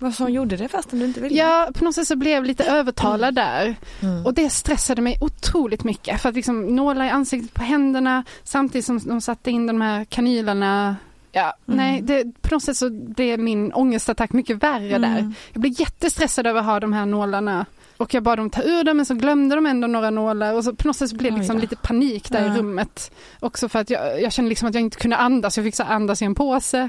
Vad 0.00 0.14
som 0.14 0.32
gjorde 0.32 0.56
det 0.56 0.68
fastän 0.68 0.98
du 0.98 1.04
inte 1.04 1.20
ville? 1.20 1.36
jag 1.38 1.74
på 1.74 1.84
något 1.84 1.94
sätt 1.94 2.08
så 2.08 2.16
blev 2.16 2.32
jag 2.32 2.46
lite 2.46 2.64
övertalad 2.64 3.34
där. 3.34 3.76
Mm. 4.02 4.26
Och 4.26 4.34
det 4.34 4.50
stressade 4.50 5.02
mig 5.02 5.16
otroligt 5.20 5.84
mycket. 5.84 6.20
För 6.20 6.28
att 6.28 6.34
liksom 6.34 6.76
nålar 6.76 7.04
i 7.04 7.10
ansiktet 7.10 7.54
på 7.54 7.62
händerna 7.62 8.24
samtidigt 8.44 8.84
som 8.86 8.98
de 8.98 9.20
satte 9.20 9.50
in 9.50 9.66
de 9.66 9.80
här 9.80 10.04
kanylerna. 10.04 10.96
Ja, 11.32 11.54
Mm. 11.68 11.76
nej, 11.78 12.00
det, 12.02 12.40
på 12.42 12.54
något 12.54 12.62
sätt 12.62 12.76
så 12.76 12.90
blev 12.90 13.38
min 13.38 13.72
ångestattack 13.72 14.32
mycket 14.32 14.62
värre 14.62 14.94
Mm. 14.96 15.02
där. 15.14 15.32
Jag 15.52 15.60
blev 15.60 15.80
jättestressad 15.80 16.46
över 16.46 16.60
att 16.60 16.66
ha 16.66 16.80
de 16.80 16.92
här 16.92 17.06
nålarna. 17.06 17.66
Och 17.98 18.14
jag 18.14 18.22
bad 18.22 18.38
dem 18.38 18.50
ta 18.50 18.62
ur 18.62 18.84
dem 18.84 18.96
men 18.96 19.06
så 19.06 19.14
glömde 19.14 19.54
de 19.54 19.66
ändå 19.66 19.86
några 19.86 20.10
nålar 20.10 20.54
och 20.54 20.64
så 20.64 20.74
på 20.74 20.86
något 20.86 20.96
sätt 20.96 21.10
så 21.10 21.16
blev 21.16 21.32
det 21.32 21.38
liksom 21.38 21.58
lite 21.58 21.76
panik 21.76 22.30
där 22.30 22.46
Ja. 22.46 22.54
i 22.54 22.58
rummet. 22.58 23.10
Också 23.40 23.68
för 23.68 23.78
att 23.78 23.90
jag, 23.90 24.22
jag 24.22 24.32
kände 24.32 24.48
liksom 24.48 24.68
att 24.68 24.74
jag 24.74 24.80
inte 24.82 24.96
kunde 24.98 25.16
andas, 25.16 25.56
jag 25.56 25.64
fick 25.66 25.74
så 25.76 25.82
andas 25.82 26.22
i 26.22 26.24
en 26.24 26.34
påse. 26.34 26.88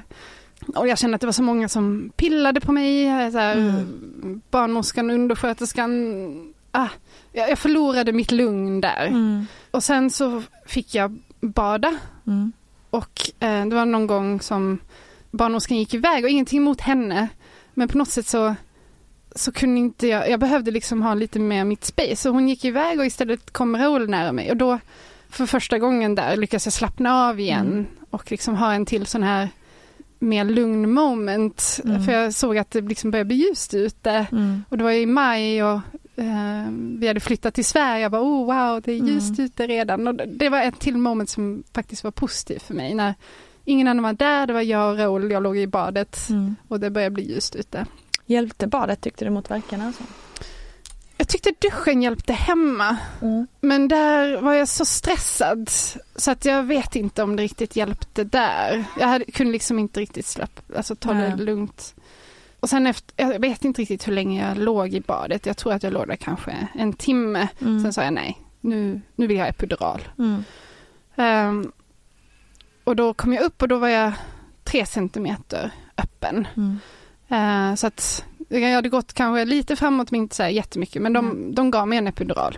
Och 0.76 0.88
jag 0.88 0.98
kände 0.98 1.16
att 1.16 1.22
det 1.22 1.28
var 1.28 1.32
så 1.32 1.44
många 1.44 1.70
som 1.70 2.12
pillade 2.16 2.62
på 2.62 2.72
mig, 2.72 3.06
så 3.32 3.38
här, 3.38 3.56
Mm. 3.58 4.42
barnmorskan, 4.52 5.10
undersköterskan. 5.10 6.54
Ah, 6.72 6.88
jag, 7.32 7.50
jag 7.50 7.60
förlorade 7.60 8.12
mitt 8.12 8.32
lugn 8.32 8.82
där. 8.82 9.06
Mm. 9.08 9.46
Och 9.72 9.84
sen 9.84 10.10
så 10.10 10.44
fick 10.66 10.96
jag 10.96 11.20
bada 11.42 11.96
Mm. 12.28 12.52
och 12.90 13.22
eh, 13.40 13.66
det 13.66 13.76
var 13.76 13.86
någon 13.86 14.08
gång 14.08 14.42
som 14.42 14.80
barnmorskan 15.32 15.78
gick 15.78 15.94
iväg 15.94 16.24
och 16.24 16.30
ingenting 16.30 16.62
mot 16.64 16.82
henne. 16.82 17.28
Men 17.74 17.88
på 17.88 17.98
något 17.98 18.10
sätt 18.10 18.28
så, 18.28 18.56
så 19.36 19.52
kunde 19.52 19.80
inte 19.80 20.08
jag, 20.08 20.30
jag 20.30 20.40
behövde 20.40 20.72
liksom 20.72 21.02
ha 21.02 21.14
lite 21.14 21.40
mer 21.40 21.64
mitt 21.64 21.84
space. 21.86 22.16
Så 22.16 22.30
hon 22.30 22.50
gick 22.50 22.66
iväg 22.66 23.00
och 23.00 23.06
istället 23.06 23.52
kom 23.54 23.78
Raoul 23.78 24.10
nära 24.10 24.32
mig 24.32 24.52
och 24.52 24.58
då 24.58 24.80
för 25.30 25.46
första 25.46 25.80
gången 25.80 26.16
där 26.16 26.38
lyckas 26.38 26.66
jag 26.66 26.74
slappna 26.74 27.28
av 27.30 27.40
igen 27.40 27.68
Mm. 27.72 27.86
och 28.10 28.32
liksom 28.32 28.56
ha 28.56 28.74
en 28.74 28.86
till 28.86 29.06
sån 29.06 29.24
här 29.24 29.50
mer 30.20 30.46
lugn 30.46 30.94
moment. 30.94 31.80
Mm. 31.86 32.04
För 32.06 32.12
jag 32.12 32.34
såg 32.34 32.58
att 32.58 32.72
det 32.72 32.82
liksom 32.82 33.12
började 33.12 33.28
bli 33.28 33.36
ljust 33.36 33.74
ute. 33.74 34.28
Mm. 34.32 34.64
Och 34.70 34.78
det 34.78 34.84
var 34.84 34.92
i 34.92 35.06
maj 35.06 35.64
och 35.64 35.80
eh, 36.16 36.66
vi 37.00 37.08
hade 37.08 37.20
flyttat 37.20 37.54
till 37.54 37.66
Sverige. 37.66 38.02
Jag 38.02 38.12
bara, 38.12 38.22
oh 38.22 38.46
wow, 38.46 38.82
det 38.82 38.92
är 38.92 38.96
ljust 38.96 39.30
Mm. 39.40 39.46
ute 39.46 39.68
redan. 39.68 40.08
Och 40.08 40.16
det- 40.16 40.26
det 40.26 40.50
var 40.50 40.62
ett 40.62 40.80
till 40.80 40.98
moment 40.98 41.30
som 41.30 41.64
faktiskt 41.74 42.04
var 42.04 42.12
positivt 42.12 42.64
för 42.64 42.74
mig. 42.74 42.94
När 42.96 43.14
ingen 43.66 43.88
annan 43.88 44.04
var 44.04 44.14
där, 44.14 44.48
det 44.48 44.54
var 44.54 44.62
jag 44.62 44.92
och 44.92 44.98
Raoul, 45.00 45.32
jag 45.32 45.44
låg 45.44 45.58
i 45.58 45.68
badet 45.68 46.30
Mm. 46.30 46.56
och 46.68 46.80
det 46.80 46.90
började 46.90 47.14
bli 47.14 47.34
ljust 47.34 47.56
ute. 47.56 47.86
Hjälpte 48.30 48.68
badet 48.68 49.02
tyckte 49.02 49.26
du 49.26 49.32
mot 49.32 49.52
värkarna? 49.52 49.86
Alltså? 49.86 50.04
Jag 51.18 51.28
tyckte 51.28 51.52
duschen 51.60 52.02
hjälpte 52.02 52.34
hemma. 52.34 52.98
Mm. 53.22 53.48
Men 53.62 53.88
där 53.88 54.42
var 54.42 54.54
jag 54.54 54.68
så 54.68 54.86
stressad 54.86 55.70
så 56.16 56.32
att 56.32 56.46
jag 56.46 56.64
vet 56.64 56.96
inte 56.96 57.24
om 57.24 57.36
det 57.36 57.44
riktigt 57.44 57.76
hjälpte 57.76 58.24
där. 58.24 58.86
Jag 59.00 59.08
hade, 59.08 59.26
kunde 59.26 59.54
liksom 59.54 59.80
inte 59.80 60.00
riktigt 60.00 60.26
släppa, 60.26 60.78
alltså 60.78 60.96
ta 60.96 61.14
det 61.14 61.36
lugnt. 61.36 61.96
Och 62.60 62.70
sen 62.70 62.88
efter, 62.88 63.14
jag 63.32 63.40
vet 63.40 63.66
inte 63.66 63.82
riktigt 63.82 64.08
hur 64.08 64.14
länge 64.14 64.48
jag 64.48 64.58
låg 64.58 64.94
i 64.94 65.02
badet. 65.02 65.46
Jag 65.46 65.58
tror 65.58 65.74
att 65.74 65.84
jag 65.84 65.94
låg 65.94 66.08
där 66.08 66.16
kanske 66.16 66.68
en 66.76 66.94
timme. 66.94 67.48
Mm. 67.62 67.80
Sen 67.84 67.94
sa 67.94 68.04
jag 68.04 68.14
nej, 68.14 68.38
nu, 68.62 69.02
nu 69.16 69.28
vill 69.28 69.38
jag 69.38 69.44
ha 69.44 69.50
epidural. 69.50 70.08
Mm. 70.18 70.44
Ehm, 71.16 71.72
och 72.84 72.96
då 72.96 73.14
kom 73.14 73.34
jag 73.34 73.44
upp 73.44 73.62
och 73.62 73.68
då 73.68 73.78
var 73.78 73.90
jag 73.90 74.14
tre 74.64 74.86
centimeter 74.86 75.72
öppen. 75.98 76.48
Eh, 77.30 77.76
så 77.76 77.88
att 77.88 78.26
jag 78.50 78.74
hade 78.74 78.90
gått 78.90 79.14
kanske 79.14 79.46
lite 79.46 79.76
framåt 79.76 80.12
men 80.12 80.20
inte 80.22 80.36
så 80.36 80.44
här 80.44 80.50
jättemycket. 80.50 81.02
Men 81.02 81.14
de, 81.14 81.26
Mm. 81.26 81.56
de 81.56 81.72
gav 81.72 81.88
mig 81.88 81.98
en 81.98 82.08
epidural. 82.08 82.58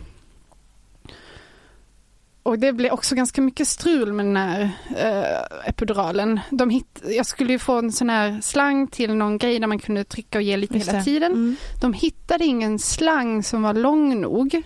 Och 2.43 2.59
det 2.59 2.73
blev 2.73 2.91
också 2.91 3.15
ganska 3.15 3.41
mycket 3.41 3.67
strul 3.67 4.13
med 4.13 4.25
den 4.25 4.37
här 4.37 4.69
eh, 4.97 5.69
epiduralen. 5.69 6.39
De 6.49 6.69
hit, 6.69 7.01
jag 7.03 7.25
skulle 7.25 7.51
ju 7.53 7.59
få 7.59 7.77
en 7.77 7.91
sån 7.91 8.09
här 8.09 8.39
slang 8.41 8.87
till 8.87 9.13
någon 9.15 9.37
grej 9.37 9.59
där 9.59 9.67
man 9.67 9.79
kunde 9.79 10.03
trycka 10.03 10.37
och 10.37 10.41
ge 10.41 10.57
lite 10.57 10.73
Just 10.73 10.87
hela 10.89 10.97
det. 10.99 11.05
tiden. 11.05 11.31
Mm. 11.31 11.55
De 11.81 11.93
hittade 11.93 12.45
ingen 12.45 12.79
slang 12.79 13.43
som 13.43 13.61
var 13.61 13.73
lång 13.73 14.21
nog. 14.21 14.61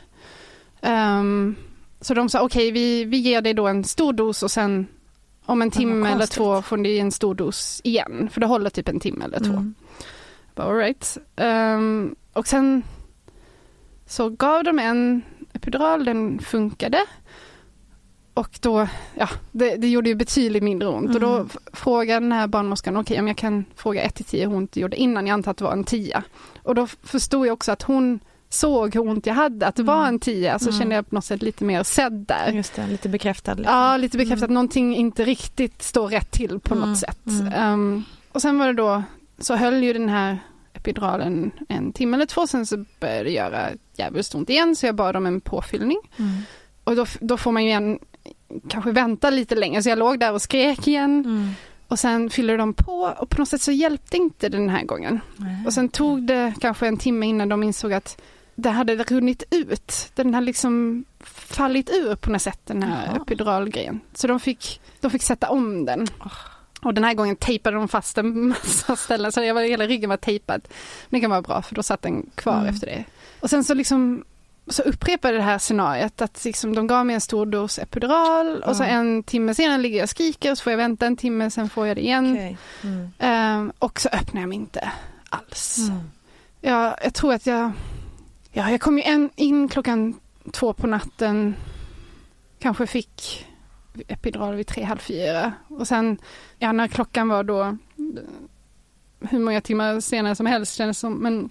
Ehm, 0.81 1.55
så 2.01 2.13
de 2.13 2.29
sa 2.29 2.41
okej 2.41 2.71
vi, 2.71 3.05
vi 3.05 3.17
ger 3.17 3.41
dig 3.41 3.53
då 3.53 3.67
en 3.67 3.83
stor 3.83 4.13
dos 4.13 4.43
och 4.43 4.51
sen 4.51 4.87
om 5.45 5.61
en 5.61 5.71
timme 5.71 6.09
eller 6.11 6.25
två 6.25 6.61
får 6.61 6.77
ni 6.77 6.97
en 6.97 7.11
stor 7.11 7.35
dos 7.35 7.81
igen. 7.83 8.29
För 8.31 8.41
det 8.41 8.47
håller 8.47 8.69
typ 8.69 8.87
en 8.89 8.99
timme 8.99 9.25
eller 9.25 9.39
två. 9.39 9.51
Mm. 9.53 9.75
Bara, 10.55 10.67
All 10.67 10.75
right. 10.75 11.17
Ehm, 11.35 12.15
och 12.33 12.47
sen 12.47 12.83
så 14.05 14.29
gav 14.29 14.63
de 14.63 14.79
en 14.79 15.21
epidural, 15.53 16.05
den 16.05 16.39
funkade. 16.39 16.97
Och 18.33 18.49
då, 18.61 18.87
ja, 19.15 19.29
det, 19.51 19.75
det 19.75 19.87
gjorde 19.87 20.09
ju 20.09 20.15
betydligt 20.15 20.63
mindre 20.63 20.87
ont. 20.87 21.15
Och 21.15 21.21
då 21.21 21.35
Mm. 21.35 21.49
frågade 21.73 22.19
den 22.19 22.31
här 22.31 22.47
barnmorskan, 22.47 22.97
okej 22.97 23.19
om 23.19 23.27
jag 23.27 23.37
kan 23.37 23.65
fråga 23.75 24.01
1 24.01 24.15
till 24.15 24.25
10 24.25 24.47
hur 24.47 24.55
ont 24.55 24.71
det 24.71 24.79
gjorde 24.79 24.97
innan, 24.97 25.27
jag 25.27 25.33
antar 25.33 25.51
att 25.51 25.57
det 25.57 25.63
var 25.63 25.71
en 25.73 25.83
10. 25.83 26.23
Och 26.63 26.75
då 26.75 26.87
förstod 26.87 27.47
jag 27.47 27.53
också 27.53 27.71
att 27.71 27.81
hon 27.81 28.19
såg 28.49 28.93
hur 28.95 29.07
ont 29.07 29.25
jag 29.25 29.33
hade, 29.33 29.67
att 29.67 29.75
det 29.75 29.83
var 29.83 29.95
Mm. 30.01 30.07
en 30.07 30.19
10. 30.19 30.59
Så 30.59 30.69
Mm. 30.69 30.79
kände 30.79 30.95
jag 30.95 31.09
på 31.09 31.15
något 31.15 31.25
sätt 31.25 31.41
lite 31.41 31.63
mer 31.63 31.83
sedd 31.83 32.13
där. 32.27 32.51
Just 32.51 32.75
det, 32.75 32.87
lite 32.87 33.09
bekräftad. 33.09 33.53
Liksom. 33.53 33.73
Ja, 33.75 33.97
lite 33.97 34.17
bekräftat 34.17 34.43
Mm. 34.49 34.53
någonting 34.53 34.95
inte 34.95 35.25
riktigt 35.25 35.81
står 35.81 36.07
rätt 36.07 36.31
till 36.31 36.59
på 36.59 36.75
något 36.75 36.97
sätt. 36.97 37.25
mm. 37.27 37.53
Ehm, 37.53 38.03
och 38.31 38.41
sen 38.41 38.57
var 38.59 38.67
det 38.67 38.73
då, 38.73 39.03
så 39.39 39.55
höll 39.55 39.83
ju 39.83 39.93
den 39.93 40.09
här 40.09 40.37
epiduralen 40.73 41.51
en 41.69 41.91
timme 41.93 42.17
eller 42.17 42.25
två, 42.25 42.47
sen 42.47 42.65
så 42.65 42.85
började 42.99 43.23
det 43.23 43.31
göra 43.31 43.69
jävligt 43.97 44.35
ont 44.35 44.49
igen, 44.49 44.75
så 44.75 44.85
jag 44.85 44.95
bad 44.95 45.15
om 45.15 45.25
en 45.25 45.41
påfyllning. 45.41 45.99
Mm. 46.17 46.31
Och 46.83 46.95
då, 46.95 47.05
då 47.19 47.37
får 47.37 47.51
man 47.51 47.63
ju 47.63 47.69
igen 47.69 47.99
kanske 48.67 48.91
vänta 48.91 49.29
lite 49.29 49.55
längre, 49.55 49.83
så 49.83 49.89
jag 49.89 49.97
låg 49.99 50.19
där 50.19 50.33
och 50.33 50.41
skrek 50.41 50.87
igen. 50.87 51.53
Och 51.87 51.99
sen 51.99 52.29
fyllde 52.29 52.57
de 52.57 52.73
på 52.73 53.15
och 53.19 53.29
på 53.29 53.41
något 53.41 53.47
sätt 53.49 53.61
så 53.61 53.71
hjälpte 53.71 54.17
inte 54.17 54.49
den 54.49 54.69
här 54.69 54.83
gången. 54.83 55.19
Och 55.65 55.73
sen 55.73 55.89
tog 55.89 56.21
det 56.27 56.53
kanske 56.61 56.87
en 56.87 56.97
timme 56.97 57.25
innan 57.25 57.49
de 57.49 57.63
insåg 57.63 57.93
att 57.93 58.21
det 58.55 58.69
hade 58.69 58.95
runnit 59.03 59.43
ut. 59.51 60.11
Den 60.15 60.33
hade 60.33 60.45
liksom 60.45 61.05
fallit 61.23 61.89
ur 61.89 62.15
på 62.15 62.29
något 62.31 62.41
sätt 62.41 62.59
den 62.65 62.83
här 62.83 63.05
Jaha. 63.05 63.15
epiduralgrejen. 63.15 63.99
Så 64.13 64.27
de 64.27 64.39
fick, 64.39 64.81
de 65.01 65.11
fick 65.11 65.23
sätta 65.23 65.49
om 65.49 65.85
den. 65.85 66.07
Och 66.81 66.93
den 66.93 67.03
här 67.03 67.13
gången 67.13 67.35
tejpade 67.35 67.77
de 67.77 67.87
fast 67.87 68.17
en 68.17 68.47
massa 68.47 68.95
ställen 68.95 69.31
så 69.31 69.43
jag 69.43 69.53
var, 69.53 69.61
hela 69.61 69.87
ryggen 69.87 70.09
var 70.09 70.17
tejpad. 70.17 70.61
Men 71.09 71.17
det 71.19 71.21
kan 71.21 71.29
vara 71.31 71.41
bra 71.41 71.61
för 71.61 71.75
då 71.75 71.83
satt 71.83 72.01
den 72.01 72.29
kvar 72.35 72.53
Mm. 72.59 72.65
efter 72.65 72.87
det. 72.87 73.03
Och 73.39 73.49
sen 73.49 73.63
så 73.63 73.73
liksom 73.73 74.23
så 74.67 74.81
upprepade 74.81 75.37
det 75.37 75.43
här 75.43 75.57
scenariet 75.57 76.21
att 76.21 76.45
liksom 76.45 76.75
de 76.75 76.87
gav 76.87 77.05
mig 77.05 77.13
en 77.15 77.21
stor 77.21 77.45
dos 77.45 77.79
epidural 77.79 78.63
och 78.63 78.75
så 78.75 78.83
en 78.83 79.23
timme 79.23 79.55
senare 79.55 79.77
ligger 79.81 79.97
jag 79.97 80.03
och 80.03 80.09
skriker 80.09 80.51
och 80.51 80.57
så 80.57 80.63
får 80.63 80.71
jag 80.71 80.77
vänta 80.77 81.05
en 81.05 81.17
timme 81.17 81.51
sen 81.51 81.69
får 81.69 81.87
jag 81.87 81.97
det 81.97 82.01
igen. 82.01 82.31
Okej. 82.33 82.57
Mm. 82.83 83.09
Ehm, 83.19 83.71
och 83.79 83.99
så 83.99 84.09
öppnar 84.09 84.41
jag 84.41 84.49
mig 84.49 84.55
inte 84.57 84.91
alls. 85.29 85.77
Mm. 85.89 85.99
Jag, 86.61 86.95
jag 87.03 87.13
tror 87.13 87.33
att 87.33 87.45
jag... 87.47 87.71
Ja, 88.57 88.71
jag 88.71 88.81
kom 88.81 88.97
ju 88.97 89.03
en, 89.03 89.29
in 89.35 89.67
klockan 89.69 90.19
två 90.51 90.73
på 90.73 90.87
natten. 90.87 91.55
Kanske 92.59 92.87
fick 92.87 93.45
epidural 94.07 94.55
vid 94.55 94.67
tre, 94.67 94.83
halv 94.83 94.97
fyra. 94.99 95.53
Och 95.67 95.87
sen, 95.87 96.17
ja 96.59 96.71
när 96.71 96.87
klockan 96.87 97.27
var 97.27 97.43
då 97.43 97.77
hur 99.19 99.39
många 99.39 99.61
timmar 99.61 99.99
senare 99.99 100.35
som 100.35 100.45
helst 100.45 100.75
kändes 100.75 100.99
som, 100.99 101.13
men 101.13 101.49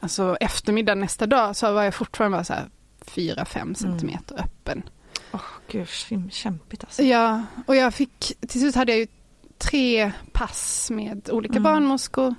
alltså 0.00 0.36
eftermiddag 0.40 0.94
nästa 0.94 1.26
dag 1.26 1.56
så 1.56 1.72
var 1.72 1.82
jag 1.82 1.94
fortfarande 1.94 2.36
bara 2.36 2.44
så 2.44 2.52
här 2.52 2.68
fyra, 3.00 3.44
fem 3.44 3.74
centimeter 3.74 4.40
öppen. 4.40 4.82
Åh, 5.32 5.40
gud, 5.70 5.86
sim- 5.88 6.30
kämpigt 6.30 6.84
alltså. 6.84 7.02
Ja, 7.02 7.42
och 7.66 7.76
jag 7.76 7.94
fick, 7.94 8.32
till 8.48 8.60
slut 8.60 8.74
hade 8.74 8.92
jag 8.92 8.98
ju 8.98 9.06
tre 9.58 10.12
pass 10.32 10.90
med 10.90 11.30
olika 11.32 11.52
Mm. 11.52 11.62
barnmorskor, 11.62 12.34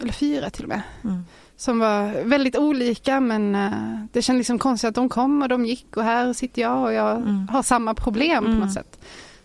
eller 0.00 0.12
fyra 0.12 0.50
till 0.50 0.62
och 0.62 0.68
med, 0.68 0.82
Mm. 1.04 1.24
Som 1.56 1.78
var 1.78 2.22
väldigt 2.24 2.56
olika 2.56 3.20
men 3.20 3.54
eh, 3.54 4.04
det 4.12 4.22
kändes 4.22 4.40
liksom 4.40 4.58
konstigt 4.58 4.88
att 4.88 4.94
de 4.94 5.08
kom 5.08 5.42
och 5.42 5.48
de 5.48 5.64
gick 5.66 5.96
och 5.96 6.02
här 6.04 6.32
sitter 6.32 6.62
jag 6.62 6.82
och 6.82 6.92
jag 6.92 7.16
Mm. 7.16 7.48
har 7.48 7.62
samma 7.62 7.94
problem 7.94 8.44
på 8.44 8.50
Mm. 8.50 8.60
något 8.60 8.72
sätt. 8.72 8.98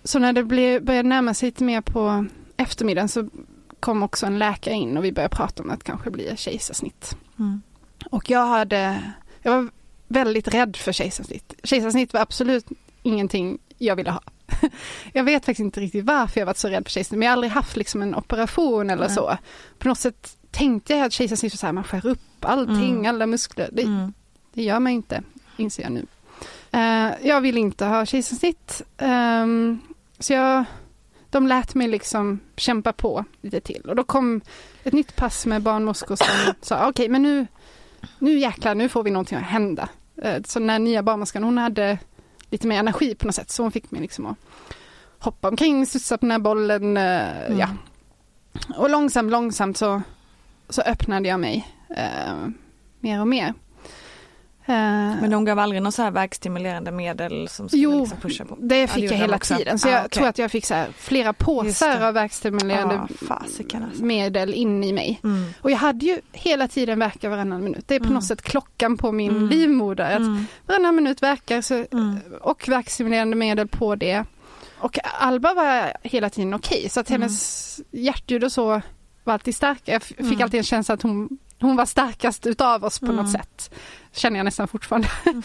Så 0.04 0.20
när 0.20 0.34
det 0.34 0.44
blev, 0.44 0.84
började 0.86 1.10
närma 1.10 1.34
sig 1.34 1.48
lite 1.48 1.64
mer 1.64 1.82
på 1.82 2.26
eftermiddagen 2.58 3.10
så 3.10 3.30
kom 3.80 4.04
också 4.04 4.26
en 4.26 4.40
läkare 4.40 4.74
in 4.74 4.98
och 4.98 5.04
vi 5.06 5.12
började 5.12 5.36
prata 5.36 5.64
om 5.64 5.70
att 5.70 5.84
kanske 5.84 6.10
bli 6.12 6.34
kejsarsnitt. 6.38 7.16
Mm. 7.40 7.62
Och 8.10 8.30
jag 8.30 8.46
hade, 8.46 9.04
jag 9.42 9.52
var 9.52 9.70
väldigt 10.08 10.48
rädd 10.54 10.76
för 10.76 10.92
kejsarsnitt. 10.92 11.54
Kejsarsnitt 11.64 12.14
var 12.14 12.22
absolut 12.22 12.66
ingenting 13.04 13.60
jag 13.78 13.96
ville 13.96 14.12
ha. 14.12 14.22
Jag 15.14 15.24
vet 15.24 15.46
faktiskt 15.46 15.60
inte 15.64 15.80
riktigt 15.82 16.06
varför 16.06 16.40
jag 16.42 16.46
varit 16.46 16.58
så 16.58 16.68
rädd 16.68 16.84
för 16.84 16.92
kejsarsnitt, 16.92 17.20
men 17.20 17.26
jag 17.26 17.30
har 17.32 17.34
aldrig 17.34 17.52
haft 17.52 17.76
liksom 17.78 18.02
en 18.02 18.16
operation 18.16 18.90
eller 18.90 19.08
så. 19.08 19.38
På 19.80 19.88
något 19.88 19.98
sätt 20.00 20.38
tänkte 20.52 20.94
jag 20.94 21.06
att 21.06 21.14
kejsarsnitt 21.14 21.54
var 21.54 21.58
så 21.58 21.66
här, 21.66 21.74
man 21.74 21.84
skär 21.84 22.06
upp 22.08 22.20
allting, 22.46 22.92
Mm. 22.92 23.06
alla 23.06 23.26
muskler. 23.28 23.70
Det, 23.72 23.82
Mm. 23.84 24.14
det 24.54 24.64
gör 24.64 24.80
man 24.80 24.92
inte, 24.92 25.24
inser 25.58 25.84
jag 25.84 25.92
nu. 25.92 26.06
Eh, 26.72 27.28
jag 27.28 27.42
vill 27.42 27.58
inte 27.58 27.86
ha 27.86 28.06
kejsarsnitt. 28.06 28.82
Ehm, 28.98 29.80
så 30.20 30.34
jag, 30.34 30.64
de 31.30 31.48
lät 31.48 31.76
mig 31.76 31.88
liksom 31.88 32.40
kämpa 32.56 32.94
på 32.94 33.26
lite 33.42 33.60
till. 33.62 33.82
Och 33.82 33.96
då 33.96 34.04
kom 34.04 34.42
ett 34.84 34.94
nytt 34.94 35.16
pass 35.16 35.46
med 35.46 35.62
barnmorskor 35.62 36.16
som 36.16 36.54
sa, 36.62 36.90
okej 36.90 37.10
men 37.10 37.24
nu, 37.24 37.48
nu 38.20 38.40
jäklar, 38.40 38.76
nu 38.76 38.90
får 38.90 39.04
vi 39.04 39.12
någonting 39.12 39.38
att 39.38 39.44
hända. 39.44 39.90
Eh, 40.22 40.42
så 40.46 40.60
den 40.60 40.70
här 40.70 40.80
nya 40.80 41.04
barnmorskan, 41.04 41.44
hon 41.44 41.58
hade 41.58 41.98
lite 42.50 42.68
mer 42.68 42.80
energi 42.80 43.16
på 43.16 43.26
något 43.26 43.36
sätt, 43.36 43.52
så 43.52 43.64
hon 43.64 43.72
fick 43.72 43.92
mig 43.92 44.02
liksom 44.02 44.26
att 44.26 44.38
hoppa 45.20 45.48
omkring, 45.48 45.86
studsa 45.86 46.18
på 46.18 46.22
den 46.26 46.32
här 46.32 46.40
bollen, 46.40 46.98
eh, 46.98 47.46
Mm. 47.46 47.60
ja. 47.60 47.68
Och 48.78 48.90
långsamt, 48.90 49.32
långsamt 49.32 49.78
så, 49.78 50.02
så 50.72 50.82
öppnade 50.82 51.30
jag 51.30 51.40
mig 51.40 51.68
eh, 51.98 52.48
mer 53.00 53.22
och 53.22 53.28
mer. 53.28 53.54
Eh, 54.66 54.74
Men 55.22 55.30
de 55.32 55.46
gav 55.46 55.60
aldrig 55.60 55.82
någon 55.82 55.92
så 55.92 56.02
här 56.02 56.12
verkstimulerande 56.12 56.92
medel 56.92 57.48
som 57.50 57.68
skulle 57.70 57.84
Jo, 57.84 58.00
liksom 58.00 58.20
pusha 58.20 58.46
på? 58.46 58.58
det 58.60 58.80
Ja, 58.82 58.88
fick 58.88 59.04
gjorde 59.04 59.16
jag 59.16 59.22
hela 59.22 59.36
också. 59.36 59.56
tiden. 59.56 59.80
Så 59.80 59.88
Ah, 59.88 59.92
jag 59.92 60.00
okej. 60.06 60.10
tror 60.10 60.28
att 60.28 60.38
jag 60.38 60.52
fick 60.52 60.66
så 60.66 60.86
flera 60.98 61.34
påsar 61.34 62.00
det. 62.00 62.08
av 62.08 62.14
verkstimulerande 62.14 62.96
Ja, 62.96 63.28
fasiken 63.28 63.84
alltså. 63.84 64.04
medel 64.04 64.54
in 64.54 64.84
i 64.84 64.94
mig. 64.94 65.20
Mm. 65.24 65.54
Och 65.62 65.72
jag 65.72 65.78
hade 65.78 66.06
ju 66.06 66.22
hela 66.32 66.68
tiden 66.68 67.00
verkar 67.00 67.30
varannan 67.30 67.64
minut. 67.64 67.88
Det 67.88 67.96
är 67.96 68.00
på 68.00 68.04
Mm. 68.06 68.14
något 68.14 68.26
sätt 68.26 68.42
klockan 68.42 68.98
på 68.98 69.12
min 69.12 69.32
Mm. 69.32 69.50
livmoder. 69.50 70.12
Att 70.12 70.20
Mm. 70.20 70.46
Varannan 70.68 70.96
minut 70.96 71.24
verkar 71.24 71.62
så, 71.62 71.86
Mm. 71.92 72.20
och 72.42 72.68
verkstimulerande 72.70 73.36
medel 73.36 73.68
på 73.68 73.96
det. 73.96 74.24
Och 74.80 74.98
Alba 75.20 75.54
var 75.54 75.94
hela 76.04 76.30
tiden 76.30 76.54
okej, 76.54 76.90
så 76.90 77.00
att 77.00 77.10
Mm. 77.10 77.22
hennes 77.22 77.80
hjärtljud 77.92 78.44
och 78.44 78.52
så 78.52 78.82
var 79.24 79.34
alltid 79.34 79.56
starka. 79.56 79.92
Jag 79.92 80.04
fick 80.04 80.20
Mm. 80.20 80.42
alltid 80.42 80.58
en 80.58 80.64
känsla 80.64 80.94
att 80.94 81.02
hon, 81.02 81.38
hon 81.60 81.76
var 81.76 81.86
starkast 81.86 82.46
utav 82.48 82.84
oss 82.84 83.00
på 83.00 83.06
Mm. 83.06 83.16
något 83.18 83.32
sätt. 83.32 83.72
Känner 84.12 84.38
jag 84.40 84.46
nästan 84.46 84.68
fortfarande. 84.68 85.08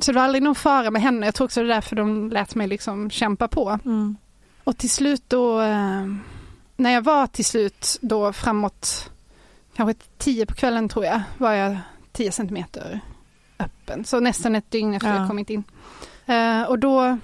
så 0.00 0.12
det 0.12 0.16
var 0.16 0.22
aldrig 0.22 0.42
någon 0.42 0.54
fara 0.54 0.90
med 0.90 1.02
henne. 1.02 1.26
Jag 1.26 1.34
tror 1.34 1.44
också 1.44 1.60
det 1.60 1.66
är 1.66 1.74
därför 1.74 1.96
de 1.96 2.30
lät 2.30 2.54
mig 2.54 2.66
liksom 2.66 3.10
kämpa 3.10 3.48
på. 3.48 3.78
Mm. 3.84 4.16
Och 4.64 4.76
till 4.78 4.90
slut 4.90 5.22
då, 5.28 5.60
eh, 5.60 6.06
när 6.76 6.90
jag 6.90 7.02
var 7.02 7.26
till 7.26 7.44
slut 7.44 7.98
då 8.00 8.32
framåt 8.32 9.10
kanske 9.76 10.04
tio 10.18 10.46
på 10.46 10.54
kvällen 10.54 10.88
tror 10.88 11.04
jag, 11.04 11.22
var 11.38 11.52
jag 11.52 11.76
10 12.12 12.32
centimeter 12.32 13.00
öppen. 13.58 14.04
Så 14.04 14.20
nästan 14.20 14.56
ett 14.56 14.70
dygn 14.70 14.94
efter 14.94 15.08
Ja. 15.08 15.16
jag 15.16 15.28
kommit 15.28 15.50
in. 15.50 15.64
Eh, 16.26 16.62
och 16.62 16.78
då 16.78 17.18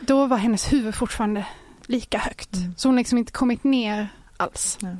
då 0.00 0.26
var 0.26 0.36
hennes 0.36 0.72
huvud 0.72 0.94
fortfarande 0.94 1.46
lika 1.86 2.18
högt. 2.18 2.54
Mm. 2.54 2.74
Så 2.76 2.88
hon 2.88 2.96
liksom 2.96 3.18
inte 3.18 3.32
kommit 3.32 3.64
ner 3.64 4.08
alls. 4.36 4.78
Nej. 4.80 4.96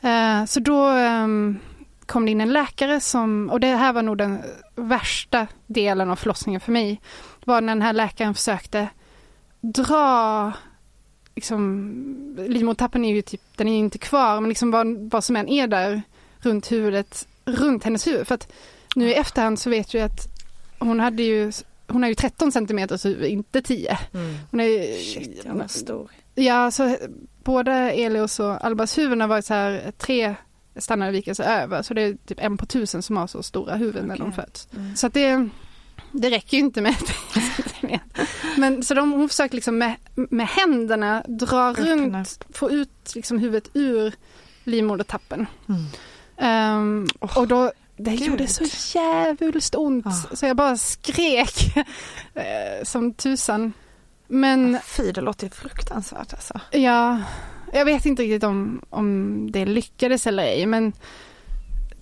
Eh, 0.00 0.44
så 0.44 0.60
då 0.60 0.86
ehm, 0.86 1.58
kom 2.06 2.24
det 2.24 2.30
in 2.30 2.40
en 2.40 2.52
läkare 2.52 3.00
som, 3.00 3.50
och 3.50 3.60
det 3.60 3.66
här 3.66 3.92
var 3.92 4.02
nog 4.02 4.18
den 4.18 4.42
värsta 4.74 5.46
delen 5.66 6.10
av 6.10 6.16
förlossningen 6.16 6.60
för 6.60 6.72
mig, 6.72 7.00
var 7.44 7.60
när 7.60 7.74
den 7.74 7.82
här 7.82 7.92
läkaren 7.92 8.34
försökte 8.34 8.88
dra 9.60 10.52
liksom, 11.34 12.36
livmodertappen 12.48 13.04
är 13.04 13.14
ju 13.14 13.22
typ, 13.22 13.40
den 13.56 13.68
är 13.68 13.78
inte 13.78 13.98
kvar, 13.98 14.40
men 14.40 14.48
liksom 14.48 14.70
vad, 14.70 15.10
vad 15.10 15.24
som 15.24 15.36
än 15.36 15.48
är 15.48 15.66
där 15.66 16.02
runt 16.38 16.72
huvudet, 16.72 17.28
runt 17.44 17.84
hennes 17.84 18.06
huvud. 18.06 18.26
För 18.26 18.34
att 18.34 18.52
nu 18.94 19.08
i 19.08 19.14
efterhand 19.14 19.58
så 19.58 19.70
vet 19.70 19.94
jag 19.94 20.04
att 20.04 20.28
hon 20.78 21.00
hade 21.00 21.22
ju, 21.22 21.52
hon 21.86 22.02
har 22.02 22.08
ju 22.08 22.14
13 22.14 22.52
centimeters 22.52 23.04
huvud, 23.04 23.30
inte 23.30 23.62
10. 23.62 23.98
Hon 24.50 24.60
är, 24.60 25.02
Shit, 25.02 25.42
jag 25.44 25.54
var 25.54 25.68
stor. 25.68 26.10
Ja, 26.38 26.70
så 26.70 26.96
både 27.44 27.72
Elios 27.72 28.40
och 28.40 28.64
Albas 28.64 28.98
huvuden 28.98 29.20
har 29.20 29.28
varit 29.28 29.44
så 29.44 29.54
här 29.54 29.92
tre 29.98 30.34
standardvikelse 30.76 31.44
över. 31.44 31.82
Så 31.82 31.94
det 31.94 32.02
är 32.02 32.16
typ 32.26 32.40
en 32.40 32.56
på 32.56 32.66
tusen 32.66 33.02
som 33.02 33.16
har 33.16 33.26
så 33.26 33.42
stora 33.42 33.74
huvuden 33.74 34.06
när 34.06 34.16
de 34.16 34.32
föds. 34.32 34.68
Mm. 34.76 34.96
Så 34.96 35.06
att 35.06 35.14
det, 35.14 35.48
det 36.12 36.30
räcker 36.30 36.56
ju 36.56 36.62
inte 36.62 36.80
med 36.80 36.96
Men 38.56 38.82
så 38.82 38.94
de, 38.94 39.12
hon 39.12 39.28
försöker 39.28 39.54
liksom 39.54 39.78
med, 39.78 39.96
med 40.14 40.46
händerna 40.48 41.22
dra 41.28 41.70
Öppna. 41.70 41.84
runt, 41.84 42.44
få 42.50 42.70
ut 42.70 43.14
liksom 43.14 43.38
huvudet 43.38 43.70
ur 43.74 44.14
livmodertappen. 44.64 45.46
Mm. 45.68 45.84
Ehm, 46.36 47.06
och 47.18 47.48
då, 47.48 47.72
det 47.96 48.10
Gud. 48.10 48.28
gjorde 48.28 48.46
så 48.46 48.98
jävligt 48.98 49.74
ont. 49.74 50.06
Ah. 50.06 50.36
Så 50.36 50.46
jag 50.46 50.56
bara 50.56 50.76
skrek 50.76 51.76
eh, 52.34 52.84
som 52.84 53.14
tusan. 53.14 53.72
Men 54.28 54.78
Fy, 54.84 55.12
det 55.12 55.20
låter 55.20 55.48
fruktansvärt 55.48 56.32
alltså. 56.32 56.60
Ja, 56.70 57.22
jag 57.72 57.84
vet 57.84 58.06
inte 58.06 58.22
riktigt 58.22 58.44
om, 58.44 58.82
om 58.90 59.50
det 59.52 59.66
lyckades 59.66 60.26
eller 60.26 60.42
ej, 60.42 60.66
men 60.66 60.92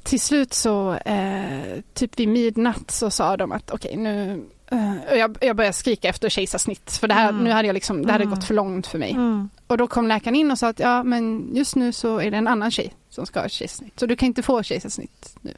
till 0.02 0.20
slut 0.20 0.54
så, 0.54 0.94
eh, 0.94 1.80
typ 1.94 2.18
vid 2.20 2.28
midnatt 2.28 2.90
så 2.90 3.10
sa 3.10 3.36
de 3.36 3.52
att 3.52 3.70
okej 3.70 3.96
nu, 3.96 4.44
eh, 4.70 5.16
jag, 5.18 5.36
jag 5.40 5.56
började 5.56 5.72
skrika 5.72 6.08
efter 6.08 6.28
kejsarsnitt, 6.28 6.90
för 7.00 7.08
det 7.08 7.14
här, 7.14 7.28
Mm. 7.28 7.44
nu 7.44 7.50
hade 7.50 7.68
jag 7.68 7.74
liksom, 7.74 8.06
det 8.06 8.12
hade 8.12 8.24
Mm. 8.24 8.34
gått 8.34 8.44
för 8.44 8.54
långt 8.54 8.86
för 8.86 8.98
mig. 8.98 9.10
Mm. 9.10 9.48
Och 9.66 9.78
då 9.78 9.86
kom 9.86 10.08
läkaren 10.08 10.36
in 10.36 10.50
och 10.50 10.58
sa 10.58 10.68
att 10.68 10.78
ja, 10.78 11.02
men 11.02 11.50
just 11.56 11.76
nu 11.76 11.92
så 11.92 12.18
är 12.18 12.30
det 12.30 12.36
en 12.36 12.48
annan 12.48 12.70
tjej 12.70 12.94
som 13.10 13.26
ska 13.26 13.40
ha 13.40 13.48
kejsarsnitt, 13.48 14.00
så 14.00 14.06
du 14.06 14.16
kan 14.16 14.26
inte 14.26 14.42
få 14.42 14.62
kejsarsnitt 14.62 15.36
nu. 15.40 15.54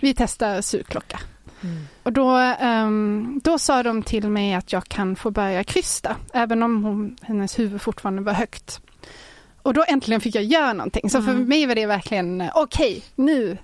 Vi 0.00 0.14
testar 0.14 0.60
sugklocka. 0.60 1.20
Mm. 1.66 1.86
Och 2.02 2.12
då, 2.12 2.30
ehm, 2.60 3.40
då 3.44 3.58
sa 3.58 3.82
de 3.82 4.02
till 4.02 4.30
mig 4.30 4.54
att 4.54 4.72
jag 4.72 4.84
kan 4.84 5.16
få 5.16 5.30
börja 5.30 5.64
krysta, 5.64 6.16
även 6.34 6.62
om 6.62 6.84
hon, 6.84 7.16
hennes 7.22 7.58
huvud 7.58 7.80
fortfarande 7.80 8.22
var 8.22 8.32
högt. 8.32 8.80
Och 9.62 9.74
då 9.74 9.84
äntligen 9.88 10.20
fick 10.20 10.34
jag 10.34 10.44
göra 10.44 10.72
någonting. 10.72 11.10
Så 11.10 11.22
för 11.22 11.30
Mm. 11.32 11.48
mig 11.48 11.66
var 11.66 11.74
det 11.74 11.86
verkligen, 11.86 12.40
eh, 12.40 12.50
okej, 12.54 13.02
nu. 13.14 13.58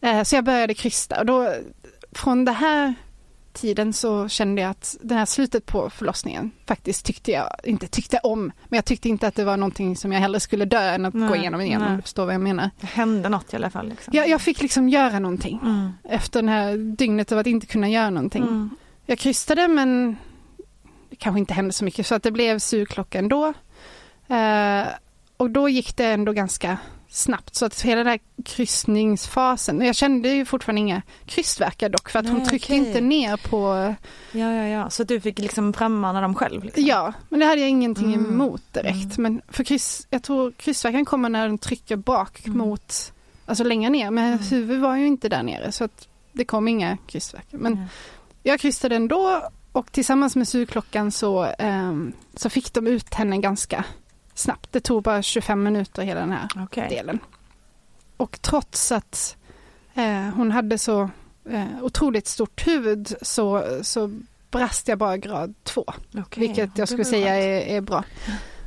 Eh, 0.00 0.22
så 0.22 0.36
jag 0.36 0.44
började 0.44 0.74
krysta. 0.74 1.20
Och 1.20 1.26
då, 1.26 1.54
från 2.12 2.44
den 2.44 2.54
här 2.54 2.94
tiden 3.60 3.92
så 3.92 4.28
kände 4.28 4.62
jag 4.62 4.70
att 4.70 4.96
det 5.02 5.14
här 5.14 5.24
slutet 5.26 5.66
på 5.66 5.90
förlossningen 5.90 6.50
faktiskt 6.66 7.06
tyckte 7.06 7.30
jag, 7.32 7.48
inte 7.64 7.86
tyckte 7.86 8.18
om, 8.18 8.52
men 8.68 8.76
jag 8.76 8.84
tyckte 8.84 9.08
inte 9.08 9.26
att 9.28 9.34
det 9.34 9.44
var 9.44 9.56
någonting 9.56 9.96
som 9.96 10.12
jag 10.12 10.20
hellre 10.20 10.40
skulle 10.40 10.64
dö 10.64 10.80
än 10.94 11.04
att 11.04 11.14
Nej, 11.14 11.28
gå 11.28 11.36
igenom 11.36 11.60
igen, 11.60 11.82
om 11.82 11.96
du 11.96 12.02
förstår 12.02 12.24
vad 12.24 12.34
jag 12.34 12.40
menar. 12.40 12.70
Det 12.80 12.86
hände 12.86 13.28
något 13.28 13.52
i 13.52 13.56
alla 13.56 13.70
fall. 13.70 13.88
Liksom. 13.88 14.12
Jag, 14.16 14.28
jag 14.28 14.40
fick 14.40 14.62
liksom 14.62 14.88
göra 14.88 15.18
någonting 15.18 15.60
Mm. 15.62 15.92
efter 16.04 16.42
det 16.42 16.50
här 16.50 16.76
dygnet 16.96 17.32
av 17.32 17.38
att 17.38 17.46
inte 17.46 17.66
kunna 17.66 17.88
göra 17.88 18.10
någonting. 18.10 18.42
Mm. 18.42 18.70
Jag 19.06 19.18
krystade 19.18 19.68
men 19.68 20.16
det 21.10 21.16
kanske 21.16 21.38
inte 21.38 21.54
hände 21.54 21.72
så 21.72 21.84
mycket 21.84 22.06
så 22.06 22.14
att 22.14 22.22
det 22.22 22.30
blev 22.30 22.58
sugklocka 22.58 23.18
ändå. 23.18 23.52
Eh, 24.28 24.86
och 25.36 25.50
då 25.50 25.68
gick 25.68 25.96
det 25.96 26.04
ändå 26.06 26.32
ganska 26.32 26.78
snabbt 27.10 27.54
så 27.54 27.66
att 27.66 27.80
hela 27.82 27.98
den 27.98 28.06
här 28.06 28.18
kryssningsfasen, 28.44 29.80
jag 29.80 29.94
kände 29.96 30.28
ju 30.28 30.44
fortfarande 30.44 30.80
inga 30.80 31.02
krystvärkar 31.26 31.88
dock 31.88 32.10
för 32.10 32.18
att 32.18 32.26
hon 32.28 32.38
Nej, 32.38 32.46
tryckte 32.46 32.72
okej. 32.72 32.86
inte 32.88 33.00
ner 33.00 33.36
på, 33.36 33.94
Ja, 34.32 34.52
ja, 34.54 34.64
ja. 34.66 34.90
Så 34.90 35.04
du 35.04 35.20
fick 35.20 35.38
liksom 35.38 35.72
frammana 35.72 36.20
dem 36.20 36.34
själv? 36.34 36.64
Liksom. 36.64 36.84
ja, 36.84 37.12
men 37.28 37.40
det 37.40 37.46
hade 37.46 37.60
jag 37.60 37.70
ingenting 37.70 38.14
Mm. 38.14 38.26
emot 38.32 38.62
direkt. 38.72 39.18
Men 39.18 39.40
för 39.48 39.64
kryss, 39.64 40.06
jag 40.10 40.22
tror 40.22 40.52
krystvärkan 40.52 41.04
kommer 41.04 41.28
när 41.28 41.46
den 41.48 41.58
trycker 41.58 41.96
bak 41.96 42.46
Mm. 42.46 42.58
mot, 42.58 43.12
alltså 43.46 43.64
längre 43.64 43.90
ner, 43.90 44.10
men 44.10 44.32
Mm. 44.32 44.38
huvudet 44.50 44.82
var 44.82 44.96
ju 44.96 45.06
inte 45.06 45.28
där 45.28 45.42
nere 45.42 45.72
så 45.72 45.84
att 45.84 46.08
det 46.32 46.44
kom 46.44 46.68
inga 46.68 46.96
krystvärkar. 47.06 47.58
Men 47.58 47.72
Mm. 47.72 47.84
Jag 48.42 48.60
krystade 48.60 48.96
ändå 48.96 49.42
och 49.72 49.92
tillsammans 49.92 50.36
med 50.36 50.48
sugklockan 50.48 51.10
så, 51.12 51.44
ehm, 51.58 52.12
så 52.34 52.50
fick 52.50 52.72
de 52.72 52.86
ut 52.86 53.14
henne 53.14 53.38
ganska 53.38 53.84
snabbt. 54.38 54.72
Det 54.72 54.80
tog 54.80 55.02
bara 55.02 55.22
25 55.22 55.62
minuter 55.62 56.02
hela 56.02 56.20
den 56.20 56.32
här 56.32 56.48
Okej. 56.56 56.88
delen. 56.88 57.18
Och 58.16 58.42
trots 58.42 58.92
att 58.92 59.36
eh, 59.94 60.28
hon 60.36 60.50
hade 60.50 60.78
så 60.78 61.10
eh, 61.50 61.64
otroligt 61.82 62.26
stort 62.26 62.66
huvud 62.66 63.14
så, 63.22 63.64
så 63.82 64.20
brast 64.50 64.88
jag 64.88 64.98
bara 64.98 65.16
grad 65.16 65.54
2. 65.62 65.84
Okej. 66.18 66.46
Vilket 66.46 66.78
jag 66.78 66.88
skulle 66.88 67.04
säga 67.04 67.36
är, 67.36 67.76
är 67.76 67.80
bra. 67.80 68.04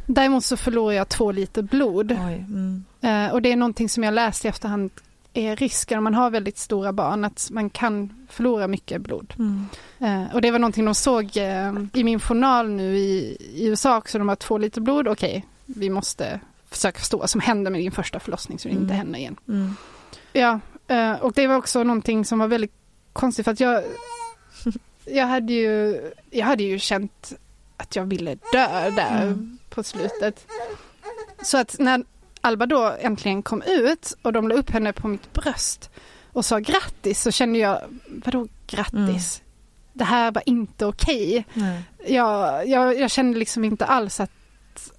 Däremot 0.06 0.46
så 0.46 0.58
förlorade 0.58 0.96
jag 0.96 1.10
två 1.10 1.32
liter 1.32 1.62
blod. 1.62 2.12
Oj. 2.12 2.46
Mm. 2.48 2.84
Eh, 3.02 3.34
och 3.34 3.42
det 3.42 3.52
är 3.52 3.56
någonting 3.56 3.90
som 3.90 4.04
jag 4.04 4.14
läst 4.14 4.46
i 4.46 4.48
efterhand 4.48 4.92
är 5.34 5.56
risken 5.56 5.98
om 5.98 6.04
man 6.04 6.14
har 6.14 6.30
väldigt 6.30 6.58
stora 6.58 6.94
barn 6.94 7.26
att 7.26 7.50
man 7.52 7.70
kan 7.70 8.14
förlora 8.30 8.68
mycket 8.68 9.02
blod. 9.02 9.34
Mm. 9.40 9.66
Eh, 10.00 10.34
och 10.36 10.42
det 10.42 10.52
var 10.52 10.60
någonting 10.60 10.86
de 10.86 10.96
såg 10.96 11.38
eh, 11.38 11.74
i 11.94 12.04
min 12.04 12.20
journal 12.20 12.70
nu 12.70 12.98
i, 12.98 13.38
i 13.54 13.68
USA 13.68 13.98
också. 13.98 14.18
De 14.18 14.30
har 14.30 14.36
två 14.36 14.58
liter 14.58 14.82
blod. 14.82 15.08
Okej, 15.08 15.46
vi 15.76 15.90
måste 15.90 16.40
försöka 16.70 17.00
förstå 17.00 17.18
vad 17.18 17.30
som 17.30 17.42
händer 17.42 17.72
med 17.72 17.82
din 17.82 17.92
första 17.92 18.20
förlossning 18.20 18.60
så 18.60 18.68
det 18.68 18.72
inte 18.74 18.84
Mm. 18.84 18.98
händer 18.98 19.20
igen. 19.20 19.36
Mm. 19.48 19.76
Ja, 20.34 20.60
eh, 20.88 21.14
och 21.14 21.34
det 21.34 21.48
var 21.48 21.56
också 21.56 21.84
någonting 21.84 22.26
som 22.26 22.40
var 22.40 22.48
väldigt 22.48 22.74
konstigt 23.14 23.44
för 23.46 23.52
att 23.52 23.60
jag, 23.60 23.84
jag, 25.06 25.26
hade, 25.28 25.54
ju, 25.54 26.02
jag 26.30 26.46
hade 26.46 26.64
ju 26.64 26.80
känt 26.80 27.34
att 27.78 27.96
jag 27.96 28.06
ville 28.06 28.36
dö 28.36 28.90
där 28.90 29.22
Mm. 29.24 29.58
på 29.70 29.84
slutet. 29.84 30.48
Så 31.44 31.58
att 31.58 31.76
när 31.80 32.04
Alba 32.42 32.66
då 32.66 32.94
äntligen 33.00 33.44
kom 33.44 33.62
ut 33.62 34.14
och 34.22 34.34
de 34.34 34.48
la 34.48 34.56
upp 34.56 34.70
henne 34.70 34.94
på 34.94 35.08
mitt 35.08 35.34
bröst 35.34 35.90
och 36.32 36.46
sa 36.46 36.60
grattis 36.60 37.22
så 37.22 37.32
kände 37.32 37.60
jag, 37.60 37.82
vadå 38.26 38.48
grattis? 38.68 39.42
Det 39.94 40.04
här 40.04 40.32
var 40.32 40.44
inte 40.46 40.86
okej. 40.86 41.46
Nej. 41.54 41.84
Jag, 42.08 42.68
jag, 42.68 43.00
jag 43.00 43.12
kände 43.12 43.40
liksom 43.40 43.64
inte 43.64 43.86
alls 43.86 44.20
att, 44.20 44.32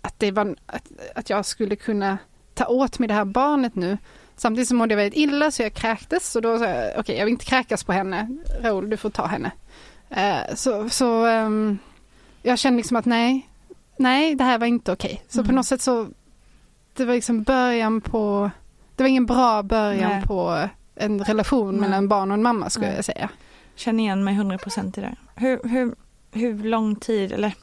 att, 0.01 0.15
det 0.19 0.31
var, 0.31 0.57
att, 0.67 0.93
att 1.15 1.31
jag 1.31 1.47
skulle 1.47 1.77
kunna 1.77 2.19
ta 2.55 2.67
åt 2.67 2.99
mig 2.99 3.09
det 3.09 3.15
här 3.15 3.25
barnet 3.25 3.75
nu. 3.75 3.99
Samtidigt 4.37 4.69
så 4.69 4.75
mådde 4.75 4.93
jag 4.93 4.97
väldigt 4.97 5.19
illa 5.19 5.51
så 5.51 5.63
jag 5.63 5.75
kräktes 5.75 6.37
och 6.37 6.43
då 6.43 6.59
sa 6.59 6.65
jag 6.65 6.99
okej 6.99 7.17
jag 7.17 7.25
vill 7.25 7.33
inte 7.33 7.45
kräkas 7.45 7.85
på 7.85 7.93
henne. 7.93 8.29
Raoul 8.61 8.91
du 8.91 8.97
får 8.97 9.11
ta 9.11 9.27
henne. 9.27 9.51
Eh, 10.11 10.55
så 10.55 10.89
så 10.89 11.27
ehm, 11.27 11.79
jag 12.43 12.59
kände 12.59 12.77
liksom 12.77 12.97
att 12.97 13.05
nej, 13.05 13.49
nej 13.97 14.35
det 14.35 14.45
här 14.45 14.59
var 14.59 14.67
inte 14.67 14.93
okej. 14.93 15.23
Så 15.29 15.39
på 15.39 15.45
Mm. 15.45 15.57
något 15.57 15.67
sätt 15.67 15.83
så 15.83 16.09
det 16.95 17.05
var 17.05 17.15
liksom 17.15 17.43
början 17.43 18.01
på, 18.01 18.51
det 18.97 19.03
var 19.03 19.09
ingen 19.09 19.27
bra 19.27 19.63
början 19.63 20.11
Nej. 20.11 20.23
på 20.23 20.69
en 20.95 21.25
relation 21.25 21.71
Nej. 21.71 21.81
mellan 21.81 22.09
barn 22.09 22.31
och 22.31 22.35
en 22.35 22.43
mamma 22.43 22.71
skulle 22.71 22.87
Nej. 22.87 22.97
jag 22.97 23.05
säga. 23.05 23.29
Känner 23.75 24.05
igen 24.05 24.25
mig 24.25 24.35
100% 24.35 24.99
i 24.99 25.01
det. 25.01 25.15
Hur, 25.35 25.61
hur, 25.69 25.95
hur 26.33 26.65
lång 26.65 26.97
tid, 26.97 27.33
eller 27.33 27.55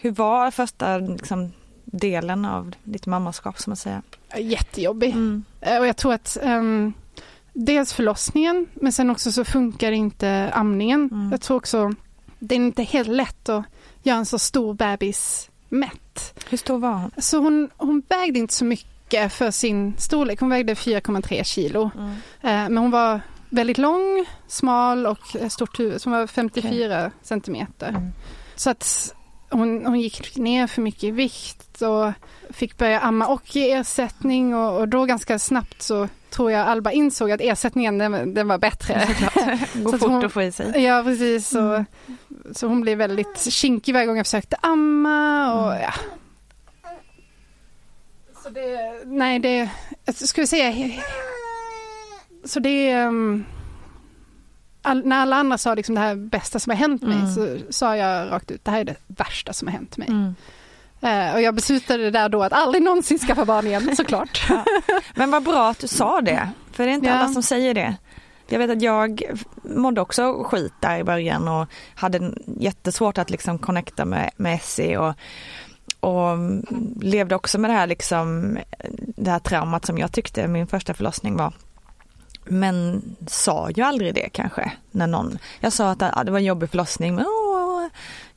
hur 0.00 0.10
var 0.10 0.50
första 0.50 0.98
liksom, 0.98 1.52
delen 1.84 2.44
av 2.44 2.74
ditt 2.84 3.06
mammaskap, 3.06 3.58
som 3.58 3.70
man 3.70 3.76
säger? 3.76 4.02
Jättejobbig. 4.38 5.10
Mm. 5.10 5.44
Eh, 5.60 5.78
Och 5.78 5.86
jag 5.86 5.96
tror 5.96 6.12
att 6.14 6.38
ehm, 6.42 6.92
dels 7.52 7.92
förlossningen 7.92 8.66
men 8.74 8.92
sen 8.92 9.10
också 9.10 9.32
så 9.32 9.44
funkar 9.44 9.92
inte 9.92 10.50
amningen. 10.54 11.08
Mm. 11.12 11.30
Jag 11.30 11.40
tror 11.40 11.56
också 11.56 11.92
det 12.38 12.54
är 12.54 12.56
inte 12.56 12.82
helt 12.82 13.08
lätt 13.08 13.48
att 13.48 13.64
göra 14.02 14.18
en 14.18 14.26
så 14.26 14.38
stor 14.38 14.74
bebis 14.74 15.50
mätt. 15.68 16.44
Hur 16.50 16.58
stor 16.58 16.78
var 16.78 16.92
hon? 16.94 17.10
Så 17.18 17.38
hon, 17.38 17.70
hon 17.76 18.02
vägde 18.08 18.38
inte 18.38 18.54
så 18.54 18.64
mycket 18.64 19.32
för 19.32 19.50
sin 19.50 19.94
storlek. 19.98 20.40
Hon 20.40 20.48
vägde 20.50 20.74
4,3 20.74 21.44
kilo. 21.44 21.90
Mm. 21.96 22.10
Eh, 22.40 22.68
Men 22.70 22.76
hon 22.78 22.90
var 22.90 23.20
väldigt 23.48 23.78
lång, 23.78 24.24
smal 24.48 25.06
och 25.06 25.36
stort 25.48 25.80
huvud. 25.80 26.00
Så 26.02 26.10
hon 26.10 26.18
var 26.18 26.26
54 26.26 27.10
centimeter. 27.22 27.88
Mm. 27.88 28.08
Så 28.56 28.70
att 28.70 29.14
hon, 29.50 29.86
hon 29.86 30.00
gick 30.00 30.36
ner 30.36 30.66
för 30.66 30.82
mycket 30.82 31.04
i 31.04 31.10
vikt 31.10 31.82
och 31.82 32.12
fick 32.50 32.76
börja 32.78 33.00
amma 33.00 33.26
och 33.26 33.56
ge 33.56 33.72
ersättning 33.72 34.54
och, 34.54 34.76
och 34.80 34.88
då 34.88 35.04
ganska 35.04 35.38
snabbt 35.38 35.82
så 35.82 36.08
tror 36.30 36.52
jag 36.52 36.68
Alba 36.68 36.90
insåg 36.92 37.30
att 37.30 37.40
ersättningen 37.40 37.98
den, 37.98 38.34
den 38.34 38.48
var 38.48 38.58
bättre. 38.58 38.94
Går 39.74 39.92
Så 39.92 39.98
fort 39.98 40.10
hon- 40.10 40.24
att 40.24 40.32
få 40.32 40.42
i 40.42 40.52
sig. 40.52 40.82
Ja 40.84 41.02
precis, 41.04 41.48
så, 41.48 41.58
Mm. 41.58 41.84
så 42.54 42.66
hon 42.66 42.80
blev 42.80 42.98
väldigt 42.98 43.40
kinkig 43.52 43.92
varje 43.94 44.06
gång 44.06 44.16
jag 44.16 44.26
försökte 44.26 44.56
amma 44.62 45.54
och 45.54 45.72
Mm. 45.74 45.82
ja. 45.82 45.92
Så 48.42 48.50
det, 48.50 49.02
nej 49.06 49.38
det, 49.38 49.68
jag 50.04 50.14
skulle 50.14 50.46
säga, 50.46 50.90
så 52.44 52.60
det, 52.60 52.90
ehm, 52.90 53.44
all, 54.82 55.06
när 55.06 55.16
alla 55.20 55.36
andra 55.36 55.58
sa 55.58 55.74
liksom 55.74 55.94
det 55.94 56.00
här 56.00 56.14
bästa 56.14 56.58
som 56.58 56.70
har 56.70 56.76
hänt 56.76 57.02
mig 57.02 57.16
Mm. 57.18 57.34
så 57.34 57.58
sa 57.70 57.96
jag 57.96 58.30
rakt 58.30 58.50
ut 58.50 58.64
det 58.64 58.70
här 58.70 58.80
är 58.80 58.84
det 58.84 58.96
värsta 59.06 59.52
som 59.52 59.68
har 59.68 59.72
hänt 59.72 59.96
mig. 59.96 60.08
Mm. 60.08 60.34
Eh, 61.02 61.34
och 61.34 61.42
jag 61.42 61.54
beslutade 61.54 62.10
där 62.10 62.28
då 62.28 62.42
att 62.42 62.52
aldrig 62.52 62.82
någonsin 62.84 63.18
skaffa 63.18 63.44
barn 63.44 63.66
igen 63.66 63.90
såklart. 63.96 64.42
Men 65.14 65.30
vad 65.30 65.42
bra 65.42 65.68
att 65.70 65.78
du 65.78 65.88
sa 65.88 66.20
det, 66.20 66.48
för 66.72 66.84
det 66.84 66.90
är 66.90 66.94
inte 66.94 67.06
Ja. 67.08 67.14
alla 67.14 67.28
som 67.28 67.42
säger 67.42 67.74
det. 67.74 67.96
Jag 68.48 68.58
vet 68.58 68.70
att 68.70 68.82
jag 68.82 69.22
mådde 69.64 70.00
också 70.00 70.42
skit 70.44 70.72
där 70.80 70.98
i 70.98 71.04
början 71.04 71.48
och 71.48 71.66
hade 71.94 72.32
jättesvårt 72.58 73.18
att 73.18 73.30
liksom 73.30 73.58
connecta 73.58 74.04
med, 74.04 74.30
med 74.36 74.54
Essie 74.54 74.98
och, 74.98 75.14
och 76.00 76.36
levde 77.00 77.34
också 77.34 77.58
med 77.58 77.70
det 77.70 77.74
här 77.74 77.86
liksom, 77.86 78.58
det 79.16 79.30
här 79.30 79.38
traumat 79.38 79.86
som 79.86 79.98
jag 79.98 80.12
tyckte 80.12 80.48
min 80.48 80.66
första 80.66 80.94
förlossning 80.94 81.36
var. 81.36 81.52
Men 82.44 83.02
sa 83.26 83.70
ju 83.70 83.82
aldrig 83.82 84.14
det 84.14 84.28
kanske 84.32 84.72
när 84.90 85.06
någon, 85.06 85.38
jag 85.60 85.72
sa 85.72 85.90
att 85.90 86.00
ja, 86.00 86.24
det 86.24 86.30
var 86.30 86.38
en 86.38 86.44
jobbig 86.44 86.70
förlossning 86.70 87.14
men 87.14 87.24
åh, 87.26 87.86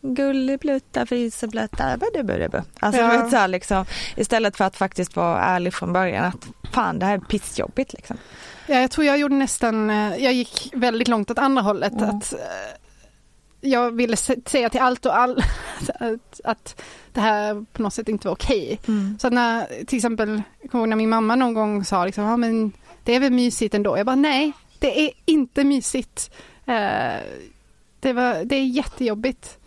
gulliblutta, 0.02 1.06
fiseblutta, 1.06 1.98
budubudubu. 1.98 2.62
Alltså 2.80 3.02
Ja. 3.02 3.12
du 3.12 3.18
vet 3.18 3.30
så 3.32 3.38
här, 3.38 3.48
liksom, 3.48 3.86
istället 4.16 4.58
för 4.58 4.66
att 4.66 4.76
faktiskt 4.78 5.16
vara 5.16 5.42
ärlig 5.42 5.74
från 5.74 5.94
början 5.94 6.26
att 6.26 6.48
fan 6.74 7.00
det 7.00 7.06
här 7.06 7.14
är 7.14 7.20
pissjobbigt 7.20 7.94
liksom. 7.94 8.18
Ja, 8.68 8.76
jag 8.80 8.92
tror 8.92 9.06
jag 9.08 9.18
gjorde 9.18 9.36
nästan, 9.36 9.90
eh, 9.90 10.16
jag 10.24 10.34
gick 10.34 10.72
väldigt 10.76 11.08
långt 11.08 11.32
åt 11.32 11.40
andra 11.40 11.62
hållet. 11.62 11.94
Mm. 11.94 12.10
Att, 12.10 12.34
eh, 12.34 12.40
jag 13.62 13.92
ville 13.92 14.16
sä- 14.16 14.50
säga 14.50 14.70
till 14.70 14.80
allt 14.82 15.06
och 15.06 15.18
all 15.18 15.44
att, 16.00 16.42
att 16.44 16.82
det 17.14 17.22
här 17.22 17.66
på 17.74 17.82
något 17.82 17.94
sätt 17.94 18.10
inte 18.10 18.28
var 18.28 18.36
okej. 18.36 18.80
Så 19.20 19.28
att 19.28 19.34
när, 19.34 19.86
till 19.86 19.98
exempel, 19.98 20.42
jag 20.62 20.72
kommer 20.72 20.82
ihåg 20.84 20.90
när 20.90 20.96
min 20.96 21.10
mamma 21.10 21.36
någon 21.36 21.54
gång 21.54 21.86
sa 21.86 22.06
liksom, 22.06 22.24
ja 22.24 22.38
men 22.38 22.72
det 23.04 23.16
är 23.16 23.20
väl 23.20 23.32
mysigt 23.32 23.74
ändå. 23.76 23.98
Jag 23.98 24.06
bara 24.06 24.16
nej, 24.16 24.52
det 24.80 25.06
är 25.08 25.12
inte 25.26 25.64
mysigt. 25.64 26.32
Eh, 26.66 27.22
det, 28.00 28.14
var, 28.14 28.46
det 28.46 28.56
är 28.56 28.66
jättejobbigt. 28.66 29.58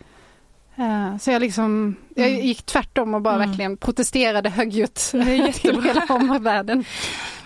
Eh, 0.79 1.17
så 1.19 1.31
jag 1.31 1.41
liksom, 1.41 1.97
jag 2.15 2.29
Mm. 2.29 2.41
gick 2.47 2.63
tvärtom 2.67 3.15
och 3.15 3.23
bara 3.23 3.35
Mm. 3.35 3.49
verkligen 3.49 3.77
protesterade 3.77 4.51
högljutt 4.51 5.11
Det 5.13 5.19
är 5.19 5.53
till 5.61 5.83
hela 5.83 6.07
omvärlden. 6.09 6.85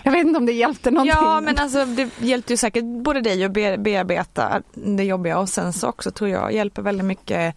Jag 0.03 0.11
vet 0.11 0.27
inte 0.27 0.37
om 0.37 0.45
det 0.45 0.51
hjälpte 0.51 0.91
någonting. 0.91 1.13
Ja 1.21 1.41
men 1.41 1.57
alltså 1.57 1.85
det 1.85 2.09
hjälpte 2.19 2.53
ju 2.53 2.57
säkert 2.57 2.83
både 2.83 3.21
dig 3.21 3.43
att 3.43 3.51
be- 3.51 3.77
bearbeta 3.77 4.61
det 4.73 5.03
jobbiga 5.03 5.39
och 5.39 5.49
sen 5.49 5.73
så 5.73 5.87
också 5.87 6.11
tror 6.11 6.29
jag 6.29 6.53
hjälper 6.53 6.81
väldigt 6.81 7.05
mycket 7.05 7.55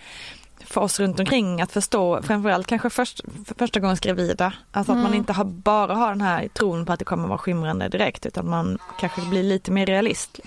för 0.65 0.81
oss 0.81 1.01
runt 1.01 1.21
omkring 1.21 1.61
att 1.61 1.73
förstå, 1.73 2.23
framförallt 2.23 2.67
kanske 2.67 2.91
först, 2.91 3.21
för 3.47 3.55
första 3.59 3.81
gången 3.81 3.97
gravida, 4.01 4.53
alltså 4.73 4.93
att 4.93 4.99
man 4.99 5.07
Mm. 5.07 5.19
inte 5.19 5.33
har, 5.33 5.45
bara 5.45 5.95
har 5.95 6.09
den 6.09 6.21
här 6.21 6.49
tron 6.49 6.87
på 6.87 6.93
att 6.93 6.99
det 6.99 7.05
kommer 7.05 7.29
vara 7.29 7.39
skimrande 7.39 7.89
direkt 7.89 8.27
utan 8.27 8.49
man 8.51 8.79
kanske 9.01 9.21
blir 9.21 9.43
lite 9.43 9.71
mer 9.71 9.87
realist. 9.87 10.41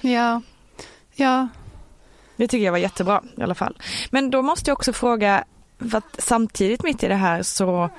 Ja, 0.00 0.42
ja. 1.14 1.48
Det 2.36 2.48
tycker 2.48 2.64
jag 2.64 2.72
var 2.72 2.78
jättebra 2.78 3.22
i 3.36 3.42
alla 3.42 3.54
fall. 3.54 3.78
Men 4.10 4.30
då 4.30 4.42
måste 4.42 4.70
jag 4.70 4.76
också 4.78 4.92
fråga, 4.92 5.44
för 5.90 5.98
att 5.98 6.16
samtidigt 6.18 6.82
mitt 6.82 7.02
i 7.02 7.08
det 7.08 7.14
här 7.14 7.42
så 7.42 7.90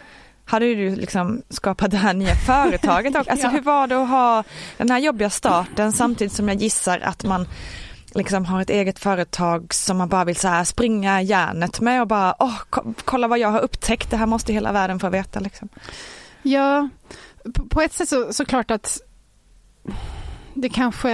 hade 0.46 0.66
ju 0.66 0.76
du 0.90 0.96
liksom 0.96 1.42
skapat 1.50 1.92
det 1.92 1.98
här 1.98 2.14
nya 2.14 2.36
företaget. 2.36 3.16
Alltså 3.30 3.36
Ja. 3.48 3.50
hur 3.50 3.62
var 3.62 3.88
det 3.88 4.04
att 4.04 4.10
ha 4.10 4.44
den 4.78 4.90
här 4.92 5.00
jobbiga 5.00 5.30
starten 5.30 5.92
samtidigt 5.92 6.34
som 6.34 6.48
jag 6.48 6.58
gissar 6.58 7.00
att 7.00 7.24
man 7.24 7.48
liksom 8.16 8.46
har 8.46 8.62
ett 8.62 8.70
eget 8.70 9.00
företag 9.00 9.74
som 9.74 9.98
man 9.98 10.10
bara 10.10 10.26
vill 10.26 10.36
så 10.36 10.48
här 10.48 10.64
springa 10.64 11.22
järnet 11.22 11.80
med 11.80 12.02
och 12.02 12.08
bara 12.08 12.36
åh, 12.40 12.60
ko- 12.70 12.94
kolla 13.06 13.28
vad 13.28 13.40
jag 13.40 13.50
har 13.50 13.60
upptäckt, 13.60 14.10
det 14.12 14.18
här 14.18 14.26
måste 14.26 14.54
hela 14.54 14.72
världen 14.72 15.00
få 15.00 15.10
veta 15.10 15.40
liksom. 15.40 15.70
Ja, 16.42 16.90
på, 17.70 17.82
ett 17.82 17.94
sätt 17.94 18.10
så, 18.10 18.34
så 18.34 18.46
klart 18.46 18.72
att 18.72 19.02
det 20.54 20.70
kanske, 20.70 21.14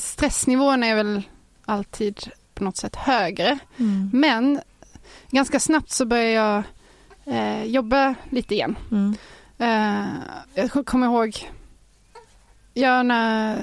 stressnivån 0.00 0.82
är 0.82 0.94
väl 0.94 1.22
alltid 1.64 2.30
på 2.54 2.64
något 2.64 2.76
sätt 2.76 2.96
högre. 2.96 3.58
Men 4.12 4.60
ganska 5.30 5.60
snabbt 5.60 5.90
så 5.90 6.06
började 6.06 6.30
jag 6.30 6.62
eh, 7.24 7.64
jobba 7.64 8.14
lite 8.30 8.54
igen. 8.54 8.76
Mm. 8.90 9.16
Eh, 9.58 10.06
jag 10.54 10.86
kommer 10.86 11.06
ihåg, 11.06 11.50
ja, 12.78 13.02
när 13.02 13.58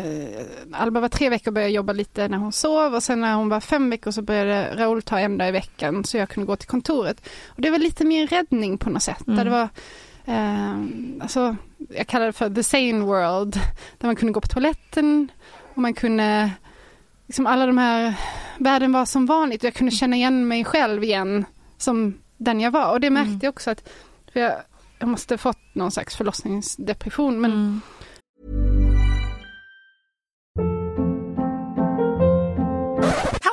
Alba 0.72 0.99
var 0.99 1.09
tre 1.09 1.30
veckor 1.30 1.51
började 1.51 1.70
jag 1.70 1.76
jobba 1.76 1.93
lite 1.93 2.28
när 2.28 2.38
hon 2.38 2.51
sov 2.51 2.95
och 2.95 3.03
sen 3.03 3.22
när 3.22 3.36
hon 3.36 3.49
var 3.49 3.59
fem 3.59 3.89
veckor 3.89 4.11
så 4.11 4.22
började 4.22 4.76
Raoul 4.76 5.01
ta 5.01 5.20
en 5.20 5.38
dag 5.38 5.47
i 5.47 5.51
veckan 5.51 6.03
så 6.03 6.18
jag 6.18 6.30
kunde 6.30 6.47
gå 6.47 6.55
till 6.55 6.68
kontoret. 6.68 7.28
Och 7.47 7.61
det 7.61 7.70
var 7.70 7.78
lite 7.78 8.05
mer 8.05 8.28
räddning 8.28 8.78
på 8.78 8.89
något 8.89 9.03
sätt. 9.03 9.28
Mm. 9.28 9.38
Där 9.38 9.45
det 9.45 9.51
var, 9.51 9.70
eh, 10.26 10.76
alltså, 11.22 11.55
jag 11.89 12.07
kallar 12.07 12.26
det 12.26 12.34
för 12.34 12.49
the 12.49 12.63
sane 12.63 12.99
world, 12.99 13.53
där 13.97 14.07
man 14.07 14.16
kunde 14.16 14.34
gå 14.34 14.41
på 14.41 14.47
toaletten 14.47 15.32
och 15.74 15.78
man 15.78 15.93
kunde, 15.93 16.51
liksom 17.28 17.47
alla 17.47 17.66
de 17.66 17.78
här, 17.78 18.13
världen 18.57 18.91
var 18.91 19.05
som 19.05 19.26
vanligt 19.26 19.63
och 19.63 19.68
jag 19.68 19.74
kunde 19.74 19.91
känna 19.91 20.16
igen 20.16 20.47
mig 20.47 20.66
själv 20.66 21.03
igen 21.03 21.45
som 21.78 22.18
den 22.38 22.59
jag 22.59 22.72
var. 22.72 22.91
Och 22.91 22.99
det 22.99 23.09
märkte 23.09 23.30
Mm. 23.30 23.39
jag 23.43 23.49
också 23.49 23.72
att, 23.72 23.89
för 24.34 24.39
jag, 24.39 24.53
jag 24.99 25.09
måste 25.09 25.38
fått 25.38 25.57
någon 25.74 25.91
slags 25.91 26.16
förlossningsdepression 26.16 27.41
men 27.41 27.51
Mm. 27.51 27.82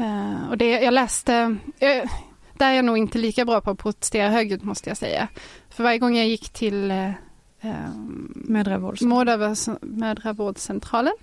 Uh, 0.00 0.50
och 0.50 0.58
det 0.58 0.70
jag 0.70 0.94
läste, 0.94 1.56
uh, 1.82 2.10
där 2.52 2.70
är 2.70 2.72
jag 2.72 2.84
nog 2.84 2.98
inte 2.98 3.18
lika 3.18 3.44
bra 3.44 3.60
på 3.60 3.70
att 3.70 3.78
protestera 3.78 4.30
högljutt 4.30 4.62
måste 4.62 4.90
jag 4.90 4.96
säga. 4.96 5.28
För 5.70 5.84
varje 5.84 5.98
gång 5.98 6.16
jag 6.16 6.28
gick 6.28 6.48
till 6.48 6.90
uh, 6.90 7.10
mödravårdscentralen. 8.34 9.56
mödravårdscentralen, 9.80 11.14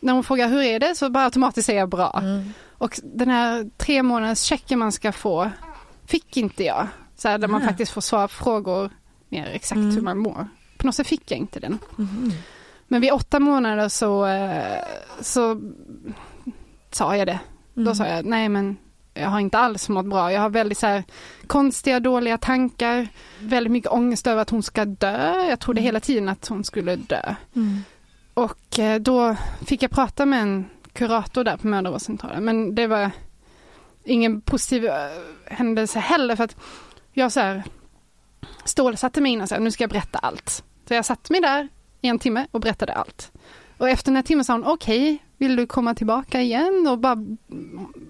när 0.00 0.12
hon 0.12 0.24
frågar 0.24 0.48
hur 0.48 0.62
är 0.62 0.80
det 0.80 0.94
så 0.94 1.10
bara 1.10 1.24
automatiskt 1.24 1.66
säger 1.66 1.78
jag 1.80 1.88
bra. 1.88 2.20
Mm. 2.22 2.52
Och 2.68 3.00
den 3.02 3.28
här 3.28 3.70
tre 3.76 4.02
månaders 4.02 4.38
checken 4.38 4.78
man 4.78 4.92
ska 4.92 5.12
få 5.12 5.50
fick 6.06 6.36
inte 6.36 6.64
jag. 6.64 6.86
Så 7.16 7.28
här, 7.28 7.38
där 7.38 7.48
man 7.48 7.62
faktiskt 7.62 7.92
får 7.92 8.00
svara 8.00 8.28
på 8.28 8.34
frågor 8.34 8.90
mer 9.28 9.46
exakt 9.46 9.76
mm. 9.76 9.94
hur 9.94 10.02
man 10.02 10.18
mår. 10.18 10.48
På 10.76 10.86
något 10.86 10.94
sätt 10.94 11.06
fick 11.06 11.30
jag 11.30 11.38
inte 11.38 11.60
den. 11.60 11.78
Mm. 11.98 12.32
Men 12.88 13.00
vid 13.00 13.12
åtta 13.12 13.40
månader 13.40 13.88
så, 13.88 14.26
så 15.20 15.60
sa 16.90 17.16
jag 17.16 17.26
det. 17.26 17.38
Mm. 17.78 17.84
Då 17.88 17.94
sa 17.94 18.06
jag, 18.06 18.24
nej 18.24 18.48
men 18.48 18.76
jag 19.14 19.28
har 19.28 19.40
inte 19.40 19.58
alls 19.58 19.88
mått 19.88 20.06
bra. 20.06 20.32
Jag 20.32 20.40
har 20.40 20.50
väldigt 20.50 20.78
så 20.78 20.86
här, 20.86 21.04
konstiga, 21.46 22.00
dåliga 22.00 22.38
tankar. 22.38 23.08
Väldigt 23.40 23.70
mycket 23.72 23.92
ångest 23.92 24.26
över 24.26 24.42
att 24.42 24.50
hon 24.50 24.62
ska 24.62 24.84
dö. 24.84 25.44
Jag 25.48 25.60
trodde 25.60 25.80
mm. 25.80 25.84
hela 25.84 26.00
tiden 26.00 26.28
att 26.28 26.48
hon 26.48 26.64
skulle 26.64 26.96
dö. 26.96 27.34
Mm. 27.56 27.82
Och 28.34 28.78
eh, 28.78 29.00
då 29.00 29.36
fick 29.66 29.82
jag 29.82 29.90
prata 29.90 30.26
med 30.26 30.42
en 30.42 30.64
kurator 30.92 31.44
där 31.44 31.56
på 31.56 31.66
mödravårdscentralen. 31.66 32.44
Men 32.44 32.74
det 32.74 32.86
var 32.86 33.10
ingen 34.04 34.40
positiv 34.40 34.86
eh, 34.86 34.94
händelse 35.44 35.98
heller 35.98 36.36
för 36.36 36.44
att 36.44 36.56
jag 37.12 37.32
så 37.32 37.40
här 37.40 37.62
stålsatte 38.64 39.20
mig 39.20 39.32
in 39.32 39.40
och 39.40 39.48
sa 39.48 39.58
nu 39.58 39.70
ska 39.70 39.82
jag 39.82 39.90
berätta 39.90 40.18
allt. 40.18 40.64
Så 40.88 40.94
jag 40.94 41.04
satte 41.04 41.32
mig 41.32 41.40
där 41.40 41.68
i 42.00 42.08
en 42.08 42.18
timme 42.18 42.46
och 42.50 42.60
berättade 42.60 42.92
allt. 42.92 43.32
Och 43.78 43.88
efter 43.88 44.12
här 44.12 44.22
timmen 44.22 44.44
sa 44.44 44.52
hon 44.52 44.64
okej, 44.64 45.14
okay, 45.14 45.18
vill 45.38 45.56
du 45.56 45.66
komma 45.66 45.94
tillbaka 45.94 46.40
igen? 46.40 46.86
Och 46.90 46.98
bara 46.98 47.16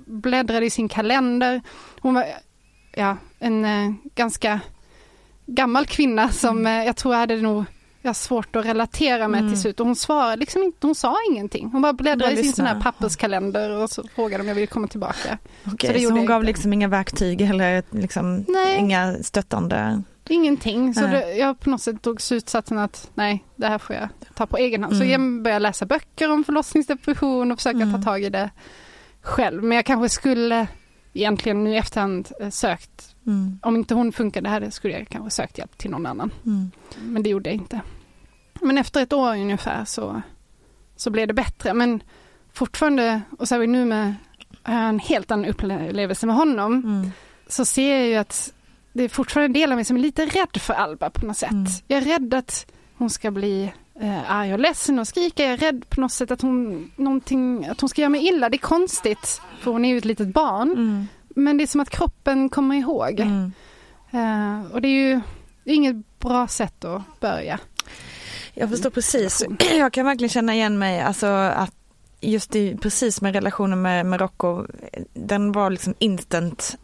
bläddrade 0.06 0.66
i 0.66 0.70
sin 0.70 0.88
kalender. 0.88 1.62
Hon 2.00 2.14
var 2.14 2.24
ja, 2.94 3.16
en 3.38 3.64
eh, 3.64 3.92
ganska 4.14 4.60
gammal 5.46 5.86
kvinna 5.86 6.28
som 6.28 6.58
mm. 6.58 6.80
eh, 6.80 6.86
jag 6.86 6.96
tror 6.96 7.14
hade 7.14 7.36
nog 7.36 7.64
jag 8.02 8.16
svårt 8.16 8.56
att 8.56 8.64
relatera 8.64 9.28
med 9.28 9.40
mm. 9.40 9.52
till 9.52 9.60
slut. 9.60 9.80
Och 9.80 9.86
hon 9.86 9.96
svarade 9.96 10.36
liksom 10.36 10.62
inte, 10.62 10.86
hon 10.86 10.94
sa 10.94 11.16
ingenting. 11.30 11.70
Hon 11.72 11.82
bara 11.82 11.92
bläddrade 11.92 12.32
i 12.32 12.44
sin 12.44 12.52
sån 12.52 12.66
här 12.66 12.80
papperskalender 12.80 13.70
och 13.70 13.90
så 13.90 14.04
frågade 14.14 14.42
om 14.42 14.48
jag 14.48 14.54
ville 14.54 14.66
komma 14.66 14.88
tillbaka. 14.88 15.38
Okej, 15.66 16.02
så, 16.02 16.08
så 16.08 16.14
hon 16.14 16.26
gav 16.26 16.40
inte. 16.40 16.46
liksom 16.46 16.72
inga 16.72 16.88
verktyg 16.88 17.40
eller 17.40 17.82
liksom 17.90 18.44
inga 18.78 19.22
stöttande? 19.22 20.02
Ingenting, 20.30 20.94
så 20.94 21.00
det, 21.00 21.34
jag 21.34 21.60
på 21.60 21.70
något 21.70 21.82
sätt 21.82 22.02
tog 22.02 22.20
slutsatsen 22.20 22.78
att 22.78 23.10
nej, 23.14 23.44
det 23.56 23.66
här 23.66 23.78
får 23.78 23.96
jag 23.96 24.08
ta 24.34 24.46
på 24.46 24.56
egen 24.56 24.82
hand. 24.82 24.94
Mm. 24.94 25.06
Så 25.06 25.12
jag 25.12 25.42
började 25.42 25.62
läsa 25.62 25.86
böcker 25.86 26.32
om 26.32 26.44
förlossningsdepression 26.44 27.52
och 27.52 27.58
försöka 27.58 27.82
mm. 27.82 27.92
ta 27.92 28.02
tag 28.02 28.22
i 28.22 28.28
det 28.30 28.50
själv. 29.20 29.62
Men 29.62 29.76
jag 29.76 29.86
kanske 29.86 30.08
skulle 30.08 30.66
egentligen 31.12 31.64
nu 31.64 31.74
i 31.74 31.76
efterhand 31.76 32.28
eh, 32.40 32.50
sökt, 32.50 33.16
mm. 33.26 33.58
om 33.62 33.76
inte 33.76 33.94
hon 33.94 34.12
funkade 34.12 34.48
här 34.48 34.70
skulle 34.70 34.98
jag 34.98 35.08
kanske 35.08 35.30
sökt 35.30 35.58
hjälp 35.58 35.78
till 35.78 35.90
någon 35.90 36.06
annan. 36.06 36.30
Mm. 36.46 36.70
Men 37.00 37.22
det 37.22 37.30
gjorde 37.30 37.50
jag 37.50 37.54
inte. 37.54 37.80
Men 38.60 38.78
efter 38.78 39.02
ett 39.02 39.12
år 39.12 39.32
ungefär 39.32 39.84
så, 39.84 40.22
så 40.96 41.10
blev 41.10 41.28
det 41.28 41.34
bättre. 41.34 41.74
Men 41.74 42.02
fortfarande, 42.52 43.20
och 43.38 43.48
så 43.48 43.54
är 43.54 43.58
vi 43.58 43.66
nu 43.66 43.84
med 43.84 44.14
en 44.64 44.98
helt 44.98 45.30
annan 45.30 45.50
upplevelse 45.50 46.26
med 46.26 46.36
honom, 46.36 46.72
mm. 46.72 47.10
så 47.48 47.64
ser 47.64 47.96
jag 47.96 48.06
ju 48.06 48.14
att 48.14 48.52
det 48.98 49.04
är 49.04 49.08
fortfarande 49.08 49.46
en 49.46 49.52
del 49.52 49.72
av 49.72 49.76
mig 49.76 49.84
som 49.84 49.96
är 49.96 50.00
lite 50.00 50.26
rädd 50.26 50.60
för 50.60 50.74
Alba 50.74 51.10
på 51.10 51.26
något 51.26 51.36
sätt. 51.36 51.50
Mm. 51.50 51.66
Jag 51.86 51.98
är 51.98 52.04
rädd 52.04 52.34
att 52.34 52.66
hon 52.94 53.10
ska 53.10 53.30
bli 53.30 53.72
eh, 54.00 54.30
arg 54.30 54.52
och 54.52 54.58
ledsen 54.58 54.98
och 54.98 55.08
skrika. 55.08 55.42
Jag 55.42 55.52
är 55.52 55.56
rädd 55.56 55.84
på 55.88 56.00
något 56.00 56.12
sätt 56.12 56.30
att 56.30 56.42
hon, 56.42 56.90
att 57.70 57.80
hon 57.80 57.88
ska 57.88 58.00
göra 58.00 58.08
mig 58.08 58.28
illa. 58.28 58.48
Det 58.48 58.56
är 58.56 58.58
konstigt, 58.58 59.40
för 59.60 59.70
hon 59.70 59.84
är 59.84 59.88
ju 59.88 59.98
ett 59.98 60.04
litet 60.04 60.28
barn. 60.28 60.72
Mm. 60.72 61.06
Men 61.28 61.56
det 61.56 61.64
är 61.64 61.66
som 61.66 61.80
att 61.80 61.90
kroppen 61.90 62.48
kommer 62.48 62.74
ihåg. 62.74 63.20
Mm. 63.20 63.52
Uh, 64.14 64.72
och 64.72 64.80
det 64.80 64.88
är 64.88 65.08
ju 65.08 65.20
det 65.64 65.70
är 65.70 65.74
inget 65.74 66.18
bra 66.18 66.48
sätt 66.48 66.84
att 66.84 67.20
börja. 67.20 67.58
Jag 68.54 68.70
förstår 68.70 68.90
precis. 68.90 69.44
Jag 69.78 69.92
kan 69.92 70.06
verkligen 70.06 70.28
känna 70.28 70.54
igen 70.54 70.78
mig, 70.78 71.00
alltså 71.00 71.26
att 71.26 71.74
just 72.20 72.56
i, 72.56 72.76
precis 72.76 73.20
med 73.20 73.34
relationen 73.34 73.82
med 73.82 74.06
Marocko, 74.06 74.66
den 75.14 75.52
var 75.52 75.70
liksom 75.70 75.94
instant 75.98 76.78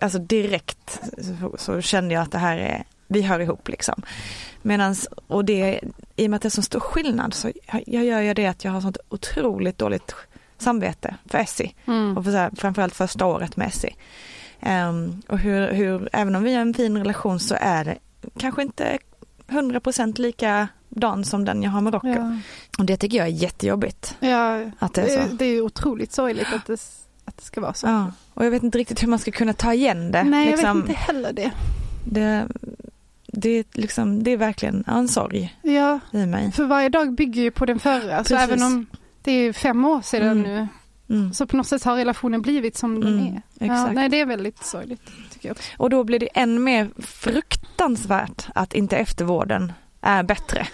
alltså 0.00 0.18
direkt 0.18 1.00
så, 1.18 1.54
så, 1.58 1.80
kände 1.80 2.14
jag 2.14 2.22
att 2.22 2.32
det 2.32 2.38
här 2.38 2.58
är, 2.58 2.84
vi 3.08 3.22
hör 3.22 3.40
ihop 3.40 3.68
liksom. 3.68 4.02
Medans, 4.62 5.08
och 5.26 5.44
det, 5.44 5.80
i 6.16 6.26
och 6.26 6.30
med 6.30 6.36
att 6.36 6.42
det 6.42 6.48
är 6.48 6.50
så 6.50 6.62
stor 6.62 6.80
skillnad 6.80 7.34
så 7.34 7.52
jag 7.86 8.04
gör 8.04 8.20
ju 8.20 8.34
det 8.34 8.46
att 8.46 8.64
jag 8.64 8.72
har 8.72 8.80
sånt 8.80 8.98
otroligt 9.08 9.78
dåligt 9.78 10.14
samvete 10.58 11.14
för 11.26 11.38
Essie. 11.38 11.72
Mm. 11.86 12.16
Och 12.16 12.24
för 12.24 12.30
så 12.30 12.36
här, 12.36 12.50
framförallt 12.56 12.94
första 12.94 13.26
året 13.26 13.56
med 13.56 13.68
Essie. 13.68 13.94
Um, 14.62 15.22
och 15.28 15.38
hur, 15.38 15.72
hur, 15.72 16.08
även 16.12 16.36
om 16.36 16.42
vi 16.42 16.54
har 16.54 16.60
en 16.60 16.74
fin 16.74 16.98
relation 16.98 17.40
så 17.40 17.56
är 17.60 17.84
det 17.84 17.98
kanske 18.38 18.62
inte 18.62 18.98
100% 19.48 20.20
lika 20.20 20.68
dan 20.88 21.24
som 21.24 21.44
den 21.44 21.62
jag 21.62 21.70
har 21.70 21.80
med 21.80 21.94
Rocco. 21.94 22.08
Ja. 22.08 22.36
Och 22.78 22.84
det 22.84 22.96
tycker 22.96 23.18
jag 23.18 23.26
är 23.26 23.30
jättejobbigt. 23.30 24.16
Ja, 24.20 24.70
att 24.78 24.94
det, 24.94 25.02
är 25.02 25.28
så. 25.28 25.34
det 25.34 25.44
är 25.44 25.60
otroligt 25.60 26.12
sorgligt 26.12 26.52
att 26.52 26.66
det 26.66 26.80
att 27.24 27.36
det 27.36 27.42
ska 27.42 27.60
vara 27.60 27.74
så. 27.74 27.86
Ja, 27.86 28.12
och 28.34 28.44
jag 28.44 28.50
vet 28.50 28.62
inte 28.62 28.78
riktigt 28.78 29.02
hur 29.02 29.08
man 29.08 29.18
ska 29.18 29.30
kunna 29.30 29.52
ta 29.52 29.74
igen 29.74 30.12
det. 30.12 30.22
Nej, 30.22 30.46
liksom, 30.46 30.66
jag 30.66 30.74
vet 30.74 30.88
inte 30.88 31.00
heller 31.00 31.32
det. 31.32 31.50
Det, 32.04 32.46
det, 33.26 33.76
liksom, 33.76 34.22
det 34.22 34.30
är 34.30 34.36
verkligen 34.36 34.84
en 34.86 35.08
sorg 35.08 35.58
ja, 35.62 36.00
i 36.12 36.26
mig. 36.26 36.52
För 36.52 36.64
varje 36.64 36.88
dag 36.88 37.14
bygger 37.14 37.42
ju 37.42 37.50
på 37.50 37.66
den 37.66 37.78
förra. 37.78 38.16
Precis. 38.16 38.28
Så 38.28 38.36
även 38.36 38.62
om 38.62 38.86
det 39.22 39.32
är 39.32 39.52
fem 39.52 39.84
år 39.84 40.02
sedan 40.02 40.30
mm. 40.30 40.42
nu 40.42 40.68
Mm. 41.10 41.32
Så 41.32 41.46
på 41.46 41.56
något 41.56 41.66
sätt 41.66 41.84
har 41.84 41.96
relationen 41.96 42.42
blivit 42.42 42.76
som 42.76 42.96
mm. 42.96 43.16
den 43.16 43.26
är. 43.26 43.42
Ja, 43.66 43.92
nej, 43.92 44.08
det 44.08 44.20
är 44.20 44.26
väldigt 44.26 44.64
sorgligt. 44.64 45.10
Tycker 45.32 45.48
jag. 45.48 45.56
Och 45.76 45.90
då 45.90 46.04
blir 46.04 46.18
det 46.18 46.26
än 46.34 46.64
mer 46.64 46.90
fruktansvärt 46.98 48.46
att 48.54 48.74
inte 48.74 48.96
eftervården 48.96 49.72
är 50.00 50.22
bättre. 50.22 50.66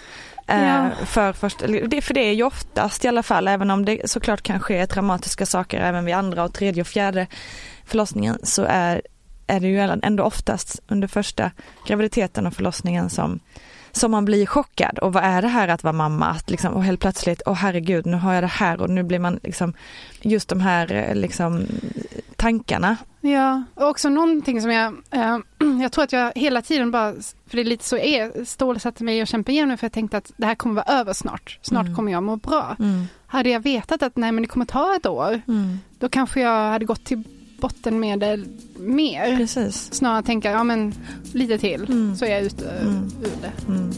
Eh, 0.47 0.63
ja. 0.63 0.89
För, 1.05 1.33
först, 1.33 1.59
för 2.01 2.13
det 2.13 2.19
är 2.19 2.33
ju 2.33 2.43
oftast 2.43 3.05
i 3.05 3.07
alla 3.07 3.23
fall, 3.23 3.47
även 3.47 3.71
om 3.71 3.85
det 3.85 4.09
såklart 4.09 4.41
kan 4.41 4.59
ske 4.59 4.87
traumatiska 4.87 5.45
saker 5.45 5.79
även 5.79 6.05
vid 6.05 6.15
andra 6.15 6.43
och 6.43 6.53
tredje 6.53 6.81
och 6.81 6.87
fjärde 6.87 7.27
förlossningen 7.85 8.37
så 8.43 8.63
är, 8.63 9.01
är 9.47 9.59
det 9.59 9.67
ju 9.67 9.79
ändå 9.79 10.23
oftast 10.23 10.81
under 10.87 11.07
första 11.07 11.51
graviditeten 11.87 12.47
och 12.47 12.53
förlossningen 12.53 13.09
som 13.09 13.39
som 13.97 14.11
man 14.11 14.25
blir 14.25 14.45
chockad 14.45 14.99
och 14.99 15.13
vad 15.13 15.23
är 15.23 15.41
det 15.41 15.47
här 15.47 15.67
att 15.67 15.83
vara 15.83 15.93
mamma? 15.93 16.25
Att 16.25 16.49
liksom, 16.49 16.73
och 16.73 16.83
helt 16.83 16.99
plötsligt, 16.99 17.41
åh 17.45 17.53
oh, 17.53 17.57
herregud 17.57 18.05
nu 18.05 18.17
har 18.17 18.33
jag 18.33 18.43
det 18.43 18.47
här 18.47 18.81
och 18.81 18.89
nu 18.89 19.03
blir 19.03 19.19
man 19.19 19.39
liksom 19.43 19.73
just 20.21 20.49
de 20.49 20.61
här 20.61 20.93
eh, 20.93 21.15
liksom 21.15 21.65
tankarna. 22.35 22.97
Ja, 23.21 23.63
och 23.73 23.87
också 23.87 24.09
någonting 24.09 24.61
som 24.61 24.71
jag, 24.71 24.93
eh, 25.11 25.37
jag 25.81 25.91
tror 25.91 26.03
att 26.03 26.11
jag 26.11 26.31
hela 26.35 26.61
tiden 26.61 26.91
bara, 26.91 27.13
för 27.47 27.57
det 27.57 27.61
är 27.61 27.65
lite 27.65 27.85
så 27.85 27.97
är, 27.97 28.45
stålsatte 28.45 29.03
mig 29.03 29.21
och 29.21 29.27
kämpade 29.27 29.51
igenom 29.51 29.77
för 29.77 29.85
jag 29.85 29.91
tänkte 29.91 30.17
att 30.17 30.31
det 30.37 30.45
här 30.45 30.55
kommer 30.55 30.75
vara 30.75 30.99
över 30.99 31.13
snart. 31.13 31.59
Snart 31.61 31.85
mm. 31.85 31.95
kommer 31.95 32.11
jag 32.11 32.23
må 32.23 32.35
bra. 32.35 32.75
Mm. 32.79 33.07
Hade 33.27 33.49
jag 33.49 33.59
vetat 33.59 34.03
att 34.03 34.15
nej 34.15 34.31
men 34.31 34.41
det 34.41 34.47
kommer 34.47 34.65
ta 34.65 34.95
ett 34.95 35.05
år, 35.05 35.41
mm. 35.47 35.79
då 35.99 36.09
kanske 36.09 36.41
jag 36.41 36.71
hade 36.71 36.85
gått 36.85 37.03
till 37.03 37.23
botten 37.57 37.99
med 37.99 38.19
det 38.19 38.39
mer. 38.77 39.37
Precis. 39.37 39.93
Snarare 39.93 40.23
tänka, 40.23 40.51
ja 40.51 40.63
men 40.63 40.93
lite 41.33 41.57
till 41.57 41.83
mm. 41.83 42.15
så 42.15 42.25
är 42.25 42.29
jag 42.29 42.41
ute 42.41 42.69
mm. 42.69 43.11
ur 43.23 43.41
det. 43.41 43.71
Mm. 43.71 43.93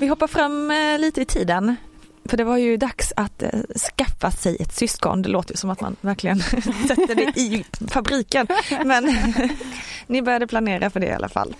Vi 0.00 0.06
hoppar 0.06 0.26
fram 0.26 0.70
eh, 0.70 0.98
lite 0.98 1.20
i 1.20 1.24
tiden. 1.24 1.76
För 2.24 2.36
det 2.36 2.44
var 2.44 2.56
ju 2.56 2.76
dags 2.76 3.12
att 3.16 3.42
eh, 3.42 3.50
skaffa 3.96 4.30
sig 4.30 4.56
ett 4.60 4.72
syskon. 4.72 5.22
Det 5.22 5.28
låter 5.28 5.52
ju 5.52 5.56
som 5.56 5.70
att 5.70 5.80
man 5.80 5.96
verkligen 6.00 6.40
sätter 6.88 7.14
det 7.14 7.40
i 7.40 7.64
fabriken. 7.88 8.46
Men 8.84 9.16
ni 10.06 10.22
började 10.22 10.46
planera 10.46 10.90
för 10.90 11.00
det 11.00 11.06
i 11.06 11.12
alla 11.12 11.28
fall. 11.28 11.56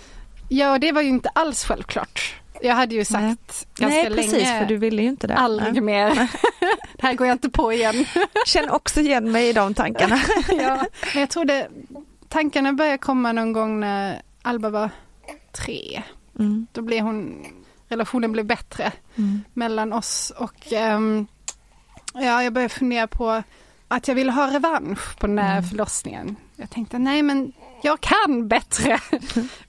Ja, 0.49 0.79
det 0.79 0.91
var 0.91 1.01
ju 1.01 1.09
inte 1.09 1.29
alls 1.29 1.65
självklart. 1.65 2.35
Jag 2.61 2.75
hade 2.75 2.95
ju 2.95 3.05
sagt 3.05 3.21
Nej. 3.21 3.35
ganska 3.89 4.09
Nej, 4.09 4.15
precis, 4.15 4.33
länge. 4.33 4.59
för 4.59 4.65
du 4.65 4.77
ville 4.77 5.01
ju 5.01 5.07
inte 5.07 5.27
det. 5.27 5.35
Aldrig 5.35 5.83
mer. 5.83 6.15
det 6.97 7.01
här 7.01 7.13
går 7.13 7.27
jag 7.27 7.35
inte 7.35 7.49
på 7.49 7.73
igen. 7.73 8.05
Känn 8.45 8.69
också 8.69 8.99
igen 8.99 9.31
mig 9.31 9.49
i 9.49 9.53
de 9.53 9.73
tankarna. 9.73 10.19
ja, 10.49 10.85
men 11.13 11.19
jag 11.19 11.29
trodde 11.29 11.67
tankarna 12.29 12.73
började 12.73 12.97
komma 12.97 13.31
någon 13.31 13.53
gång 13.53 13.79
när 13.79 14.21
Alba 14.41 14.69
var 14.69 14.89
tre. 15.51 16.03
Mm. 16.39 16.67
Då 16.71 16.81
blev 16.81 17.03
hon 17.03 17.45
relationen 17.87 18.31
blev 18.31 18.45
bättre 18.45 18.91
mellan 19.53 19.93
oss 19.93 20.33
och 20.37 20.73
ehm, 20.73 21.27
ja, 22.13 22.43
jag 22.43 22.53
började 22.53 22.73
fundera 22.73 23.07
på 23.07 23.43
att 23.87 24.07
jag 24.07 24.15
ville 24.15 24.31
ha 24.31 24.53
revansch 24.53 25.19
på 25.19 25.27
den 25.27 25.35
där 25.35 25.61
förlossningen. 25.61 26.35
Jag 26.55 26.69
tänkte 26.69 26.99
nej 26.99 27.23
men 27.23 27.53
jag 27.83 28.01
kan 28.01 28.47
bättre. 28.47 28.99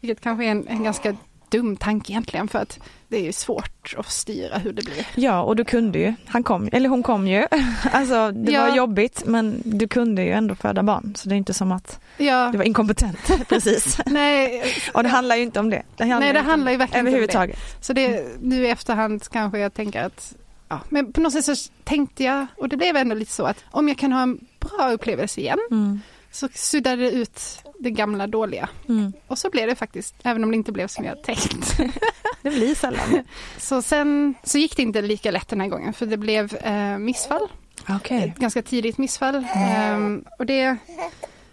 Vilket 0.01 0.21
kanske 0.21 0.45
är 0.45 0.51
en, 0.51 0.69
en 0.69 0.85
ganska 0.85 1.17
dum 1.51 1.77
tanke 1.77 2.13
egentligen 2.13 2.49
för 2.49 2.59
att 2.59 2.79
det 3.09 3.17
är 3.17 3.23
ju 3.23 3.33
svårt 3.33 3.95
att 3.99 4.11
styra 4.11 4.59
hur 4.59 4.73
det 4.73 4.85
blir. 4.85 5.07
Ja, 5.15 5.43
och 5.43 5.57
du 5.57 5.65
kunde 5.65 5.99
ju. 5.99 6.15
Han 6.27 6.43
kom, 6.43 6.69
eller 6.73 6.89
hon 6.89 7.03
kom 7.03 7.29
ju. 7.29 7.47
Alltså 7.93 8.31
det 8.33 8.53
Ja. 8.53 8.61
var 8.69 8.77
jobbigt 8.77 9.23
men 9.27 9.63
du 9.65 9.89
kunde 9.89 10.23
ju 10.23 10.31
ändå 10.33 10.55
föda 10.55 10.83
barn 10.83 11.15
så 11.17 11.29
det 11.29 11.35
är 11.35 11.37
inte 11.37 11.55
som 11.55 11.73
att 11.73 12.01
Ja, 12.17 12.49
du 12.53 12.59
var 12.59 12.65
inkompetent 12.65 13.19
precis. 13.49 13.99
nej, 14.07 14.63
Och 14.95 15.03
det 15.03 15.09
handlar 15.09 15.37
ju 15.37 15.43
inte 15.43 15.61
om 15.61 15.71
det. 15.71 15.83
det 15.97 16.05
nej 16.05 16.33
det 16.33 16.41
handlar 16.41 16.73
ju 16.73 16.79
verkligen 16.79 17.09
inte 17.09 17.39
om 17.39 17.47
det. 17.49 17.57
Så 17.81 17.93
det, 17.93 18.25
nu 18.43 18.65
i 18.67 18.71
efterhand 18.71 19.29
kanske 19.31 19.59
jag 19.59 19.75
tänker 19.75 20.03
att, 20.03 20.35
ja, 20.69 20.81
men 20.89 21.13
på 21.13 21.21
något 21.21 21.33
sätt 21.33 21.45
så 21.59 21.71
tänkte 21.85 22.25
jag, 22.25 22.47
och 22.57 22.69
det 22.69 22.77
blev 22.77 22.97
ändå 22.97 23.15
lite 23.15 23.33
så 23.33 23.45
att 23.45 23.65
om 23.71 23.89
jag 23.89 23.99
kan 23.99 24.13
ha 24.13 24.23
en 24.23 24.39
bra 24.61 24.91
upplevelse 24.93 25.41
igen, 25.41 25.59
Mm. 25.71 26.01
Så 26.37 26.49
suddade 26.55 27.03
det 27.03 27.11
ut 27.11 27.41
det 27.79 27.91
gamla 27.91 28.27
dåliga. 28.27 28.69
Mm. 28.89 29.13
Och 29.27 29.39
så 29.39 29.51
blev 29.51 29.69
det 29.69 29.75
faktiskt, 29.75 30.15
även 30.23 30.45
om 30.45 30.51
det 30.51 30.57
inte 30.57 30.73
blev 30.73 30.87
som 30.89 31.05
jag 31.05 31.23
tänkt. 31.23 31.77
Det 32.43 32.51
blir 32.51 32.75
sällan. 32.75 33.25
Så 33.59 33.83
sen 33.83 34.35
så 34.43 34.59
gick 34.59 34.77
det 34.77 34.83
inte 34.83 35.03
lika 35.03 35.31
lätt 35.31 35.49
den 35.49 35.61
här 35.61 35.69
gången, 35.69 35.93
för 35.93 36.07
det 36.07 36.17
blev 36.17 36.55
eh, 36.57 36.99
missfall. 36.99 37.49
Okej. 37.89 38.29
Ett 38.35 38.41
ganska 38.41 38.63
tidigt 38.63 38.99
missfall. 38.99 39.47
Ehm, 39.55 40.25
och 40.39 40.47
det, 40.47 40.77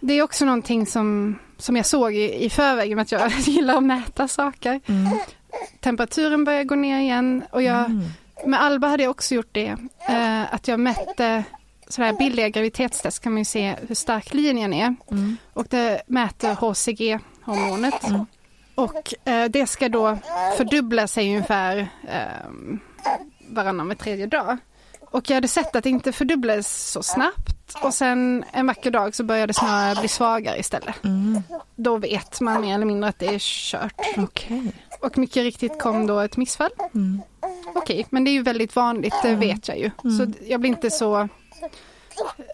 det 0.00 0.14
är 0.14 0.22
också 0.22 0.44
någonting 0.44 0.86
som, 0.86 1.38
som 1.58 1.76
jag 1.76 1.86
såg 1.86 2.14
i, 2.14 2.44
i 2.44 2.50
förväg, 2.50 2.96
med 2.96 3.02
att 3.02 3.12
jag 3.12 3.30
gillar 3.38 3.76
att 3.76 3.82
mäta 3.82 4.28
saker. 4.28 4.80
Mm. 4.86 5.18
Temperaturen 5.80 6.44
börjar 6.44 6.64
gå 6.64 6.74
ner 6.74 7.00
igen 7.00 7.42
och 7.52 7.62
jag, 7.62 7.84
Mm. 7.84 8.02
med 8.46 8.62
Alba 8.62 8.88
hade 8.88 9.02
jag 9.02 9.10
också 9.10 9.34
gjort 9.34 9.52
det, 9.52 9.76
eh, 10.08 10.54
att 10.54 10.68
jag 10.68 10.80
mätte 10.80 11.44
sådär 11.88 12.12
billiga 12.12 12.48
graviditetstest 12.48 13.22
kan 13.22 13.32
man 13.32 13.40
ju 13.40 13.44
se 13.44 13.76
hur 13.88 13.94
stark 13.94 14.34
linjen 14.34 14.72
är. 14.72 14.94
Mm. 15.10 15.36
Och 15.52 15.66
det 15.70 16.02
mäter 16.06 16.54
HCG-hormonet. 16.54 18.04
Mm. 18.04 18.26
Och 18.74 19.28
eh, 19.28 19.48
det 19.50 19.66
ska 19.66 19.88
då 19.88 20.18
fördubbla 20.56 21.06
sig 21.06 21.28
ungefär 21.28 21.88
eh, 22.08 22.50
varannan 23.48 23.88
med 23.88 23.98
tredje 23.98 24.26
dag. 24.26 24.56
Och 25.00 25.30
jag 25.30 25.34
hade 25.34 25.48
sett 25.48 25.76
att 25.76 25.84
det 25.84 25.90
inte 25.90 26.12
fördubblades 26.12 26.90
så 26.90 27.02
snabbt 27.02 27.74
och 27.82 27.94
sen 27.94 28.44
en 28.52 28.66
vacker 28.66 28.90
dag 28.90 29.14
så 29.14 29.24
började 29.24 29.46
det 29.46 29.54
snarare 29.54 30.00
bli 30.00 30.08
svagare 30.08 30.58
istället. 30.58 31.04
Mm. 31.04 31.42
Då 31.76 31.96
vet 31.96 32.40
man 32.40 32.60
mer 32.60 32.74
eller 32.74 32.86
mindre 32.86 33.08
att 33.08 33.18
det 33.18 33.26
är 33.26 33.38
kört. 33.38 34.00
Okej. 34.16 34.72
Och 35.00 35.18
mycket 35.18 35.42
riktigt 35.42 35.78
kom 35.80 36.06
då 36.06 36.20
ett 36.20 36.36
missfall. 36.36 36.70
Mm. 36.94 37.22
Okej, 37.74 38.06
men 38.10 38.24
det 38.24 38.30
är 38.30 38.32
ju 38.32 38.42
väldigt 38.42 38.76
vanligt, 38.76 39.14
det 39.22 39.34
vet 39.34 39.68
jag 39.68 39.78
ju. 39.78 39.90
Så 40.02 40.32
jag 40.46 40.60
blir 40.60 40.70
inte 40.70 40.90
så... 40.90 41.28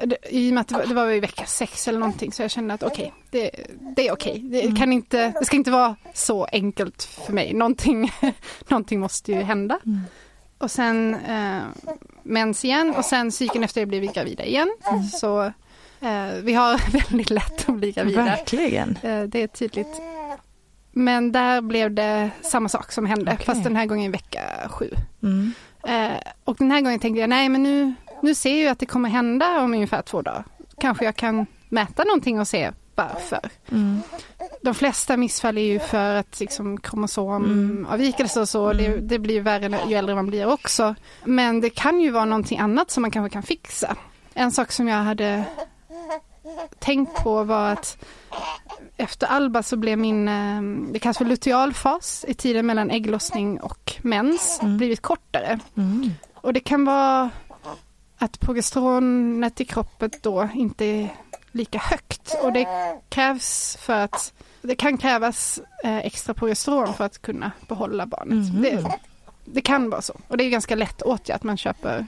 det- 0.06 0.16
I 0.30 0.50
och 0.50 0.54
med 0.54 0.61
att 0.61 0.68
det 0.68 0.74
var, 0.74 0.86
det 0.86 0.94
var 0.94 1.11
i 1.11 1.20
vecka 1.20 1.46
sex 1.46 1.88
eller 1.88 1.98
någonting 1.98 2.32
så 2.32 2.42
jag 2.42 2.50
kände 2.50 2.74
att 2.74 2.82
okej, 2.82 3.12
det, 3.30 3.50
det 3.96 4.08
är 4.08 4.12
okej. 4.12 4.38
Det, 4.38 4.76
kan 4.78 4.92
inte, 4.92 5.32
det 5.40 5.44
ska 5.44 5.56
inte 5.56 5.70
vara 5.70 5.96
så 6.14 6.44
enkelt 6.44 7.02
för 7.02 7.32
mig. 7.32 7.54
Någonting, 7.54 8.12
någonting 8.68 9.00
måste 9.00 9.32
ju 9.32 9.40
hända. 9.42 9.78
Och 10.58 10.70
sen 10.70 11.14
eh, 11.14 11.61
mens 12.22 12.64
igen 12.64 12.94
och 12.96 13.04
sen 13.04 13.32
cykeln 13.32 13.64
efter 13.64 13.80
det 13.80 13.86
blev 13.86 14.00
vi 14.00 14.06
gravida 14.06 14.44
igen. 14.44 14.76
Så 15.20 15.42
eh, 16.00 16.26
vi 16.42 16.54
har 16.54 16.92
väldigt 17.11 17.30
lätt 17.30 17.68
att 17.68 17.74
bli 17.74 17.92
gravida. 17.92 18.24
Verkligen. 18.24 18.98
Eh, 19.02 19.22
Det 19.22 19.42
är 19.42 19.46
tydligt. 19.46 20.00
Men 20.92 21.32
där 21.32 21.61
blev 21.61 21.90
det 21.94 22.30
samma 22.42 22.68
sak 22.68 22.92
som 22.92 23.06
hände, 23.06 23.32
Okej. 23.34 23.46
fast 23.46 23.64
den 23.64 23.76
här 23.76 23.86
gången 23.86 24.04
i 24.04 24.08
vecka 24.08 24.42
sju. 24.70 24.90
Mm. 25.22 25.52
Eh, 25.86 26.18
och 26.44 26.56
den 26.58 26.70
här 26.70 26.80
gången 26.80 27.00
tänkte 27.00 27.20
jag, 27.20 27.30
nej 27.30 27.48
men 27.48 27.62
nu, 27.62 27.94
nu 28.22 28.34
ser 28.34 28.64
jag 28.64 28.72
att 28.72 28.78
det 28.78 28.86
kommer 28.86 29.08
hända 29.08 29.60
om 29.60 29.74
ungefär 29.74 30.02
två 30.02 30.22
dagar. 30.22 30.44
Kanske 30.78 31.04
jag 31.04 31.16
kan 31.16 31.46
mäta 31.68 32.04
någonting 32.04 32.40
och 32.40 32.48
se 32.48 32.72
varför. 32.94 33.40
Mm. 33.70 34.00
De 34.62 34.74
flesta 34.74 35.16
missfall 35.16 35.58
är 35.58 35.62
ju 35.62 35.78
för 35.78 36.14
att 36.14 36.40
liksom 36.40 36.80
kromosomavvikelse 36.80 38.40
och 38.40 38.48
så, 38.48 38.72
det, 38.72 38.88
det 38.96 39.18
blir 39.18 39.34
ju 39.34 39.40
värre 39.40 39.80
ju 39.88 39.94
äldre 39.94 40.14
man 40.14 40.26
blir 40.26 40.52
också. 40.52 40.94
Men 41.24 41.60
det 41.60 41.70
kan 41.70 42.00
ju 42.00 42.10
vara 42.10 42.24
någonting 42.24 42.58
annat 42.58 42.90
som 42.90 43.02
man 43.02 43.10
kanske 43.10 43.32
kan 43.32 43.42
fixa. 43.42 43.96
En 44.34 44.52
sak 44.52 44.72
som 44.72 44.88
jag 44.88 44.96
hade 44.96 45.44
tänkt 46.78 47.22
på 47.22 47.44
var 47.44 47.72
att 47.72 48.04
efter 48.96 49.26
Alba 49.26 49.62
så 49.62 49.76
blev 49.76 49.98
min, 49.98 50.28
eh, 50.28 50.62
det 50.92 50.98
kallas 50.98 51.18
för 51.18 51.24
lutealfas 51.24 52.24
i 52.28 52.34
tiden 52.34 52.66
mellan 52.66 52.90
ägglossning 52.90 53.60
och 53.60 53.92
mens, 54.02 54.60
blivit 54.62 55.02
kortare. 55.02 55.58
Mm. 55.76 56.10
Och 56.34 56.52
det 56.52 56.60
kan 56.60 56.84
vara 56.84 57.30
att 58.20 58.40
progesteronet 58.40 59.60
i 59.60 59.64
kroppen 59.64 60.10
då 60.22 60.48
inte 60.54 60.84
är 60.84 61.08
lika 61.52 61.78
högt 61.78 62.34
och 62.42 62.52
det 62.52 62.66
krävs 63.08 63.76
för 63.80 63.92
att 63.92 64.32
det 64.62 64.74
kan 64.74 64.98
krävas 64.98 65.60
eh, 65.84 65.98
extra 65.98 66.34
progesteron 66.34 66.94
för 66.94 67.04
att 67.04 67.22
kunna 67.22 67.52
behålla 67.68 68.06
barnet. 68.06 68.52
Mhm. 68.52 68.62
Det, 68.62 68.98
det 69.44 69.60
kan 69.60 69.90
vara 69.90 70.02
så 70.02 70.14
och 70.28 70.36
det 70.36 70.44
är 70.44 70.50
ganska 70.50 70.74
lätt 70.74 71.02
åtgärd. 71.02 71.44
Man 71.44 71.56
köper, 71.56 72.06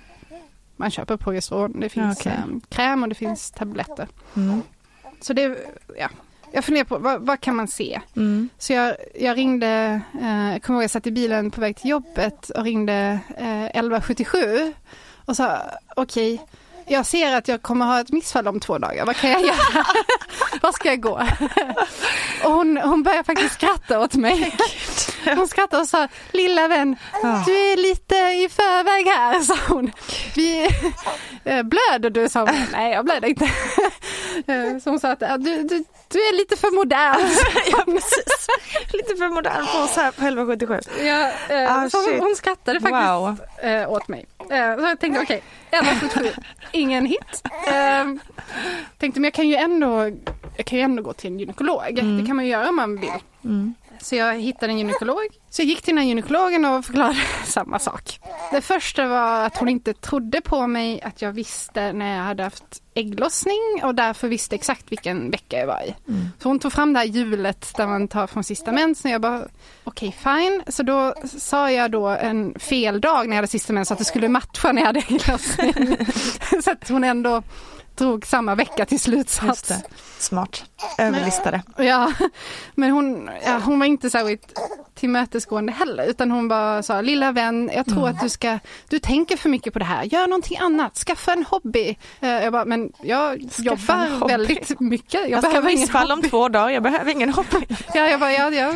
man 0.76 0.90
köper 0.90 1.16
progesteron. 1.16 1.80
Det 1.80 1.88
finns 1.88 2.20
Okej. 2.20 2.32
eh, 2.32 2.58
kräm 2.68 3.02
och 3.02 3.08
det 3.08 3.14
finns 3.14 3.50
tabletter. 3.50 4.08
Mm. 4.36 4.62
Så 5.20 5.32
det, 5.32 5.58
ja. 5.98 6.08
Jag 6.54 6.64
funderar 6.64 6.84
på 6.84 6.98
vad, 6.98 7.26
vad 7.26 7.40
kan 7.40 7.56
man 7.56 7.68
se? 7.68 8.00
Mm. 8.16 8.48
Så 8.58 8.72
jag, 8.72 8.96
jag 9.20 9.36
ringde, 9.36 10.00
eh, 10.20 10.52
jag 10.52 10.62
kommer 10.62 10.76
ihåg 10.78 10.84
jag 10.84 10.90
satt 10.90 11.06
i 11.06 11.10
bilen 11.12 11.50
på 11.50 11.60
väg 11.60 11.76
till 11.76 11.90
jobbet 11.90 12.50
och 12.50 12.64
ringde 12.64 13.18
eh, 13.36 13.64
1177 13.64 14.72
och 15.26 15.36
sa 15.36 15.58
okej, 15.96 16.42
jag 16.86 17.06
ser 17.06 17.36
att 17.36 17.48
jag 17.48 17.62
kommer 17.62 17.86
ha 17.86 18.00
ett 18.00 18.10
missfall 18.12 18.48
om 18.48 18.60
två 18.60 18.78
dagar, 18.78 19.06
vad 19.06 19.16
kan 19.16 19.30
jag 19.30 19.40
göra? 19.42 19.84
Var 20.62 20.72
ska 20.72 20.88
jag 20.88 21.00
gå? 21.00 21.22
och 22.44 22.52
hon, 22.52 22.76
hon 22.76 23.02
började 23.02 23.24
faktiskt 23.24 23.54
skratta 23.54 24.00
åt 24.00 24.14
mig. 24.14 24.56
Hon 25.36 25.48
skrattade 25.48 25.82
och 25.82 25.88
sa, 25.88 26.08
lilla 26.32 26.68
vän, 26.68 26.96
du 27.46 27.52
är 27.72 27.76
lite 27.76 28.14
i 28.14 28.48
förväg 28.48 29.06
här, 29.06 29.40
sa 29.40 29.54
hon. 29.68 29.92
Vi, 30.36 30.68
eh, 31.44 31.62
blöder 31.62 32.10
du? 32.10 32.28
sa 32.28 32.40
hon. 32.40 32.66
Nej, 32.72 32.92
jag 32.92 33.04
blöder 33.04 33.28
inte. 33.28 33.44
Eh, 34.46 34.78
Så 34.84 34.90
hon 34.90 35.00
sa 35.00 35.08
att 35.10 35.20
"Ja, 35.20 35.36
du, 35.36 35.62
du, 35.62 35.84
du 36.08 36.18
är 36.18 36.36
lite 36.36 36.56
för 36.56 36.70
modern. 36.70 37.20
ja, 37.72 37.84
precis. 37.84 38.46
Lite 38.92 39.16
för 39.16 39.28
modern 39.28 39.66
för 39.66 39.84
oss 39.84 39.96
här 39.96 40.10
på 40.10 40.22
1177. 40.26 40.80
Ja, 41.00 41.90
så 41.90 42.18
hon, 42.18 42.36
skrattade 42.36 42.80
faktiskt 42.80 43.02
Wow. 43.02 43.36
åt 43.96 44.08
mig. 44.08 44.26
Eh, 44.50 44.76
så 44.76 44.82
jag 44.82 45.00
tänkte 45.00 45.20
okej, 45.22 45.42
1177, 45.70 46.28
ingen 46.72 47.06
hit. 47.06 47.42
Eh, 47.68 48.04
tänkte 48.98 49.20
men 49.20 49.24
jag 49.24 49.34
kan 49.34 49.48
ju 49.48 49.54
ändå, 49.54 50.10
jag 50.56 50.66
kan 50.66 50.78
ju 50.78 50.84
ändå 50.84 51.02
gå 51.02 51.12
till 51.12 51.30
en 51.30 51.38
gynekolog. 51.40 51.82
Det 51.94 52.26
kan 52.26 52.36
man 52.36 52.44
ju 52.44 52.50
göra 52.50 52.68
om 52.68 52.76
man 52.76 52.96
vill. 53.00 53.10
Mm. 53.44 53.74
Så 54.02 54.16
jag 54.16 54.40
hittade 54.40 54.72
en 54.72 54.78
gynekolog. 54.78 55.28
Så 55.50 55.62
jag 55.62 55.68
gick 55.68 55.82
till 55.82 55.94
den 55.94 55.98
här 55.98 56.08
gynekologen 56.08 56.64
och 56.64 56.84
förklarade 56.84 57.18
samma 57.44 57.78
sak. 57.78 58.20
Det 58.50 58.60
första 58.60 59.06
var 59.06 59.44
att 59.46 59.56
hon 59.56 59.68
inte 59.68 59.94
trodde 59.94 60.40
på 60.40 60.66
mig 60.66 61.02
att 61.02 61.22
jag 61.22 61.32
visste 61.32 61.92
när 61.92 62.16
jag 62.16 62.24
hade 62.24 62.42
haft 62.42 62.82
ägglossning 62.94 63.58
och 63.82 63.94
därför 63.94 64.28
visste 64.28 64.54
exakt 64.54 64.92
vilken 64.92 65.30
vecka 65.30 65.58
jag 65.58 65.66
var 65.66 65.82
i. 65.82 65.94
Så 66.38 66.48
hon 66.48 66.58
tog 66.58 66.72
fram 66.72 66.92
det 66.92 66.98
här 66.98 67.06
hjulet 67.06 67.72
där 67.76 67.86
man 67.86 68.08
tar 68.08 68.26
från 68.26 68.44
sista 68.44 68.72
mensen 68.72 69.08
och 69.10 69.14
jag 69.14 69.20
bara 69.20 69.44
okej 69.84 70.16
fine. 70.22 70.62
Så 70.68 70.82
då 70.82 71.14
sa 71.38 71.70
jag 71.70 71.90
då 71.90 72.06
en 72.08 72.58
fel 72.58 73.00
dag 73.00 73.28
när 73.28 73.36
jag 73.36 73.38
hade 73.38 73.48
sista 73.48 73.72
mens 73.72 73.88
så 73.88 73.94
att 73.94 73.98
det 73.98 74.04
skulle 74.04 74.28
matcha 74.28 74.72
när 74.72 74.82
jag 74.82 74.86
hade 74.86 75.00
ägglossning. 75.00 75.96
så 76.64 76.70
att 76.70 76.88
hon 76.88 77.04
ändå 77.04 77.42
drog 78.02 78.26
samma 78.26 78.54
vecka 78.54 78.84
till 78.86 79.00
slutsats. 79.00 79.62
det. 79.62 79.82
Smart. 80.18 80.64
Överlistade. 80.98 81.62
Ja, 81.76 82.12
men 82.74 82.90
hon, 82.90 83.30
ja, 83.44 83.60
hon 83.64 83.78
var 83.78 83.86
inte 83.86 84.10
särskilt 84.10 84.58
tillmötesgående 84.94 85.72
heller 85.72 86.04
utan 86.06 86.30
hon 86.30 86.48
bara 86.48 86.82
sa 86.82 87.00
lilla 87.00 87.32
vän, 87.32 87.70
jag 87.74 87.86
tror 87.86 88.08
att 88.08 88.20
du 88.20 88.28
ska, 88.28 88.58
du 88.88 88.98
tänker 88.98 89.36
för 89.36 89.48
mycket 89.48 89.72
på 89.72 89.78
det 89.78 89.84
här, 89.84 90.02
gör 90.04 90.26
någonting 90.26 90.58
annat, 90.58 90.96
skaffa 90.96 91.32
en 91.32 91.44
hobby. 91.44 91.98
Eh, 92.20 92.28
Jag 92.28 92.52
bara, 92.52 92.64
men 92.64 92.92
jag 93.02 93.32
en 93.42 93.50
jobbar 93.58 94.18
hobby. 94.18 94.32
väldigt 94.32 94.80
mycket, 94.80 95.14
jag, 95.14 95.30
Jag 95.30 95.42
behöver 95.42 95.68
ingen 95.70 95.80
missfall 95.80 96.10
om 96.12 96.18
hobby. 96.18 96.28
två 96.30 96.48
dagar, 96.48 96.70
jag 96.70 96.82
behöver 96.82 97.10
ingen 97.10 97.32
hobby. 97.32 97.66
Ja, 97.94 98.08
jag, 98.08 98.20
bara, 98.20 98.32
jag, 98.32 98.54
jag 98.54 98.66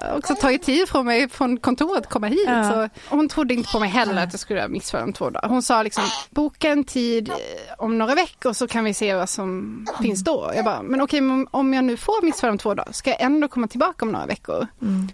har 0.00 0.18
också 0.18 0.34
tagit 0.34 0.62
tid 0.62 0.88
från 0.88 1.06
mig 1.06 1.28
från 1.28 1.56
kontoret 1.56 2.08
komma 2.08 2.26
hit. 2.26 2.44
Ja. 2.46 2.70
Så, 2.70 2.88
hon 3.16 3.28
trodde 3.28 3.54
inte 3.54 3.72
på 3.72 3.78
mig 3.80 3.88
heller 3.88 4.22
att 4.24 4.32
jag 4.32 4.40
skulle 4.40 4.68
missfall 4.68 5.02
om 5.02 5.12
två 5.12 5.30
dagar. 5.30 5.48
Hon 5.48 5.62
sa 5.62 5.82
liksom, 5.82 6.04
boka 6.30 6.68
en 6.70 6.84
tid 6.84 7.28
eh, 7.28 7.34
om 7.78 7.98
några 7.98 8.14
veckor 8.14 8.52
så 8.62 8.68
kan 8.68 8.84
vi 8.84 8.94
se 8.94 9.14
vad 9.14 9.28
som 9.28 9.86
finns 10.02 10.24
då. 10.24 10.52
Jag 10.54 10.64
bara, 10.64 10.82
men 10.82 11.00
okej, 11.00 11.20
om 11.50 11.74
jag 11.74 11.84
nu 11.84 11.96
får 11.96 12.24
missfall 12.24 12.50
om 12.50 12.58
två 12.58 12.74
dagar, 12.74 12.92
ska 12.92 13.10
jag 13.10 13.20
ändå 13.20 13.48
komma 13.48 13.66
tillbaka 13.66 14.04
om 14.04 14.12
några 14.12 14.26
veckor? 14.26 14.66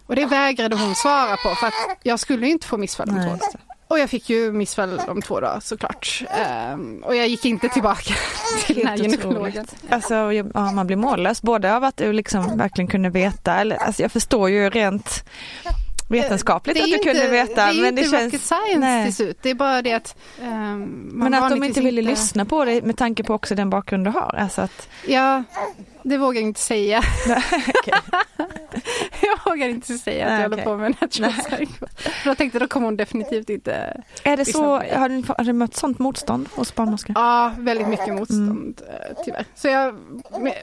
Och 0.07 0.17
det 0.17 0.27
vägrade 0.27 0.77
hon 0.77 0.95
svara 0.95 1.37
på 1.37 1.55
för 1.55 1.67
att 1.67 1.99
jag 2.03 2.21
skulle 2.21 2.47
ju 2.47 2.53
inte 2.53 2.67
få 2.67 2.77
missfall 2.77 3.09
om 3.09 3.15
Nej, 3.15 3.25
två 3.25 3.31
dagar. 3.31 3.61
Och 3.89 3.99
jag 3.99 4.11
fick 4.11 4.31
ju 4.31 4.53
missfall 4.53 5.01
om 5.09 5.23
två 5.23 5.41
dagar 5.41 5.61
såklart. 5.61 6.25
Ehm, 6.31 7.03
och 7.03 7.17
jag 7.17 7.29
gick 7.29 7.45
inte 7.45 7.69
tillbaka 7.69 8.15
till 8.67 8.77
den 8.77 8.87
här 8.87 8.97
gynekologen. 8.97 9.67
Alltså, 9.89 10.15
ja, 10.15 10.73
man 10.73 10.87
blir 10.87 10.97
mållös 10.97 11.43
både 11.43 11.77
av 11.77 11.85
att 11.85 11.97
du 11.97 12.13
liksom 12.13 12.59
verkligen 12.59 12.89
kunde 12.89 13.11
veta, 13.11 13.55
eller, 13.55 13.77
alltså, 13.77 14.03
jag 14.03 14.13
förstår 14.13 14.51
ju 14.51 14.71
rent 14.71 15.25
vetenskapligt 16.09 16.77
är 16.77 16.81
att 16.81 16.89
du 16.89 16.95
inte, 16.95 17.09
kunde 17.09 17.29
veta. 17.29 17.55
Det 17.55 17.61
är 17.61 17.75
men 17.75 17.89
inte 17.89 18.03
det 18.03 18.11
känns, 18.11 18.25
rocket 18.25 18.41
science 18.43 18.79
nej. 18.79 19.05
till 19.05 19.15
slut. 19.15 19.39
Det 19.43 19.51
är 19.51 19.55
bara 19.55 19.83
det 19.83 19.93
att 19.93 20.17
um, 20.43 21.11
Men 21.13 21.35
att 21.35 21.51
de 21.51 21.65
inte 21.65 21.81
ville 21.81 22.03
lyssna 22.03 22.45
på 22.45 22.65
dig 22.65 22.83
med 22.83 22.97
tanke 22.97 23.25
på 23.25 23.35
också 23.35 23.55
den 23.55 23.71
bakgrund 23.71 24.05
du 24.05 24.11
har. 24.11 24.35
Alltså 24.39 24.63
att, 24.63 24.89
Ja, 25.07 25.45
det 26.03 26.19
vågar 26.19 26.41
jag 26.41 26.49
inte 26.49 26.61
säga. 26.61 27.03
jag 29.21 29.51
vågar 29.51 29.69
inte 29.69 29.99
säga 29.99 30.25
att 30.25 30.31
Nej, 30.31 30.43
jag 30.43 30.51
håller 30.51 30.57
okej. 30.57 30.65
på 30.65 30.77
med 30.77 30.97
natural 31.01 31.33
science. 31.33 31.87
För 31.97 32.31
jag 32.31 32.39
tänkte 32.39 32.59
då 32.59 32.67
kommer 32.69 32.87
hon 32.87 32.97
definitivt 32.97 33.51
inte 33.51 34.03
är 34.23 34.37
det 34.37 34.45
så, 34.45 34.65
har 34.77 35.09
du, 35.09 35.23
har 35.39 35.45
du 35.45 35.53
mött 35.53 35.75
sånt 35.75 35.99
motstånd 35.99 36.49
hos 36.55 36.75
barnmorskor? 36.75 37.13
Ja, 37.19 37.55
väldigt 37.59 37.89
mycket 37.89 38.15
motstånd 38.15 38.83
eh, 38.89 39.25
tyvärr. 39.25 39.45
Så 39.55 39.69
jag 39.69 39.95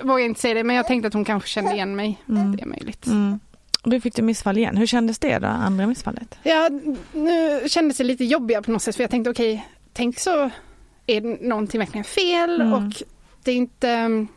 vågar 0.02 0.26
inte 0.26 0.42
säga 0.42 0.54
det, 0.54 0.64
men 0.64 0.76
jag 0.76 0.88
tänkte 0.88 1.08
att 1.08 1.14
hon 1.14 1.26
kanske 1.26 1.50
kände 1.50 1.74
igen 1.74 1.96
mig. 1.96 2.24
Det 2.26 2.62
är 2.62 2.66
möjligt. 2.66 3.06
Mm. 3.06 3.40
Du 3.86 4.02
fick 4.02 4.16
du 4.16 4.22
missfall 4.22 4.58
igen. 4.58 4.78
Hur 4.78 4.86
kändes 4.86 5.20
det 5.20 5.40
då, 5.40 5.48
andra 5.48 5.88
missfallet? 5.88 6.38
Ja, 6.44 6.70
nu 7.14 7.62
kändes 7.70 7.98
det 7.98 8.04
lite 8.04 8.26
jobbigare 8.26 8.62
på 8.62 8.72
något 8.72 8.82
sätt, 8.82 8.96
för 8.96 9.04
jag 9.04 9.12
tänkte 9.12 9.30
okej, 9.30 9.68
tänk 9.94 10.20
så 10.20 10.50
är 11.08 11.48
någonting 11.48 11.80
verkligen 11.80 12.04
fel 12.04 12.62
Mm. 12.62 12.74
och 12.74 12.94
det 13.44 13.52
är 13.52 13.56
inte 13.56 14.04
um, 14.06 14.28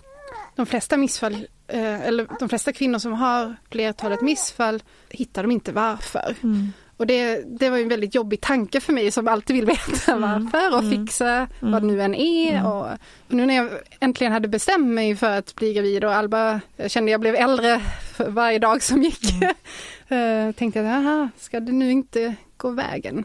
de 0.57 0.66
flesta 0.66 0.96
missfall, 0.96 1.46
eh, 1.68 2.01
eller 2.07 2.26
de 2.38 2.49
flesta 2.49 2.72
kvinnor 2.72 2.99
som 2.99 3.12
har 3.12 3.57
flertalet 3.70 4.20
missfall 4.22 4.82
hittar 5.09 5.42
de 5.42 5.51
inte 5.51 5.72
varför. 5.72 6.34
Mm. 6.42 6.72
Och 6.99 7.07
det, 7.07 7.42
det 7.59 7.70
var 7.70 7.78
en 7.78 7.88
väldigt 7.88 8.14
jobbig 8.14 8.40
tanke 8.40 8.80
för 8.80 8.92
mig 8.92 9.11
som 9.11 9.28
alltid 9.28 9.57
vill 9.57 9.66
veta 9.66 10.12
Mm. 10.12 10.20
varför 10.51 10.76
och 10.78 10.90
fixa 10.90 11.49
vad 11.61 11.82
det 11.82 11.86
nu 11.86 12.03
än 12.03 12.14
är. 12.14 12.66
Och, 12.66 12.82
och 13.28 13.34
nu 13.34 13.46
när 13.46 13.55
jag 13.55 13.68
äntligen 14.01 14.32
hade 14.32 14.49
bestämt 14.49 14.86
mig 14.86 15.16
för 15.16 15.38
att 15.38 15.55
bli 15.55 15.74
gravid 15.74 16.05
och 16.05 16.14
Alba 16.14 16.61
jag 16.76 16.90
kände 16.90 17.11
jag 17.11 17.20
blev 17.20 17.34
äldre 17.34 17.80
för 18.16 18.30
varje 18.30 18.59
dag 18.59 18.82
som 18.82 19.03
gick. 19.03 19.32
eh, 20.09 20.53
tänkte 20.57 20.80
jag, 20.80 20.86
aha, 20.88 21.28
ska 21.38 21.61
det 21.61 21.72
nu 21.72 21.90
inte 21.90 22.34
gå 22.57 22.70
vägen? 22.70 23.24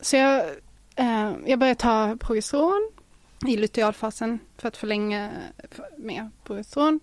Så 0.00 0.16
jag, 0.16 0.40
eh, 0.96 1.32
jag 1.46 1.58
började 1.58 1.80
ta 1.80 2.16
progesteron 2.20 2.90
i 3.46 3.56
lutealfasen 3.56 4.38
för 4.58 4.68
att 4.68 4.76
förlänga 4.76 5.30
för- 5.70 5.86
med 5.98 6.30
progesteron. 6.44 7.00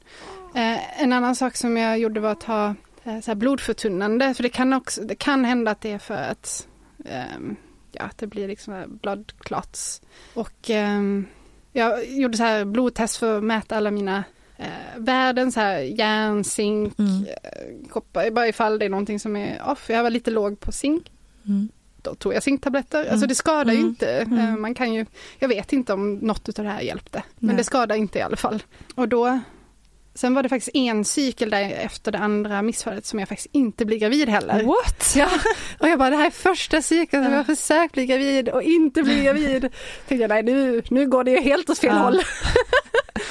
Eh, 0.56 1.02
en 1.04 1.14
annan 1.14 1.36
sak 1.36 1.56
som 1.58 1.78
jag 1.78 1.98
gjorde 2.00 2.20
var 2.20 2.32
att 2.32 2.42
ta 2.42 2.76
så 3.04 3.10
här 3.32 3.36
blodförtunnande, 3.36 4.34
för 4.34 4.44
det 4.44 4.50
kan, 4.50 4.74
också, 4.74 5.02
det 5.02 5.16
kan 5.16 5.46
hända 5.46 5.72
att 5.72 5.82
det 5.82 5.92
är 5.92 5.98
för 6.00 6.14
att 6.24 6.68
ehm, 7.06 7.56
ja, 7.92 8.04
att 8.04 8.18
det 8.18 8.28
blir 8.28 8.48
liksom 8.48 9.00
clots. 9.40 10.02
Och 10.34 10.70
ehm, 10.70 11.26
jag 11.72 12.06
gjorde 12.10 12.38
så 12.38 12.44
här 12.44 12.66
blodtest 12.66 13.18
för 13.18 13.38
att 13.38 13.44
mäta 13.44 13.76
alla 13.78 13.92
mina 13.92 14.24
eh, 14.58 14.68
värden, 14.98 15.52
så 15.52 15.60
här 15.60 15.80
järn, 15.80 16.44
zink, 16.44 17.00
Mm. 17.00 17.26
eh, 17.26 17.90
koppar, 17.90 18.32
bara 18.32 18.48
ifall 18.48 18.80
det 18.80 18.86
är 18.86 18.90
någonting 18.90 19.20
som 19.20 19.36
är 19.36 19.62
off. 19.72 19.90
Jag 19.90 20.04
var 20.04 20.10
lite 20.10 20.32
låg 20.32 20.60
på 20.60 20.72
zink. 20.72 21.12
Mm. 21.48 21.70
Då 22.02 22.16
tog 22.16 22.34
jag 22.34 22.44
zinktabletter. 22.44 23.00
Alltså 23.00 23.16
Mm. 23.16 23.28
det 23.28 23.36
skadar 23.36 23.74
ju 23.74 23.80
Mm. 23.80 23.90
inte. 23.90 24.12
Mm. 24.22 24.40
Eh, 24.40 24.56
Man 24.56 24.74
kan 24.74 24.94
ju, 24.94 25.06
jag 25.40 25.48
vet 25.48 25.74
inte 25.74 25.94
om 25.94 26.14
något 26.14 26.60
av 26.60 26.66
det 26.66 26.72
här 26.72 26.82
hjälpte. 26.82 27.24
Men 27.40 27.48
Nej. 27.48 27.58
det 27.58 27.64
skadar 27.64 27.96
inte 27.96 28.20
i 28.20 28.22
alla 28.22 28.36
fall. 28.38 28.64
Och 28.96 29.08
då, 29.10 29.40
sen 30.16 30.34
var 30.34 30.44
det 30.44 30.50
faktiskt 30.50 30.76
en 30.76 31.06
cykel 31.06 31.50
där 31.50 31.70
efter 31.70 32.12
det 32.12 32.18
andra 32.18 32.62
missfallet 32.62 33.06
som 33.06 33.20
jag 33.20 33.30
faktiskt 33.30 33.50
inte 33.52 33.86
blir 33.86 33.98
gravid 33.98 34.30
heller. 34.30 34.64
What? 34.64 35.14
Ja, 35.16 35.30
och 35.80 35.90
jag 35.90 36.00
bara 36.00 36.10
det 36.10 36.16
här 36.16 36.26
är 36.26 36.32
första 36.32 36.82
cykeln 36.82 37.24
som 37.24 37.34
jag 37.34 37.46
försökt 37.46 37.94
bli 37.94 38.06
gravid 38.06 38.50
och 38.50 38.64
inte 38.64 39.04
bli 39.04 39.24
gravid. 39.24 39.62
Tänkte 40.08 40.16
jag 40.22 40.30
nej 40.30 40.44
nu, 40.44 40.84
nu 40.90 41.08
går 41.10 41.24
det 41.24 41.32
ju 41.32 41.40
helt 41.42 41.70
åt 41.70 41.80
fel 41.80 41.90
Ja. 41.96 42.02
håll. 42.02 42.22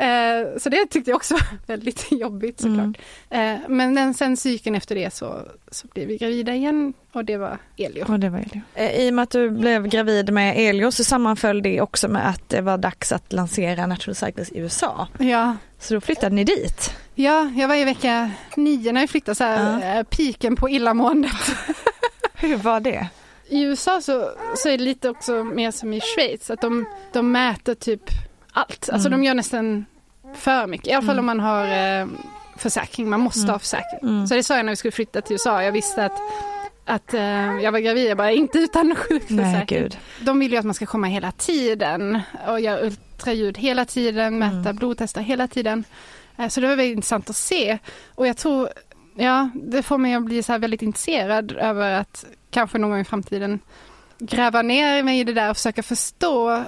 Eh, 0.00 0.58
så 0.58 0.68
det 0.68 0.86
tyckte 0.86 1.10
jag 1.10 1.16
också 1.16 1.34
var 1.34 1.42
väldigt 1.66 2.12
jobbigt 2.12 2.60
såklart. 2.60 2.96
Mm. 3.30 3.56
Eh, 3.62 3.68
men 3.68 3.94
den, 3.94 4.14
sen 4.14 4.36
cykeln 4.36 4.76
efter 4.76 4.94
det 4.94 5.14
så, 5.14 5.42
så 5.70 5.86
blev 5.86 6.08
vi 6.08 6.16
gravida 6.16 6.54
igen 6.54 6.92
och 7.12 7.24
det 7.24 7.36
var 7.36 7.58
Elio. 7.76 8.04
Och 8.12 8.20
det 8.20 8.28
var 8.28 8.38
Elio. 8.38 8.60
Eh, 8.74 8.90
I 9.00 9.10
och 9.10 9.14
med 9.14 9.22
att 9.22 9.30
du 9.30 9.50
blev 9.50 9.86
gravid 9.86 10.32
med 10.32 10.54
Elio 10.56 10.90
så 10.90 11.04
sammanföll 11.04 11.62
det 11.62 11.80
också 11.80 12.08
med 12.08 12.28
att 12.28 12.48
det 12.48 12.60
var 12.60 12.78
dags 12.78 13.12
att 13.12 13.32
lansera 13.32 13.86
Natural 13.86 14.14
Cycles 14.14 14.52
i 14.52 14.58
USA. 14.58 15.08
Ja, 15.18 15.56
Så 15.78 15.94
då 15.94 16.00
flyttade 16.00 16.34
ni 16.34 16.44
dit. 16.44 16.94
ja, 17.14 17.50
jag 17.56 17.68
var 17.68 17.74
i 17.74 17.84
vecka 17.84 18.30
nio 18.56 18.92
när 18.92 19.00
jag 19.00 19.10
flyttade, 19.10 19.34
så 19.34 19.44
här, 19.44 19.98
eh, 19.98 20.02
piken 20.02 20.56
på 20.56 20.68
illamåendet. 20.68 21.32
Hur 22.34 22.56
var 22.56 22.80
det? 22.80 23.08
I 23.48 23.62
USA 23.62 24.00
så, 24.00 24.30
så 24.56 24.68
är 24.68 24.78
det 24.78 24.84
lite 24.84 25.08
också 25.10 25.32
mer 25.44 25.70
som 25.70 25.92
i 25.92 26.00
Schweiz, 26.00 26.50
att 26.50 26.60
de, 26.60 26.86
de 27.12 27.32
mäter 27.32 27.74
typ 27.74 28.02
allt. 28.52 28.88
Alltså 28.92 29.08
Mm. 29.08 29.20
de 29.20 29.26
gör 29.26 29.34
nästan 29.34 29.84
för 30.34 30.66
mycket, 30.66 30.86
i 30.88 30.92
alla 30.92 31.06
fall 31.06 31.18
Mm. 31.18 31.18
om 31.18 31.26
man 31.26 31.40
har 31.40 31.64
eh, 32.00 32.06
försäkring, 32.56 33.10
man 33.10 33.20
måste 33.20 33.40
Mm. 33.40 33.50
ha 33.52 33.58
försäkring. 33.58 34.00
Mm. 34.10 34.26
Så 34.26 34.34
det 34.34 34.42
sa 34.42 34.56
jag 34.56 34.64
när 34.66 34.72
vi 34.72 34.76
skulle 34.76 34.92
flytta 34.92 35.20
till 35.20 35.34
USA, 35.34 35.62
jag 35.62 35.72
visste 35.72 36.04
att 36.04 36.18
att 36.84 37.14
eh, 37.14 37.20
jag 37.60 37.72
var 37.72 37.78
gravid, 37.78 38.10
jag 38.10 38.16
bara 38.16 38.32
inte 38.32 38.58
utan 38.58 38.94
sjukförsäkring. 38.96 39.88
De 40.20 40.38
vill 40.38 40.52
ju 40.52 40.58
att 40.58 40.64
man 40.64 40.74
ska 40.74 40.86
komma 40.86 41.06
hela 41.06 41.32
tiden 41.32 42.20
och 42.48 42.60
göra 42.60 42.80
ultraljud 42.80 43.58
hela 43.58 43.84
tiden, 43.84 44.38
mäta 44.38 44.56
Mm. 44.56 44.76
blodtester 44.76 45.20
hela 45.20 45.48
tiden. 45.48 45.84
Eh, 46.38 46.48
Så 46.48 46.60
det 46.60 46.66
var 46.68 46.76
väldigt 46.76 46.96
intressant 46.96 47.30
att 47.30 47.36
se. 47.36 47.78
Och 48.14 48.26
jag 48.26 48.36
tror, 48.36 48.68
ja, 49.14 49.50
det 49.54 49.82
får 49.82 49.98
mig 49.98 50.14
att 50.14 50.22
bli 50.24 50.42
så 50.42 50.52
här 50.52 50.58
väldigt 50.58 50.82
intresserad 50.82 51.52
över 51.52 51.92
att 52.00 52.24
kanske 52.50 52.78
någon 52.78 52.90
gång 52.90 53.00
i 53.00 53.04
framtiden 53.04 53.60
gräva 54.18 54.62
ner 54.62 55.02
mig 55.02 55.20
i 55.20 55.24
det 55.24 55.32
där 55.32 55.50
och 55.50 55.56
försöka 55.56 55.82
förstå, 55.82 56.64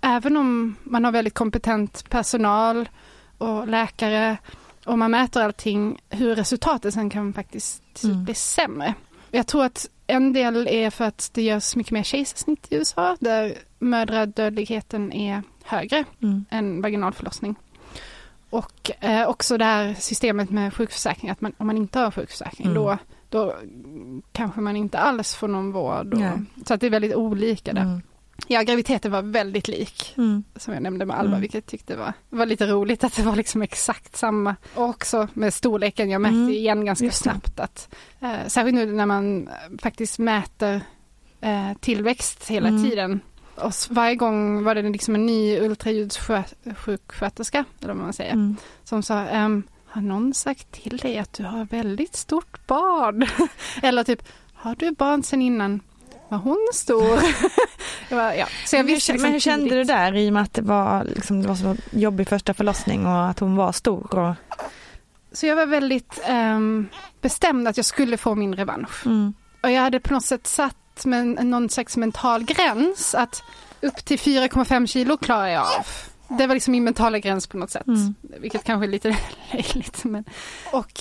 även 0.00 0.36
om 0.36 0.76
man 0.82 1.04
har 1.04 1.12
väldigt 1.12 1.34
kompetent 1.34 2.10
personal 2.10 2.88
och 3.38 3.68
läkare 3.68 4.36
och 4.84 4.98
man 4.98 5.10
mäter 5.10 5.42
allting, 5.42 5.98
hur 6.10 6.34
resultatet 6.34 6.94
sen 6.94 7.10
kan 7.10 7.32
faktiskt 7.32 7.82
Mm. 8.04 8.24
bli 8.24 8.34
sämre. 8.34 8.94
Jag 9.30 9.46
tror 9.46 9.64
att 9.64 9.88
en 10.06 10.32
del 10.32 10.68
är 10.68 10.90
för 10.90 11.04
att 11.04 11.30
det 11.34 11.42
görs 11.42 11.76
mycket 11.76 11.92
mer 11.92 12.02
kejsarsnitt 12.02 12.66
i 12.70 12.74
USA 12.76 13.16
där 13.20 13.54
mödradödligheten 13.78 15.12
är 15.12 15.42
högre 15.64 16.04
Mm. 16.22 16.44
än 16.50 16.82
vaginal 16.82 17.12
förlossning. 17.12 17.54
Och 18.50 18.90
eh, 19.00 19.28
också 19.28 19.58
det 19.58 19.64
här 19.64 19.94
systemet 19.94 20.50
med 20.50 20.74
sjukförsäkring, 20.74 21.30
att 21.30 21.40
man, 21.40 21.52
om 21.58 21.66
man 21.66 21.76
inte 21.76 21.98
har 21.98 22.10
sjukförsäkring 22.10 22.66
Mm. 22.66 22.74
då, 22.82 22.98
då 23.28 23.54
kanske 24.32 24.60
man 24.60 24.76
inte 24.76 24.98
alls 24.98 25.34
får 25.34 25.48
någon 25.48 25.72
vård. 25.72 26.14
Och, 26.14 26.20
så 26.68 26.74
att 26.74 26.80
det 26.80 26.86
är 26.86 26.90
väldigt 26.90 27.14
olika 27.14 27.72
där. 27.72 27.82
Mm. 27.82 28.02
Ja, 28.48 28.62
graviditeten 28.62 29.12
var 29.12 29.22
väldigt 29.22 29.68
lik 29.68 30.14
Mm. 30.16 30.44
som 30.56 30.74
jag 30.74 30.82
nämnde 30.82 31.06
med 31.06 31.16
Alba, 31.18 31.28
Mm. 31.28 31.40
vilket 31.40 31.54
jag 31.54 31.66
tyckte 31.66 31.96
var, 31.96 32.12
var 32.30 32.46
lite 32.46 32.66
roligt 32.66 33.04
att 33.04 33.16
det 33.16 33.22
var 33.22 33.36
liksom 33.36 33.62
exakt 33.62 34.16
samma. 34.16 34.56
Och 34.74 34.84
också 34.88 35.28
med 35.34 35.54
storleken, 35.54 36.10
jag 36.10 36.20
märkte 36.20 36.36
Mm. 36.36 36.50
igen 36.50 36.84
ganska 36.84 37.10
snabbt 37.10 37.60
att, 37.60 37.94
eh, 38.20 38.46
särskilt 38.46 38.74
nu 38.74 38.92
när 38.92 39.06
man 39.06 39.48
eh, 39.48 39.54
faktiskt 39.82 40.18
mäter 40.18 40.80
eh, 41.40 41.72
tillväxt 41.80 42.48
hela 42.48 42.68
Mm. 42.68 42.84
tiden. 42.90 43.20
Och 43.54 43.72
varje 43.90 44.14
gång 44.14 44.64
var 44.64 44.74
det 44.74 44.82
liksom 44.82 45.14
en 45.14 45.26
ny 45.26 45.58
ultraljudssjuksköterska, 45.60 47.64
eller 47.82 47.94
vad 47.94 48.02
man 48.02 48.12
säger, 48.12 48.32
Mm. 48.32 48.56
som 48.84 49.02
sa 49.02 49.18
ehm, 49.20 49.62
har 49.86 50.02
någon 50.02 50.34
sagt 50.34 50.72
till 50.72 50.96
dig 50.96 51.18
att 51.18 51.32
du 51.32 51.44
har 51.44 51.64
väldigt 51.64 52.16
stort 52.16 52.66
barn? 52.66 53.26
eller 53.82 54.04
typ, 54.04 54.22
har 54.54 54.74
du 54.74 54.90
barn 54.90 55.22
sen 55.22 55.42
innan? 55.42 55.80
Var 56.30 56.38
hon 56.38 56.68
stor? 56.72 57.18
jag 58.08 58.18
bara, 58.18 58.36
ja. 58.36 58.46
Så 58.66 58.76
jag 58.76 58.80
Men 58.84 58.88
hur, 58.88 58.94
visste 58.94 59.12
men 59.12 59.16
liksom 59.16 59.32
hur 59.32 59.40
kände 59.40 59.74
du 59.74 59.84
där 59.84 60.16
i 60.16 60.28
och 60.28 60.32
med 60.32 60.42
att 60.42 60.54
det 60.54 60.62
var, 60.62 61.04
liksom, 61.04 61.42
det 61.42 61.48
var 61.48 61.54
så 61.54 61.76
jobbig 61.90 62.28
första 62.28 62.54
förlossning 62.54 63.06
och 63.06 63.26
att 63.28 63.38
hon 63.38 63.56
var 63.56 63.72
stor? 63.72 64.18
Och, 64.18 64.34
Så 65.32 65.46
jag 65.46 65.56
var 65.56 65.66
väldigt 65.66 66.20
ehm, 66.24 66.88
bestämd 67.20 67.68
att 67.68 67.76
jag 67.76 67.86
skulle 67.86 68.16
få 68.16 68.34
min 68.34 68.54
revansch. 68.54 69.06
mm. 69.06 69.34
Och 69.62 69.70
jag 69.70 69.80
hade 69.82 70.00
på 70.00 70.14
något 70.14 70.24
sätt 70.24 70.46
satt 70.46 71.04
med 71.04 71.26
någon 71.46 71.68
slags 71.68 71.96
mental 71.96 72.44
gräns 72.44 73.14
att 73.14 73.42
upp 73.80 74.04
till 74.04 74.18
4,5 74.18 74.86
kilo 74.86 75.16
klarar 75.16 75.46
jag 75.48 75.62
av. 75.62 75.86
Det 76.38 76.46
var 76.46 76.54
liksom 76.54 76.72
min 76.72 76.84
mentala 76.84 77.18
gräns 77.18 77.46
på 77.46 77.56
något 77.56 77.70
sätt. 77.70 77.86
Mm. 77.86 78.14
Vilket 78.22 78.64
kanske 78.64 78.86
är 78.86 78.90
lite 78.90 79.08
löjligt. 79.52 80.04
Men... 80.04 80.24
Och 80.72 80.92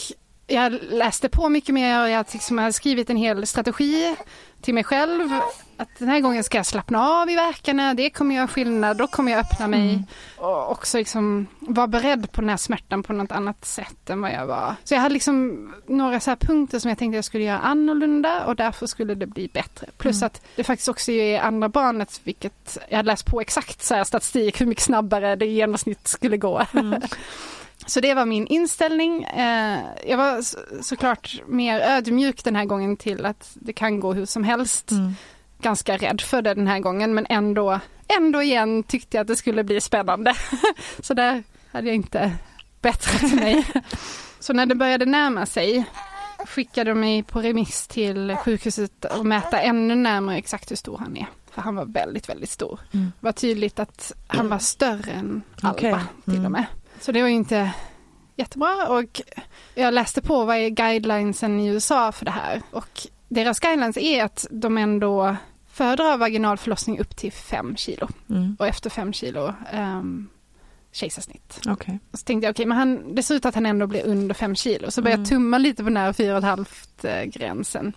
jag 0.48 0.72
läste 0.90 1.30
på 1.30 1.50
mycket 1.50 1.76
mer 1.76 2.02
och 2.04 2.10
jag 2.10 2.26
liksom 2.34 2.58
hade 2.58 2.74
skrivit 2.74 3.10
en 3.10 3.18
hel 3.18 3.48
strategi 3.48 4.16
till 4.62 4.74
mig 4.74 4.84
själv. 4.84 5.30
Att 5.78 5.90
den 6.00 6.08
här 6.08 6.20
gången 6.20 6.44
ska 6.44 6.58
jag 6.58 6.66
slappna 6.66 7.10
av 7.10 7.30
i 7.30 7.36
verkarna, 7.36 7.94
det 7.94 8.10
kommer 8.10 8.36
göra 8.36 8.48
skillnad, 8.48 8.98
då 8.98 9.08
kommer 9.08 9.32
jag 9.32 9.42
öppna 9.42 9.68
mig. 9.68 9.90
Mm. 9.90 10.04
Och 10.38 10.72
också 10.72 10.98
liksom 10.98 11.48
vara 11.60 11.88
beredd 11.88 12.32
på 12.32 12.42
den 12.42 12.50
här 12.50 12.58
smärtan 12.58 13.04
på 13.04 13.14
något 13.14 13.32
annat 13.32 13.66
sätt 13.66 14.10
än 14.10 14.22
vad 14.22 14.32
jag 14.32 14.46
var. 14.46 14.76
Så 14.84 14.94
jag 14.94 15.02
hade 15.02 15.14
liksom 15.14 15.68
några 15.88 16.20
så 16.20 16.32
här 16.32 16.36
punkter 16.38 16.80
som 16.80 16.90
jag 16.90 16.98
tänkte 16.98 17.16
jag 17.16 17.26
skulle 17.26 17.44
göra 17.44 17.60
annorlunda 17.60 18.46
och 18.46 18.56
därför 18.56 18.88
skulle 18.88 19.16
det 19.16 19.26
bli 19.28 19.50
bättre. 19.54 19.88
Plus 19.98 20.16
Mm. 20.22 20.28
att 20.28 20.42
det 20.56 20.64
faktiskt 20.64 20.90
också 20.90 21.12
är 21.12 21.40
andra 21.40 21.70
barnet, 21.70 22.22
vilket 22.24 22.78
jag 22.90 22.98
hade 22.98 23.08
läst 23.08 23.26
på 23.26 23.42
exakt 23.42 23.84
så 23.84 23.96
här 23.96 24.04
statistik, 24.04 24.62
hur 24.62 24.66
mycket 24.66 24.84
snabbare 24.84 25.36
det 25.36 25.46
i 25.46 25.54
genomsnitt 25.54 26.08
skulle 26.08 26.38
gå. 26.38 26.66
Mm. 26.74 27.02
Så 27.86 28.00
det 28.00 28.14
var 28.14 28.26
min 28.26 28.48
inställning. 28.48 29.24
Eh, 29.24 29.80
jag 30.08 30.18
var 30.18 30.42
så, 30.42 30.58
såklart 30.82 31.42
mer 31.48 31.80
ödmjuk 31.80 32.44
den 32.44 32.56
här 32.56 32.66
gången 32.66 32.98
till 32.98 33.26
att 33.26 33.52
det 33.54 33.74
kan 33.74 34.00
gå 34.00 34.14
hur 34.14 34.26
som 34.26 34.44
helst. 34.44 34.92
Mm. 34.92 35.16
Ganska 35.62 35.98
rädd 35.98 36.22
för 36.22 36.42
det 36.42 36.54
den 36.54 36.68
här 36.68 36.80
gången 36.80 37.14
men 37.14 37.26
ändå, 37.30 37.80
ändå 38.08 38.42
igen 38.42 38.84
tyckte 38.84 39.18
jag 39.18 39.22
att 39.22 39.28
det 39.28 39.36
skulle 39.36 39.64
bli 39.64 39.82
spännande. 39.82 40.34
så 41.00 41.14
där 41.14 41.44
hade 41.72 41.88
jag 41.88 41.96
inte 41.96 42.32
bättrat 42.82 43.34
mig. 43.34 43.66
så 44.40 44.54
när 44.54 44.66
det 44.66 44.76
började 44.76 45.06
närma 45.06 45.46
sig 45.46 45.86
skickade 46.48 46.92
de 46.92 47.00
mig 47.00 47.24
på 47.24 47.42
remiss 47.42 47.88
till 47.88 48.36
sjukhuset 48.36 49.06
och 49.06 49.26
mäta 49.26 49.60
ännu 49.60 49.96
närmare 49.96 50.38
exakt 50.38 50.72
hur 50.72 50.76
stor 50.76 50.98
han 50.98 51.18
är. 51.18 51.26
För 51.52 51.62
han 51.62 51.76
var 51.76 51.86
väldigt, 51.86 52.30
väldigt 52.30 52.50
stor. 52.50 52.80
Mm. 52.94 53.06
Det 53.20 53.26
var 53.26 53.32
tydligt 53.32 53.80
att 53.80 54.12
han 54.28 54.50
var 54.50 54.60
större 54.60 55.12
än 55.12 55.42
Alba 55.62 55.72
Okej. 55.78 55.96
till 56.26 56.34
Mm. 56.34 56.46
och 56.46 56.52
med. 56.52 56.66
Så 57.06 57.12
det 57.12 57.22
var 57.22 57.30
ju 57.30 57.36
inte 57.36 57.72
jättebra 58.36 58.88
och 58.90 59.22
jag 59.76 59.94
läste 59.94 60.22
på 60.22 60.46
vad 60.46 60.58
är 60.58 60.70
guidelinesen 60.70 61.60
i 61.60 61.68
USA 61.68 62.12
för 62.12 62.26
det 62.26 62.32
här. 62.32 62.62
Och 62.72 63.08
deras 63.30 63.60
guidelines 63.60 63.98
är 63.98 64.24
att 64.24 64.48
de 64.52 64.78
ändå 64.78 65.36
föredrar 65.72 66.18
vaginalförlossning 66.18 67.00
upp 67.00 67.16
till 67.16 67.32
5 67.32 67.76
kilo 67.76 68.08
Mm. 68.30 68.56
och 68.60 68.68
efter 68.68 68.90
5 68.90 69.14
kilo 69.14 69.54
um, 69.74 70.30
kejsarsnitt. 70.92 71.60
Och 72.12 72.20
så 72.20 72.26
tänkte 72.26 72.46
jag, 72.46 72.54
okej, 72.54 72.66
men 72.66 72.78
han, 72.78 73.16
det 73.16 73.24
ser 73.24 73.36
ut 73.36 73.46
att 73.46 73.56
han 73.56 73.66
ändå 73.66 73.88
blir 73.88 74.06
under 74.06 74.36
5 74.36 74.56
kilo. 74.56 74.92
Så 74.92 75.02
började 75.02 75.22
jag 75.22 75.28
Mm. 75.32 75.44
tumma 75.44 75.58
lite 75.58 75.84
på 75.84 75.90
den 75.90 75.98
här 75.98 76.14
4,5 76.14 77.06
eh, 77.08 77.24
gränsen. 77.26 77.94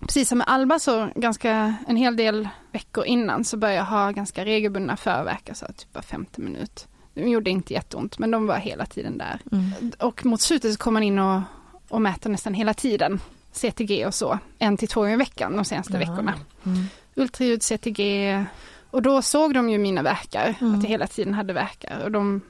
Precis 0.00 0.28
som 0.28 0.38
med 0.38 0.48
Alba 0.48 0.78
så 0.78 1.08
ganska 1.14 1.74
en 1.88 1.96
hel 1.96 2.16
del 2.16 2.48
veckor 2.72 3.04
innan 3.04 3.44
så 3.44 3.56
började 3.56 3.76
jag 3.78 3.84
ha 3.84 4.10
ganska 4.10 4.44
regelbundna 4.44 4.96
förverkar, 4.96 5.54
så 5.54 5.66
typ 5.66 5.94
var 5.94 6.02
50 6.02 6.40
minut. 6.40 6.86
De 7.18 7.28
gjorde 7.30 7.50
inte 7.50 7.72
jätteont 7.72 8.18
men 8.18 8.30
de 8.30 8.46
var 8.46 8.56
hela 8.56 8.86
tiden 8.86 9.18
där. 9.18 9.40
Mm. 9.52 9.92
Och 9.98 10.26
mot 10.26 10.40
slutet 10.40 10.72
så 10.72 10.78
kom 10.78 10.94
man 10.94 11.02
in 11.02 11.18
och, 11.18 11.40
och 11.88 12.02
mäter 12.02 12.30
nästan 12.30 12.54
hela 12.54 12.74
tiden. 12.74 13.20
CTG 13.52 14.06
och 14.06 14.14
så, 14.14 14.38
en 14.58 14.76
till 14.76 14.88
två 14.88 15.00
gånger 15.00 15.14
i 15.14 15.16
veckan 15.16 15.56
de 15.56 15.64
senaste 15.64 15.92
Jaha. 15.92 16.00
veckorna. 16.00 16.34
Mm. 16.66 16.84
Ultraljud, 17.14 17.62
CTG 17.62 18.44
och 18.90 19.02
då 19.02 19.22
såg 19.22 19.54
de 19.54 19.70
ju 19.70 19.78
mina 19.78 20.02
verkar, 20.02 20.54
Mm. 20.60 20.74
att 20.74 20.82
jag 20.82 20.90
hela 20.90 21.06
tiden 21.06 21.34
hade 21.34 21.52
verkar 21.52 22.00
och 22.04 22.10
de 22.12 22.40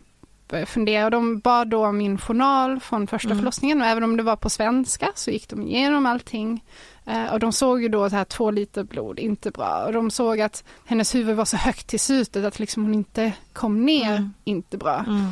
började 0.49 0.66
fundera 0.66 1.05
och 1.05 1.11
de 1.11 1.39
bad 1.39 1.69
då 1.69 1.93
min 1.93 2.19
journal 2.19 2.81
från 2.81 3.07
första 3.07 3.29
Mm. 3.29 3.39
förlossningen 3.39 3.81
och 3.81 3.87
även 3.87 4.05
om 4.05 4.16
det 4.16 4.23
var 4.23 4.37
på 4.37 4.51
svenska 4.51 5.09
så 5.14 5.31
gick 5.31 5.49
de 5.49 5.62
igenom 5.62 6.07
allting. 6.07 6.64
Eh, 7.09 7.33
och 7.33 7.41
de 7.41 7.53
såg 7.53 7.83
ju 7.83 7.89
då 7.89 8.11
så 8.11 8.17
här 8.17 8.25
två 8.25 8.51
liter 8.51 8.83
blod, 8.85 9.19
inte 9.19 9.51
bra. 9.51 9.85
Och 9.87 9.93
de 9.93 10.11
såg 10.11 10.41
att 10.41 10.65
hennes 10.85 11.15
huvud 11.15 11.37
var 11.37 11.45
så 11.45 11.57
högt 11.57 11.87
till 11.87 12.01
slutet 12.01 12.45
att 12.45 12.59
liksom 12.59 12.83
hon 12.83 12.95
inte 12.95 13.33
kom 13.53 13.85
ner, 13.87 14.17
Mm. 14.17 14.35
inte 14.45 14.77
bra. 14.79 15.05
Mm. 15.09 15.27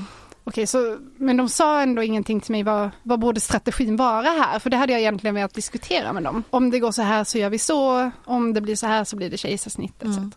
Okej, 0.45 0.66
så, 0.66 0.99
men 1.16 1.37
de 1.37 1.49
sa 1.49 1.81
ändå 1.81 2.03
ingenting 2.03 2.41
till 2.41 2.53
mig 2.53 2.62
vad, 2.62 2.91
vad 3.03 3.18
borde 3.20 3.41
strategin 3.41 3.97
vara 3.97 4.29
här? 4.29 4.59
För 4.59 4.70
det 4.70 4.77
hade 4.77 4.93
jag 4.93 5.01
egentligen 5.01 5.35
velat 5.35 5.55
diskutera 5.55 6.12
med 6.12 6.22
dem. 6.22 6.43
Om 6.51 6.70
det 6.70 6.79
går 6.79 6.93
så 6.93 7.03
här 7.03 7.24
så 7.24 7.39
gör 7.39 7.51
vi 7.51 7.59
så, 7.59 8.11
om 8.24 8.55
det 8.55 8.61
blir 8.61 8.77
så 8.77 8.87
här 8.87 9.05
så 9.05 9.16
blir 9.16 9.31
det 9.31 9.37
kejsarsnitt 9.37 10.03
etc. 10.03 10.16
Mm. 10.16 10.33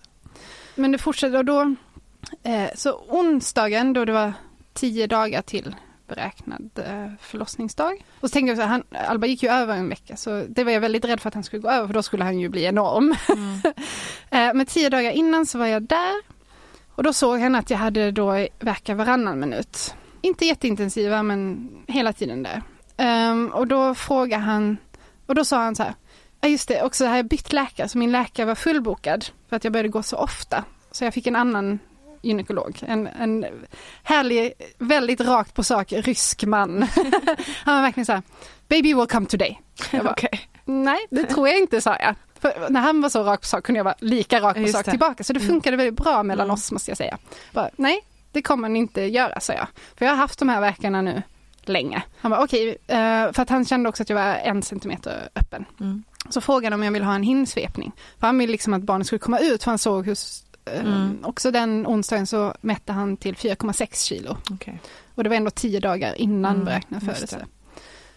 Men 0.75 0.91
det 0.91 0.97
fortsatte 0.97 1.37
och 1.37 1.45
då, 1.45 1.75
eh, 2.43 2.69
så 2.75 2.93
onsdagen 3.07 3.93
då 3.93 4.05
det 4.05 4.13
var 4.13 4.33
tio 4.73 5.07
dagar 5.07 5.41
till 5.41 5.75
beräknad 6.09 6.69
eh, 6.75 7.11
förlossningsdag. 7.19 8.05
Och 8.19 8.29
så 8.29 8.33
tänkte 8.33 8.49
jag 8.49 8.57
så 8.57 8.61
här, 8.61 8.69
han, 8.69 8.83
Alba 9.07 9.27
gick 9.27 9.43
ju 9.43 9.49
över 9.49 9.75
en 9.75 9.89
vecka 9.89 10.17
så 10.17 10.45
det 10.49 10.63
var 10.63 10.71
jag 10.71 10.81
väldigt 10.81 11.05
rädd 11.05 11.19
för 11.19 11.27
att 11.27 11.33
han 11.33 11.43
skulle 11.43 11.61
gå 11.61 11.69
över 11.69 11.87
för 11.87 11.93
då 11.93 12.03
skulle 12.03 12.23
han 12.23 12.39
ju 12.39 12.49
bli 12.49 12.63
enorm. 12.65 13.15
Mm. 13.29 13.61
eh, 14.29 14.53
men 14.53 14.65
tio 14.65 14.89
dagar 14.89 15.11
innan 15.11 15.45
så 15.45 15.57
var 15.57 15.65
jag 15.65 15.83
där 15.83 16.15
och 16.99 17.03
då 17.03 17.13
såg 17.13 17.39
han 17.39 17.55
att 17.55 17.69
jag 17.69 17.77
hade 17.77 18.11
då 18.11 18.47
verkar 18.59 18.95
varannan 18.95 19.39
minut. 19.39 19.95
Inte 20.21 20.45
jätteintensiva 20.45 21.23
men 21.23 21.69
hela 21.87 22.13
tiden 22.13 22.43
där. 22.43 22.61
Ehm, 22.97 23.47
och 23.53 23.67
då 23.67 23.95
frågade 23.95 24.43
han, 24.43 24.77
och 25.25 25.35
då 25.35 25.45
sa 25.45 25.63
han 25.63 25.75
så 25.75 25.83
här, 25.83 25.93
ja 26.41 26.47
just 26.47 26.67
det, 26.67 26.83
också 26.83 27.05
har 27.05 27.15
jag 27.15 27.25
bytt 27.25 27.53
läkare 27.53 27.89
så 27.89 27.97
min 27.97 28.11
läkare 28.11 28.45
var 28.45 28.55
fullbokad 28.55 29.25
för 29.49 29.55
att 29.55 29.63
jag 29.63 29.73
började 29.73 29.89
gå 29.89 30.03
så 30.03 30.17
ofta. 30.17 30.63
Så 30.91 31.03
jag 31.03 31.13
fick 31.13 31.27
en 31.27 31.35
annan 31.35 31.79
gynekolog, 32.21 32.79
en, 32.87 33.07
en 33.07 33.45
härlig, 34.03 34.53
väldigt 34.77 35.21
rakt 35.21 35.53
på 35.53 35.63
sak 35.63 35.91
rysk 35.91 36.43
man. 36.43 36.81
han 37.65 37.75
var 37.75 37.81
verkligen 37.81 38.05
så 38.05 38.11
här, 38.13 38.21
baby 38.67 38.93
will 38.93 39.07
come 39.07 39.25
today. 39.25 39.61
Jag 39.91 40.03
bara, 40.03 40.11
Okej. 40.11 40.49
Nej, 40.65 40.99
det 41.09 41.23
tror 41.23 41.47
jag 41.47 41.57
inte, 41.57 41.81
sa 41.81 41.95
jag. 41.99 42.15
För 42.39 42.69
när 42.69 42.81
han 42.81 43.01
var 43.01 43.09
så 43.09 43.23
rak 43.23 43.41
på 43.41 43.47
sak 43.47 43.63
kunde 43.63 43.79
jag 43.79 43.83
vara 43.83 43.95
lika 43.99 44.39
rak 44.41 44.55
på 44.55 44.61
Just 44.61 44.73
sak 44.75 44.85
det. 44.85 44.91
tillbaka. 44.91 45.23
Så 45.23 45.33
det 45.33 45.39
funkade 45.39 45.77
väldigt 45.77 45.95
bra 46.03 46.23
mellan 46.23 46.45
Mm. 46.45 46.53
oss 46.53 46.71
måste 46.71 46.91
jag 46.91 46.97
säga. 46.97 47.17
Bara, 47.53 47.69
nej, 47.75 47.99
det 48.31 48.41
kommer 48.41 48.67
han 48.67 48.75
inte 48.75 49.01
göra, 49.01 49.39
sa 49.39 49.53
jag. 49.53 49.67
För 49.97 50.05
jag 50.05 50.11
har 50.11 50.17
haft 50.17 50.39
de 50.39 50.49
här 50.49 50.61
verkarna 50.61 51.01
nu 51.01 51.21
länge. 51.63 52.03
Han 52.19 52.31
var 52.31 52.43
okej, 52.43 52.77
eh, 52.87 53.31
för 53.31 53.39
att 53.41 53.49
han 53.49 53.65
kände 53.65 53.89
också 53.89 54.03
att 54.03 54.09
jag 54.09 54.15
var 54.17 54.35
en 54.35 54.61
centimeter 54.63 55.29
öppen. 55.35 55.65
Mm. 55.79 56.03
Så 56.29 56.41
frågade 56.41 56.73
han 56.73 56.79
om 56.79 56.83
jag 56.83 56.91
ville 56.91 57.05
ha 57.05 57.15
en 57.15 57.23
hinsvepning. 57.23 57.91
För 58.19 58.27
han 58.27 58.37
ville 58.37 58.51
liksom 58.51 58.73
att 58.73 58.81
barnet 58.81 59.07
skulle 59.07 59.19
komma 59.19 59.39
ut, 59.39 59.63
för 59.63 59.71
han 59.71 59.77
såg 59.77 60.05
hur 60.05 60.15
Mm. 60.73 61.17
Också 61.23 61.51
den 61.51 61.87
onsdagen 61.87 62.27
så 62.27 62.53
mätte 62.61 62.91
han 62.91 63.17
till 63.17 63.35
4,6 63.35 64.07
kilo. 64.07 64.37
Okej. 64.51 64.81
Och 65.15 65.23
det 65.23 65.29
var 65.29 65.37
ändå 65.37 65.51
tio 65.51 65.79
dagar 65.79 66.21
innan 66.21 66.53
Mm, 66.53 66.65
beräknad 66.65 67.03
födelse. 67.03 67.45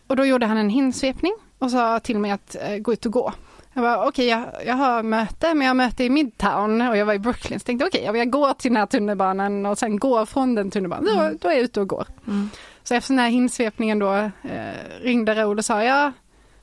Och 0.07 0.17
då 0.17 0.25
gjorde 0.25 0.47
han 0.47 0.57
en 0.57 0.71
hinsvepning 0.71 1.33
och 1.59 1.71
sa 1.71 2.01
till 2.01 2.19
mig 2.19 2.31
att 2.31 2.57
eh, 2.61 2.77
gå 2.77 2.93
ut 2.93 3.07
och 3.07 3.13
gå. 3.13 3.33
Jag 3.73 3.85
bara 3.85 4.09
okej, 4.09 4.27
jag, 4.27 4.47
jag 4.67 4.75
har 4.75 5.03
möte, 5.03 5.55
men 5.55 5.61
jag 5.61 5.69
har 5.69 5.75
möte 5.75 6.05
i 6.05 6.11
Midtown 6.11 6.81
och 6.81 6.97
jag 6.97 7.07
var 7.07 7.15
i 7.15 7.19
Brooklyn. 7.19 7.61
Så 7.61 7.65
tänkte 7.65 7.87
okej, 7.87 8.03
jag 8.05 8.17
jag 8.17 8.31
går 8.31 8.55
till 8.55 8.71
den 8.71 8.77
här 8.77 8.87
tunnelbanan 8.87 9.67
och 9.67 9.79
sen 9.79 9.99
går 9.99 10.27
från 10.27 10.55
den 10.55 10.71
tunnelbanan. 10.71 11.05
Då, 11.05 11.39
då 11.41 11.49
är 11.49 11.53
jag 11.53 11.63
ute 11.63 11.81
och 11.81 11.89
går. 11.89 12.07
Mm. 12.27 12.51
Så 12.83 12.95
efter 12.95 13.13
den 13.13 13.19
här 13.19 13.31
hinsvepningen 13.31 13.99
då 13.99 14.15
eh, 14.15 14.31
ringde 15.03 15.35
Raoul 15.35 15.59
och 15.59 15.65
sa 15.65 15.85
ja, 15.85 16.13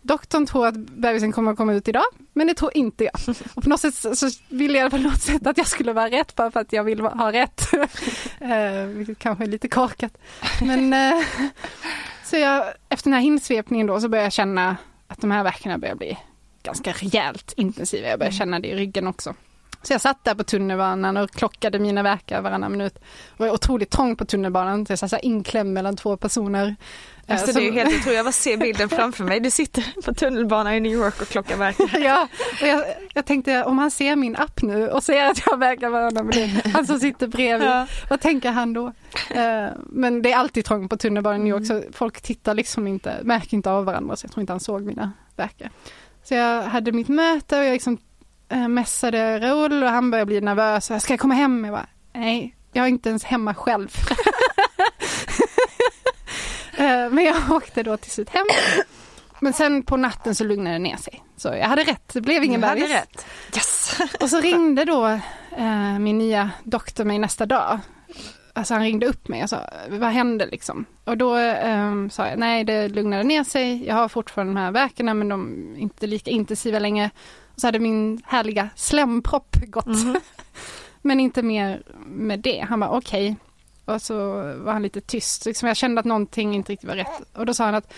doktorn 0.01 0.45
tror 0.45 0.67
att 0.67 0.75
bebisen 0.75 1.31
kommer 1.31 1.51
att 1.51 1.57
komma 1.57 1.73
ut 1.73 1.87
idag, 1.87 2.03
men 2.33 2.47
det 2.47 2.53
tror 2.53 2.77
inte 2.77 3.03
jag. 3.03 3.35
Och 3.53 3.63
på 3.63 3.69
något 3.69 3.79
sätt 3.79 4.17
så, 4.17 4.29
ville 4.49 4.77
jag 4.77 4.91
på 4.91 4.97
något 4.97 5.21
sätt 5.21 5.47
att 5.47 5.57
jag 5.57 5.67
skulle 5.67 5.93
vara 5.93 6.09
rätt 6.09 6.35
bara 6.35 6.51
för 6.51 6.59
att 6.59 6.73
jag 6.73 6.83
vill 6.83 6.99
ha 6.99 7.31
rätt. 7.31 7.73
eh, 8.39 8.85
vilket 8.85 9.19
kanske 9.19 9.43
är 9.43 9.47
lite 9.47 9.67
korkat. 9.67 10.17
Men 10.61 10.93
eh, 10.93 11.25
så 12.23 12.37
jag, 12.37 12.65
efter 12.89 13.09
den 13.09 13.13
här 13.13 13.21
hinsvepningen 13.21 13.87
då 13.87 13.99
så 13.99 14.09
började 14.09 14.25
jag 14.25 14.33
känna 14.33 14.77
att 15.07 15.21
de 15.21 15.31
här 15.31 15.43
verkarna 15.43 15.77
börjar 15.77 15.95
bli 15.95 16.17
ganska 16.63 16.91
rejält 16.91 17.53
intensiva. 17.57 18.07
Jag 18.07 18.19
började 18.19 18.35
känna 18.35 18.59
det 18.59 18.67
i 18.67 18.75
ryggen 18.75 19.07
också. 19.07 19.33
Så 19.81 19.93
jag 19.93 20.01
satt 20.01 20.23
där 20.23 20.35
på 20.35 20.43
tunnelbanan 20.43 21.17
och 21.17 21.31
klockade 21.31 21.79
mina 21.79 22.03
verkar 22.03 22.41
varannan 22.41 22.71
minut. 22.71 22.93
Det 23.37 23.43
var 23.43 23.51
otroligt 23.51 23.89
trångt 23.89 24.17
på 24.19 24.25
tunnelbanan, 24.25 24.85
så 24.85 24.91
jag 24.91 24.99
satt 24.99 25.09
så 25.09 25.17
inklämd 25.17 25.73
mellan 25.73 25.95
två 25.95 26.17
personer. 26.17 26.75
Eh, 27.27 27.33
Alltså, 27.33 27.45
som- 27.47 27.55
det 27.55 27.61
är 27.67 27.71
ju 27.71 27.77
helt 27.79 27.89
otroligt, 27.99 28.15
jag 28.17 28.25
bara 28.25 28.31
ser 28.31 28.57
bilden 28.65 28.89
framför 28.89 29.23
mig. 29.23 29.39
Du 29.39 29.51
sitter 29.51 30.01
på 30.05 30.13
tunnelbanan 30.13 30.73
i 30.73 30.79
New 30.79 30.91
York 30.91 31.21
och 31.21 31.27
klockar 31.27 31.57
verkar. 31.57 31.99
ja, 31.99 32.27
och 32.61 32.67
jag, 32.67 32.83
jag 33.13 33.25
tänkte 33.25 33.63
om 33.63 33.77
han 33.77 33.91
ser 33.91 34.15
min 34.15 34.35
app 34.35 34.61
nu 34.61 34.89
och 34.89 35.03
ser 35.03 35.25
att 35.25 35.41
jag 35.45 35.57
verkar 35.57 35.89
varannan 35.89 36.27
minut, 36.27 36.65
han 36.73 36.85
som 36.87 36.99
sitter 36.99 37.27
bredvid, 37.27 37.67
Ja. 37.67 37.87
vad 38.09 38.21
tänker 38.21 38.51
han 38.51 38.73
då? 38.73 38.87
Eh, 39.29 39.67
men 39.85 40.21
det 40.21 40.31
är 40.31 40.37
alltid 40.37 40.65
trångt 40.65 40.89
på 40.89 40.97
tunnelbanan 40.97 41.41
i 41.41 41.43
New 41.43 41.53
York 41.53 41.67
så 41.67 41.83
folk 41.97 42.21
tittar 42.21 42.53
liksom 42.53 42.87
inte, 42.87 43.13
märker 43.23 43.53
inte 43.57 43.71
av 43.71 43.85
varandra 43.85 44.15
så 44.15 44.25
jag 44.25 44.31
tror 44.31 44.41
inte 44.41 44.53
han 44.53 44.59
såg 44.59 44.81
mina 44.81 45.11
verkar. 45.35 45.69
Så 46.23 46.33
jag 46.33 46.63
hade 46.63 46.91
mitt 46.91 47.07
möte 47.07 47.59
och 47.59 47.65
jag 47.65 47.73
liksom 47.73 47.97
eh, 48.49 48.67
messade 48.67 49.39
Raoul 49.39 49.83
och 49.83 49.89
han 49.89 50.11
började 50.11 50.25
bli 50.25 50.41
nervös. 50.41 50.85
Ska 51.03 51.13
jag 51.13 51.19
komma 51.19 51.33
hem? 51.33 51.65
Jag 51.65 51.73
bara, 51.73 51.87
nej, 52.13 52.55
jag 52.73 52.85
är 52.85 52.89
inte 52.89 53.09
ens 53.09 53.23
hemma 53.23 53.53
själv. 53.55 53.89
Eh, 56.77 57.09
Men 57.09 57.23
jag 57.23 57.51
åkte 57.51 57.83
då 57.83 57.97
till 57.97 58.11
slut 58.11 58.29
hem. 58.29 58.45
Men 59.39 59.53
sen 59.53 59.83
på 59.83 59.97
natten 59.97 60.35
så 60.35 60.43
lugnade 60.43 60.75
det 60.75 60.79
ner 60.79 60.97
sig. 60.97 61.23
Så 61.37 61.47
jag 61.47 61.67
hade 61.67 61.83
rätt, 61.83 62.13
det 62.13 62.21
blev 62.21 62.43
ingen 62.43 62.61
bebis. 62.61 62.89
rätt. 62.89 63.25
Yes! 63.55 63.99
Och 64.19 64.29
så 64.29 64.39
ringde 64.41 64.85
då 64.85 65.05
eh, 65.57 65.99
min 65.99 66.17
nya 66.17 66.49
doktor 66.63 67.03
mig 67.05 67.19
nästa 67.19 67.45
dag. 67.45 67.79
Alltså 68.53 68.73
han 68.73 68.83
ringde 68.83 69.05
upp 69.07 69.27
mig 69.27 69.43
och 69.43 69.49
sa, 69.49 69.61
vad 69.89 70.09
hände 70.09 70.45
liksom? 70.45 70.85
Och 71.03 71.17
då 71.17 71.37
eh, 71.37 72.07
sa 72.11 72.27
jag, 72.27 72.39
nej 72.39 72.63
det 72.63 72.87
lugnade 72.89 73.23
ner 73.23 73.43
sig, 73.43 73.87
jag 73.87 73.95
har 73.95 74.07
fortfarande 74.09 74.53
de 74.53 74.59
här 74.59 74.71
verkarna 74.71 75.13
men 75.13 75.29
de 75.29 75.73
är 75.75 75.79
inte 75.79 76.07
lika 76.07 76.31
intensiva 76.31 76.79
längre. 76.79 77.09
Och 77.59 77.61
så 77.61 77.67
hade 77.67 77.79
min 77.79 78.21
härliga 78.25 78.69
slempropp 78.75 79.55
gått. 79.67 79.85
men 81.01 81.19
inte 81.19 81.41
mer 81.41 81.83
med 82.05 82.39
det. 82.39 82.65
Han 82.69 82.79
bara 82.79 82.89
okej. 82.89 83.35
Och 83.85 84.01
så 84.01 84.15
var 84.57 84.73
han 84.73 84.81
lite 84.83 85.01
tyst, 85.01 85.45
liksom 85.45 85.67
jag 85.67 85.77
kände 85.77 85.99
att 85.99 86.05
någonting 86.05 86.55
inte 86.55 86.71
riktigt 86.71 86.89
var 86.89 86.95
rätt. 86.95 87.21
Och 87.33 87.45
då 87.45 87.53
sa 87.53 87.65
han 87.65 87.75
att 87.75 87.93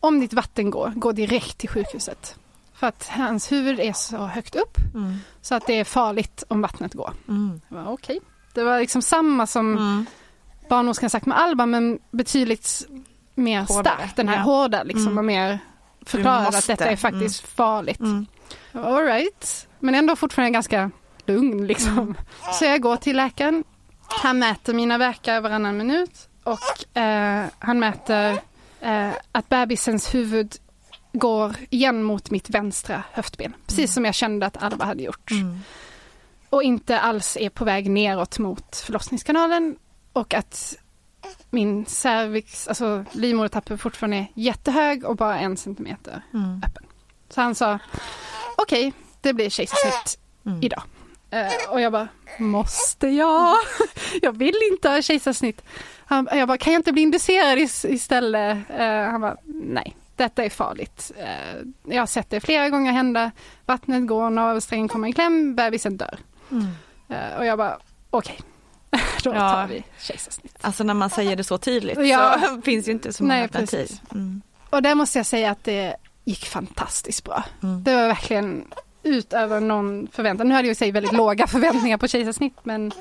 om 0.00 0.20
ditt 0.20 0.32
vatten 0.32 0.70
går, 0.70 0.92
gå 0.96 1.12
direkt 1.12 1.58
till 1.58 1.68
sjukhuset. 1.68 2.36
För 2.74 2.86
att 2.86 3.08
hans 3.08 3.52
huvud 3.52 3.80
är 3.80 3.92
så 3.92 4.16
högt 4.16 4.54
upp 4.56 4.76
Mm. 4.94 5.16
så 5.42 5.54
att 5.54 5.66
det 5.66 5.72
är 5.74 5.84
farligt 5.84 6.44
om 6.48 6.60
vattnet 6.60 6.94
går. 6.94 7.12
Mm. 7.28 7.60
Okej. 7.86 8.20
Det 8.54 8.64
var 8.64 8.78
liksom 8.80 9.02
samma 9.02 9.46
som 9.46 9.72
Mm. 9.76 10.06
barnmorskan 10.68 11.10
sagt 11.10 11.26
med 11.26 11.38
Alba 11.38 11.66
men 11.66 11.98
betydligt 12.10 12.86
mer 13.34 13.60
Hårdare, 13.62 13.94
starkt. 13.96 14.16
Den 14.16 14.28
här 14.28 14.36
ja. 14.36 14.42
hårda 14.42 14.82
liksom 14.82 15.06
Mm. 15.06 15.18
och 15.18 15.24
mer 15.24 15.58
förklarade 16.06 16.58
att 16.58 16.66
detta 16.66 16.84
är 16.86 16.96
faktiskt 16.96 17.40
farligt. 17.48 18.00
Mm. 18.72 18.86
All 18.86 19.02
right. 19.04 19.68
Men 19.78 19.94
ändå 19.94 20.16
fortfarande 20.16 20.50
ganska 20.50 20.90
lugn 21.26 21.66
liksom. 21.66 21.98
Mm. 21.98 22.14
Så 22.52 22.64
jag 22.64 22.80
går 22.80 22.96
till 22.96 23.16
läkaren. 23.16 23.64
Han 24.22 24.38
mäter 24.38 24.74
mina 24.74 24.98
verkar 24.98 25.40
varannan 25.40 25.76
minut 25.76 26.28
och 26.44 26.96
eh, 27.00 27.44
han 27.58 27.78
mäter 27.78 28.40
eh, 28.80 29.10
att 29.32 29.48
bebisens 29.48 30.14
huvud 30.14 30.54
går 31.12 31.56
igen 31.70 32.02
mot 32.02 32.30
mitt 32.30 32.50
vänstra 32.50 33.02
höftben. 33.12 33.54
Precis 33.66 33.94
som 33.94 34.04
jag 34.04 34.14
kände 34.14 34.46
att 34.46 34.62
Alba 34.62 34.84
hade 34.84 35.02
gjort. 35.02 35.30
Mm. 35.30 35.58
Och 36.50 36.62
inte 36.62 37.00
alls 37.00 37.36
är 37.40 37.50
på 37.50 37.64
väg 37.64 37.90
neråt 37.90 38.38
mot 38.38 38.76
förlossningskanalen. 38.76 39.76
Och 40.12 40.34
att 40.34 40.76
min 41.50 41.86
cervix, 41.86 42.68
alltså 42.68 43.04
livmodertappen 43.12 43.78
fortfarande 43.78 44.16
är 44.16 44.26
jättehög 44.34 45.04
och 45.04 45.16
bara 45.16 45.38
en 45.38 45.56
centimeter 45.56 46.22
Mm. 46.34 46.62
öppen. 46.66 46.84
Så 47.28 47.40
han 47.40 47.54
sa, 47.54 47.78
okej, 48.56 48.92
det 49.20 49.32
blir 49.32 49.50
kejsarsnitt 49.50 50.18
Mm. 50.46 50.62
idag. 50.62 50.82
Eh, 51.30 51.70
och 51.70 51.80
jag 51.80 51.92
bara, 51.92 52.08
måste 52.38 53.08
jag? 53.08 53.56
jag 54.22 54.32
vill 54.38 54.54
inte 54.72 54.88
ha 54.88 55.02
kejsarsnitt. 55.02 55.62
Han, 56.06 56.28
jag 56.32 56.48
bara, 56.48 56.58
kan 56.58 56.72
jag 56.72 56.80
inte 56.80 56.92
bli 56.92 57.02
inducerad 57.02 57.58
is- 57.58 57.84
istället? 57.84 58.58
Eh, 58.78 59.02
han 59.02 59.20
bara, 59.20 59.36
nej, 59.44 59.96
detta 60.16 60.44
är 60.44 60.50
farligt. 60.50 61.12
Eh, 61.18 61.60
jag 61.94 62.02
har 62.02 62.06
sett 62.06 62.30
det 62.30 62.40
flera 62.40 62.68
gånger 62.68 62.92
hända. 62.92 63.30
Vattnet 63.66 64.06
går, 64.06 64.30
navelsträngen 64.30 64.88
kommer 64.88 65.08
i 65.08 65.12
kläm, 65.12 65.54
bebisen 65.56 65.96
dör. 65.96 66.18
Mm. 66.50 66.66
Och 67.38 67.46
jag 67.46 67.58
bara, 67.58 67.78
okej, 68.10 68.38
då 69.22 69.30
Ja. 69.34 69.52
tar 69.52 69.66
vi 69.66 69.84
kejsarsnitt. 69.98 70.56
Alltså 70.60 70.84
när 70.84 70.94
man 70.94 71.10
säger 71.10 71.36
det 71.36 71.44
så 71.44 71.58
tydligt 71.58 71.98
Ja. 72.06 72.40
så 72.48 72.60
finns 72.64 72.88
ju 72.88 72.92
inte 72.92 73.12
så 73.12 73.22
många 73.22 73.42
alternativ. 73.42 73.90
Mm. 74.12 74.42
Och 74.70 74.82
där 74.82 74.94
måste 74.94 75.18
jag 75.18 75.26
säga 75.26 75.50
att 75.50 75.64
det 75.64 75.96
gick 76.28 76.46
fantastiskt 76.46 77.24
bra. 77.24 77.44
Mm. 77.62 77.84
Det 77.84 77.94
var 77.94 78.06
verkligen 78.06 78.64
utöver 79.02 79.60
någon 79.60 80.08
förväntan. 80.12 80.48
Nu 80.48 80.54
hade 80.54 80.68
jag 80.68 80.72
i 80.72 80.74
sig 80.74 80.92
väldigt 80.92 81.12
låga 81.12 81.46
förväntningar 81.56 81.98
på 81.98 82.08
kejsarsnitt 82.08 82.56
men 82.62 82.92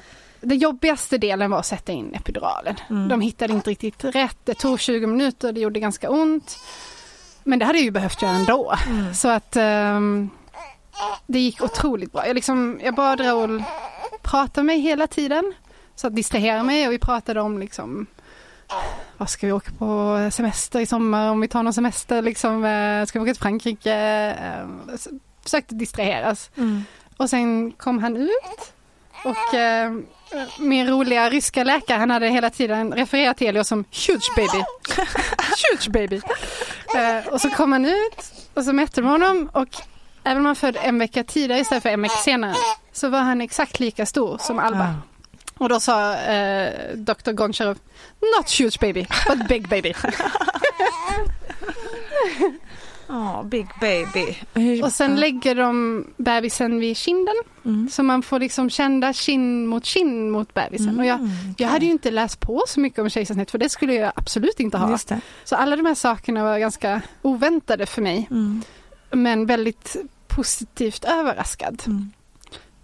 det 0.41 0.55
jobbigaste 0.55 1.17
delen 1.17 1.51
var 1.51 1.59
att 1.59 1.65
sätta 1.65 1.91
in 1.91 2.13
epiduralen. 2.13 2.75
Mm. 2.89 3.07
De 3.07 3.21
hittade 3.21 3.53
inte 3.53 3.69
riktigt 3.69 4.03
rätt. 4.03 4.37
Det 4.43 4.53
tog 4.53 4.79
20 4.79 5.07
minuter, 5.07 5.51
det 5.51 5.59
gjorde 5.59 5.79
ganska 5.79 6.09
ont. 6.09 6.59
Men 7.43 7.59
det 7.59 7.65
hade 7.65 7.77
jag 7.77 7.85
ju 7.85 7.91
behövt 7.91 8.21
göra 8.21 8.31
ändå. 8.31 8.75
Mm. 8.89 9.13
Så 9.13 9.27
att 9.27 9.55
ehm, 9.55 10.29
det 11.27 11.39
gick 11.39 11.61
otroligt 11.61 12.11
bra. 12.11 12.27
Jag, 12.27 12.35
liksom, 12.35 12.79
jag 12.83 12.95
bad 12.95 13.19
Raoul 13.19 13.63
prata 14.21 14.63
med 14.63 14.65
mig 14.65 14.79
hela 14.79 15.07
tiden. 15.07 15.53
Så 15.95 16.07
att 16.07 16.15
distrahera 16.15 16.63
mig 16.63 16.87
och 16.87 16.93
vi 16.93 16.99
pratade 16.99 17.41
om 17.41 17.59
liksom 17.59 18.05
vad 19.17 19.29
ska 19.29 19.47
vi 19.47 19.53
åka 19.53 19.71
på 19.71 20.17
semester 20.31 20.79
i 20.79 20.85
sommar? 20.85 21.31
Om 21.31 21.41
vi 21.41 21.47
tar 21.47 21.63
någon 21.63 21.73
semester 21.73 22.21
liksom, 22.21 22.65
eh, 22.65 23.05
ska 23.05 23.19
vi 23.19 23.23
åka 23.23 23.33
till 23.33 23.41
Frankrike? 23.41 23.95
Eh, 23.95 24.67
Försökte 25.43 25.75
distraheras. 25.75 26.49
Mm. 26.57 26.83
Och 27.17 27.29
sen 27.29 27.71
kom 27.71 27.99
han 28.03 28.17
ut 28.17 28.73
och 29.23 29.53
eh, 29.53 29.91
min 30.59 30.87
roliga 30.87 31.29
ryska 31.29 31.63
läkare 31.63 31.97
han 31.97 32.11
hade 32.11 32.27
hela 32.27 32.49
tiden 32.49 32.93
refererat 32.93 33.37
till 33.37 33.47
Elios 33.47 33.67
som 33.67 33.83
huge 34.07 34.35
baby. 34.35 34.63
huge 35.71 35.89
baby. 35.89 36.21
Eh, 36.97 37.33
och 37.33 37.41
så 37.41 37.49
kom 37.49 37.71
han 37.71 37.85
ut 37.85 38.33
och 38.53 38.63
så 38.63 38.73
mätte 38.73 39.01
de 39.01 39.07
honom 39.07 39.49
och 39.53 39.67
även 40.23 40.37
om 40.37 40.45
han 40.45 40.55
född 40.55 40.77
en 40.83 40.99
vecka 40.99 41.23
tidigare 41.23 41.61
istället 41.61 41.83
för 41.83 41.89
en 41.89 42.01
vecka 42.01 42.15
senare 42.15 42.55
så 42.93 43.09
var 43.09 43.19
han 43.19 43.41
exakt 43.41 43.79
lika 43.79 44.05
stor 44.05 44.37
som 44.37 44.59
Alba. 44.59 44.95
Och 45.57 45.69
då 45.69 45.79
sa 45.79 46.15
eh, 46.15 46.95
Dr. 46.95 47.31
Goncharov, 47.31 47.77
not 48.37 48.59
huge 48.59 48.79
baby, 48.79 49.07
but 49.27 49.47
big 49.47 49.69
baby. 49.69 49.93
Ja, 53.09 53.43
big 53.45 53.67
baby. 53.81 54.35
Och 54.83 54.91
sen 54.91 55.15
lägger 55.15 55.55
de 55.55 56.05
bebisen 56.17 56.79
vid 56.79 56.97
kinden. 56.97 57.35
Mm. 57.65 57.89
Så 57.89 58.03
man 58.03 58.21
får 58.23 58.39
liksom 58.39 58.69
kända 58.69 59.13
kind 59.13 59.67
mot 59.67 59.85
kind 59.85 60.31
mot 60.31 60.53
bebisen. 60.53 60.99
Och 60.99 61.05
jag, 61.05 61.19
Mm, 61.19 61.31
jag 61.57 61.67
hade 61.67 61.85
ju 61.85 61.91
inte 61.91 62.11
läst 62.11 62.39
på 62.39 62.63
så 62.67 62.79
mycket 62.79 62.99
om 62.99 63.09
kejsarsnitt 63.09 63.51
för 63.51 63.57
det 63.57 63.69
skulle 63.69 63.93
jag 63.93 64.11
absolut 64.15 64.59
inte 64.59 64.77
ha. 64.77 64.91
Just 64.91 65.07
det. 65.07 65.21
Så 65.43 65.55
alla 65.55 65.75
de 65.75 65.85
här 65.85 65.95
sakerna 65.95 66.43
var 66.43 66.59
ganska 66.59 67.01
oväntade 67.21 67.85
för 67.85 68.01
mig. 68.01 68.27
Mm. 68.31 68.61
Men 69.11 69.45
väldigt 69.45 69.95
positivt 70.27 71.05
överraskad. 71.05 71.83
Mm. 71.85 72.11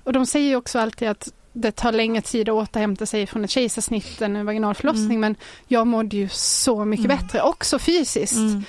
Och 0.03 0.13
de 0.13 0.25
säger 0.25 0.49
ju 0.49 0.55
också 0.55 0.79
alltid 0.79 1.07
att 1.07 1.33
det 1.53 1.71
tar 1.71 1.91
längre 1.91 2.21
tid 2.21 2.49
att 2.49 2.55
återhämta 2.55 3.05
sig 3.05 3.27
från 3.27 3.43
ett 3.43 3.49
kejsarsnitt 3.49 4.21
än 4.21 4.35
en 4.35 4.45
vaginal 4.45 4.75
förlossning. 4.75 5.05
Mm. 5.17 5.19
Men 5.19 5.35
jag 5.67 5.87
mådde 5.87 6.17
ju 6.17 6.29
så 6.29 6.85
mycket 6.85 7.05
Mm. 7.05 7.17
bättre, 7.17 7.41
också 7.41 7.79
fysiskt. 7.79 8.35
Mm. 8.37 8.63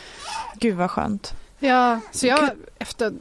Gud 0.54 0.74
vad 0.76 0.90
skönt. 0.90 1.32
Ja, 1.58 2.00
så 2.12 2.26
jag 2.26 2.50
efter 2.78 3.12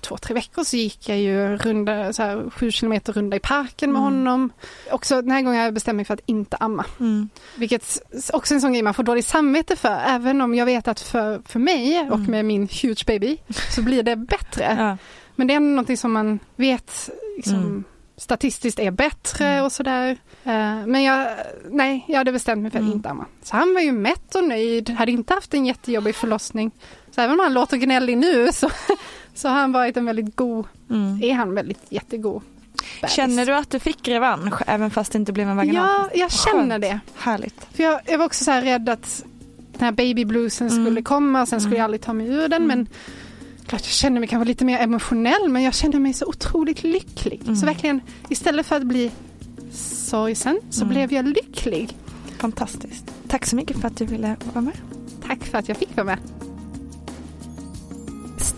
två, 0.00 0.16
tre 0.16 0.34
veckor 0.34 0.64
så 0.64 0.76
gick 0.76 1.08
jag 1.08 1.18
ju 1.18 1.56
runda, 1.56 2.12
så 2.12 2.22
här, 2.22 2.50
sju 2.50 2.70
kilometer 2.70 3.12
runda 3.12 3.36
i 3.36 3.40
parken 3.40 3.92
med 3.92 4.00
Mm. 4.00 4.12
honom. 4.12 4.50
Också 4.90 5.22
den 5.22 5.30
här 5.30 5.42
gången 5.42 5.58
har 5.58 5.64
jag 5.64 5.74
bestämt 5.74 5.96
mig 5.96 6.04
för 6.04 6.14
att 6.14 6.20
inte 6.26 6.56
amma. 6.56 6.84
Mm. 7.00 7.28
Vilket 7.56 7.98
också 8.32 8.54
är 8.54 8.56
en 8.56 8.60
sån 8.60 8.72
grej 8.72 8.82
man 8.82 8.94
får 8.94 9.02
dåligt 9.02 9.26
samvete 9.26 9.76
för. 9.76 10.00
Även 10.06 10.40
om 10.40 10.54
jag 10.54 10.66
vet 10.66 10.88
att 10.88 11.00
för, 11.00 11.42
för 11.46 11.58
mig 11.58 12.00
och 12.10 12.16
Mm. 12.18 12.30
med 12.30 12.44
min 12.44 12.68
huge 12.82 13.04
baby 13.06 13.36
så 13.70 13.82
blir 13.82 14.02
det 14.02 14.16
bättre. 14.16 14.76
Ja. 14.78 14.96
Men 15.36 15.46
det 15.46 15.52
är 15.54 15.56
ändå 15.56 15.68
någonting 15.70 15.96
som 15.96 16.12
man 16.12 16.38
vet 16.56 17.10
liksom, 17.36 17.54
Mm. 17.54 17.84
Statistiskt 18.16 18.78
är 18.78 18.90
bättre 18.90 19.46
Mm. 19.48 19.64
och 19.64 19.72
sådär. 19.72 20.10
Eh, 20.44 20.86
Men 20.86 21.02
jag, 21.02 21.28
nej, 21.70 22.04
jag 22.08 22.18
hade 22.18 22.32
bestämt 22.32 22.62
mig 22.62 22.70
för 22.70 22.78
att 22.78 22.82
Mm. 22.82 22.92
inte 22.96 23.08
amma. 23.10 23.26
Så 23.42 23.56
han 23.56 23.74
var 23.74 23.80
ju 23.80 23.92
mätt 23.92 24.34
och 24.34 24.44
nöjd, 24.44 24.90
hade 24.90 25.12
inte 25.12 25.34
haft 25.34 25.54
en 25.54 25.66
jättejobbig 25.66 26.14
förlossning. 26.14 26.70
Så 27.10 27.20
även 27.20 27.32
om 27.32 27.40
han 27.40 27.54
låter 27.54 27.76
gnällig 27.76 28.18
nu 28.18 28.48
så, 28.52 28.70
så 29.34 29.48
har 29.48 29.54
han 29.54 29.72
varit 29.72 29.96
en 29.96 30.04
väldigt 30.04 30.36
god, 30.36 30.66
Mm. 30.90 31.22
är 31.22 31.34
han 31.34 31.54
väldigt 31.54 31.82
jättegod 31.88 32.42
bebis. 33.00 33.14
Känner 33.14 33.46
du 33.46 33.54
att 33.54 33.70
du 33.70 33.78
fick 33.80 34.08
revansch 34.08 34.62
även 34.66 34.90
fast 34.90 35.12
det 35.12 35.18
inte 35.18 35.32
blev 35.32 35.48
en 35.48 35.56
vaginal? 35.56 35.88
Ja, 35.88 36.08
jag 36.14 36.32
känner 36.32 36.78
det. 36.78 37.00
Härligt. 37.18 37.66
För 37.72 37.82
jag, 37.82 38.00
jag 38.06 38.18
var 38.18 38.26
också 38.26 38.44
så 38.44 38.50
här 38.50 38.62
rädd 38.62 38.88
att 38.88 39.24
den 39.72 39.80
här 39.84 39.92
baby 39.92 40.24
bluesen 40.24 40.68
Mm. 40.68 40.84
skulle 40.84 41.02
komma 41.02 41.42
och 41.42 41.48
sen 41.48 41.60
skulle 41.60 41.70
Mm. 41.74 41.78
jag 41.78 41.84
aldrig 41.84 42.00
ta 42.02 42.12
mig 42.12 42.26
ur 42.28 42.48
den. 42.48 42.62
Mm. 42.62 42.66
Men 42.66 42.86
klart 43.66 43.82
jag 43.82 43.90
kände 43.92 44.20
mig 44.20 44.28
kanske 44.28 44.48
lite 44.48 44.64
mer 44.64 44.78
emotionell 44.78 45.48
men 45.48 45.62
jag 45.62 45.74
kände 45.74 45.98
mig 45.98 46.12
så 46.12 46.26
otroligt 46.26 46.82
lycklig. 46.82 47.40
Mm. 47.44 47.56
Så 47.56 47.66
verkligen 47.66 48.00
istället 48.28 48.66
för 48.66 48.76
att 48.76 48.82
bli 48.86 49.10
sorgsen 49.72 50.60
så 50.70 50.80
Mm. 50.84 50.94
blev 50.94 51.12
jag 51.12 51.26
lycklig. 51.28 51.96
Fantastiskt. 52.38 53.04
Tack 53.28 53.46
så 53.46 53.56
mycket 53.56 53.76
för 53.80 53.86
att 53.88 53.96
du 53.96 54.04
ville 54.04 54.36
vara 54.52 54.60
med. 54.64 54.74
Tack 55.26 55.44
för 55.44 55.58
att 55.58 55.68
jag 55.68 55.76
fick 55.76 55.96
vara 55.96 56.04
med. 56.06 56.18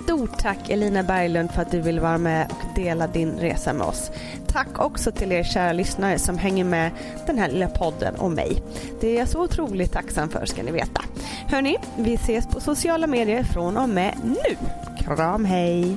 Stort 0.04 0.38
tack 0.38 0.70
Elina 0.70 1.02
Berglund 1.02 1.50
för 1.50 1.62
att 1.62 1.70
du 1.70 1.80
vill 1.80 2.00
vara 2.00 2.18
med 2.18 2.46
och 2.50 2.74
dela 2.74 3.06
din 3.06 3.38
resa 3.38 3.72
med 3.72 3.86
oss. 3.86 4.10
Tack 4.46 4.78
också 4.78 5.12
till 5.12 5.32
er 5.32 5.42
kära 5.42 5.72
lyssnare 5.72 6.18
som 6.18 6.38
hänger 6.38 6.64
med 6.64 6.90
den 7.26 7.38
här 7.38 7.48
lilla 7.48 7.68
podden 7.68 8.14
och 8.14 8.30
mig. 8.30 8.62
Det 9.00 9.08
är 9.08 9.18
jag 9.18 9.28
så 9.28 9.42
otroligt 9.42 9.92
tacksam 9.92 10.28
för 10.28 10.46
ska 10.46 10.62
ni 10.62 10.70
veta. 10.70 11.02
Hörni, 11.46 11.76
vi 11.96 12.14
ses 12.14 12.46
på 12.46 12.60
sociala 12.60 13.06
medier 13.06 13.42
från 13.42 13.76
och 13.76 13.88
med 13.88 14.14
nu. 14.24 14.56
Kram 14.98 15.44
hej! 15.44 15.96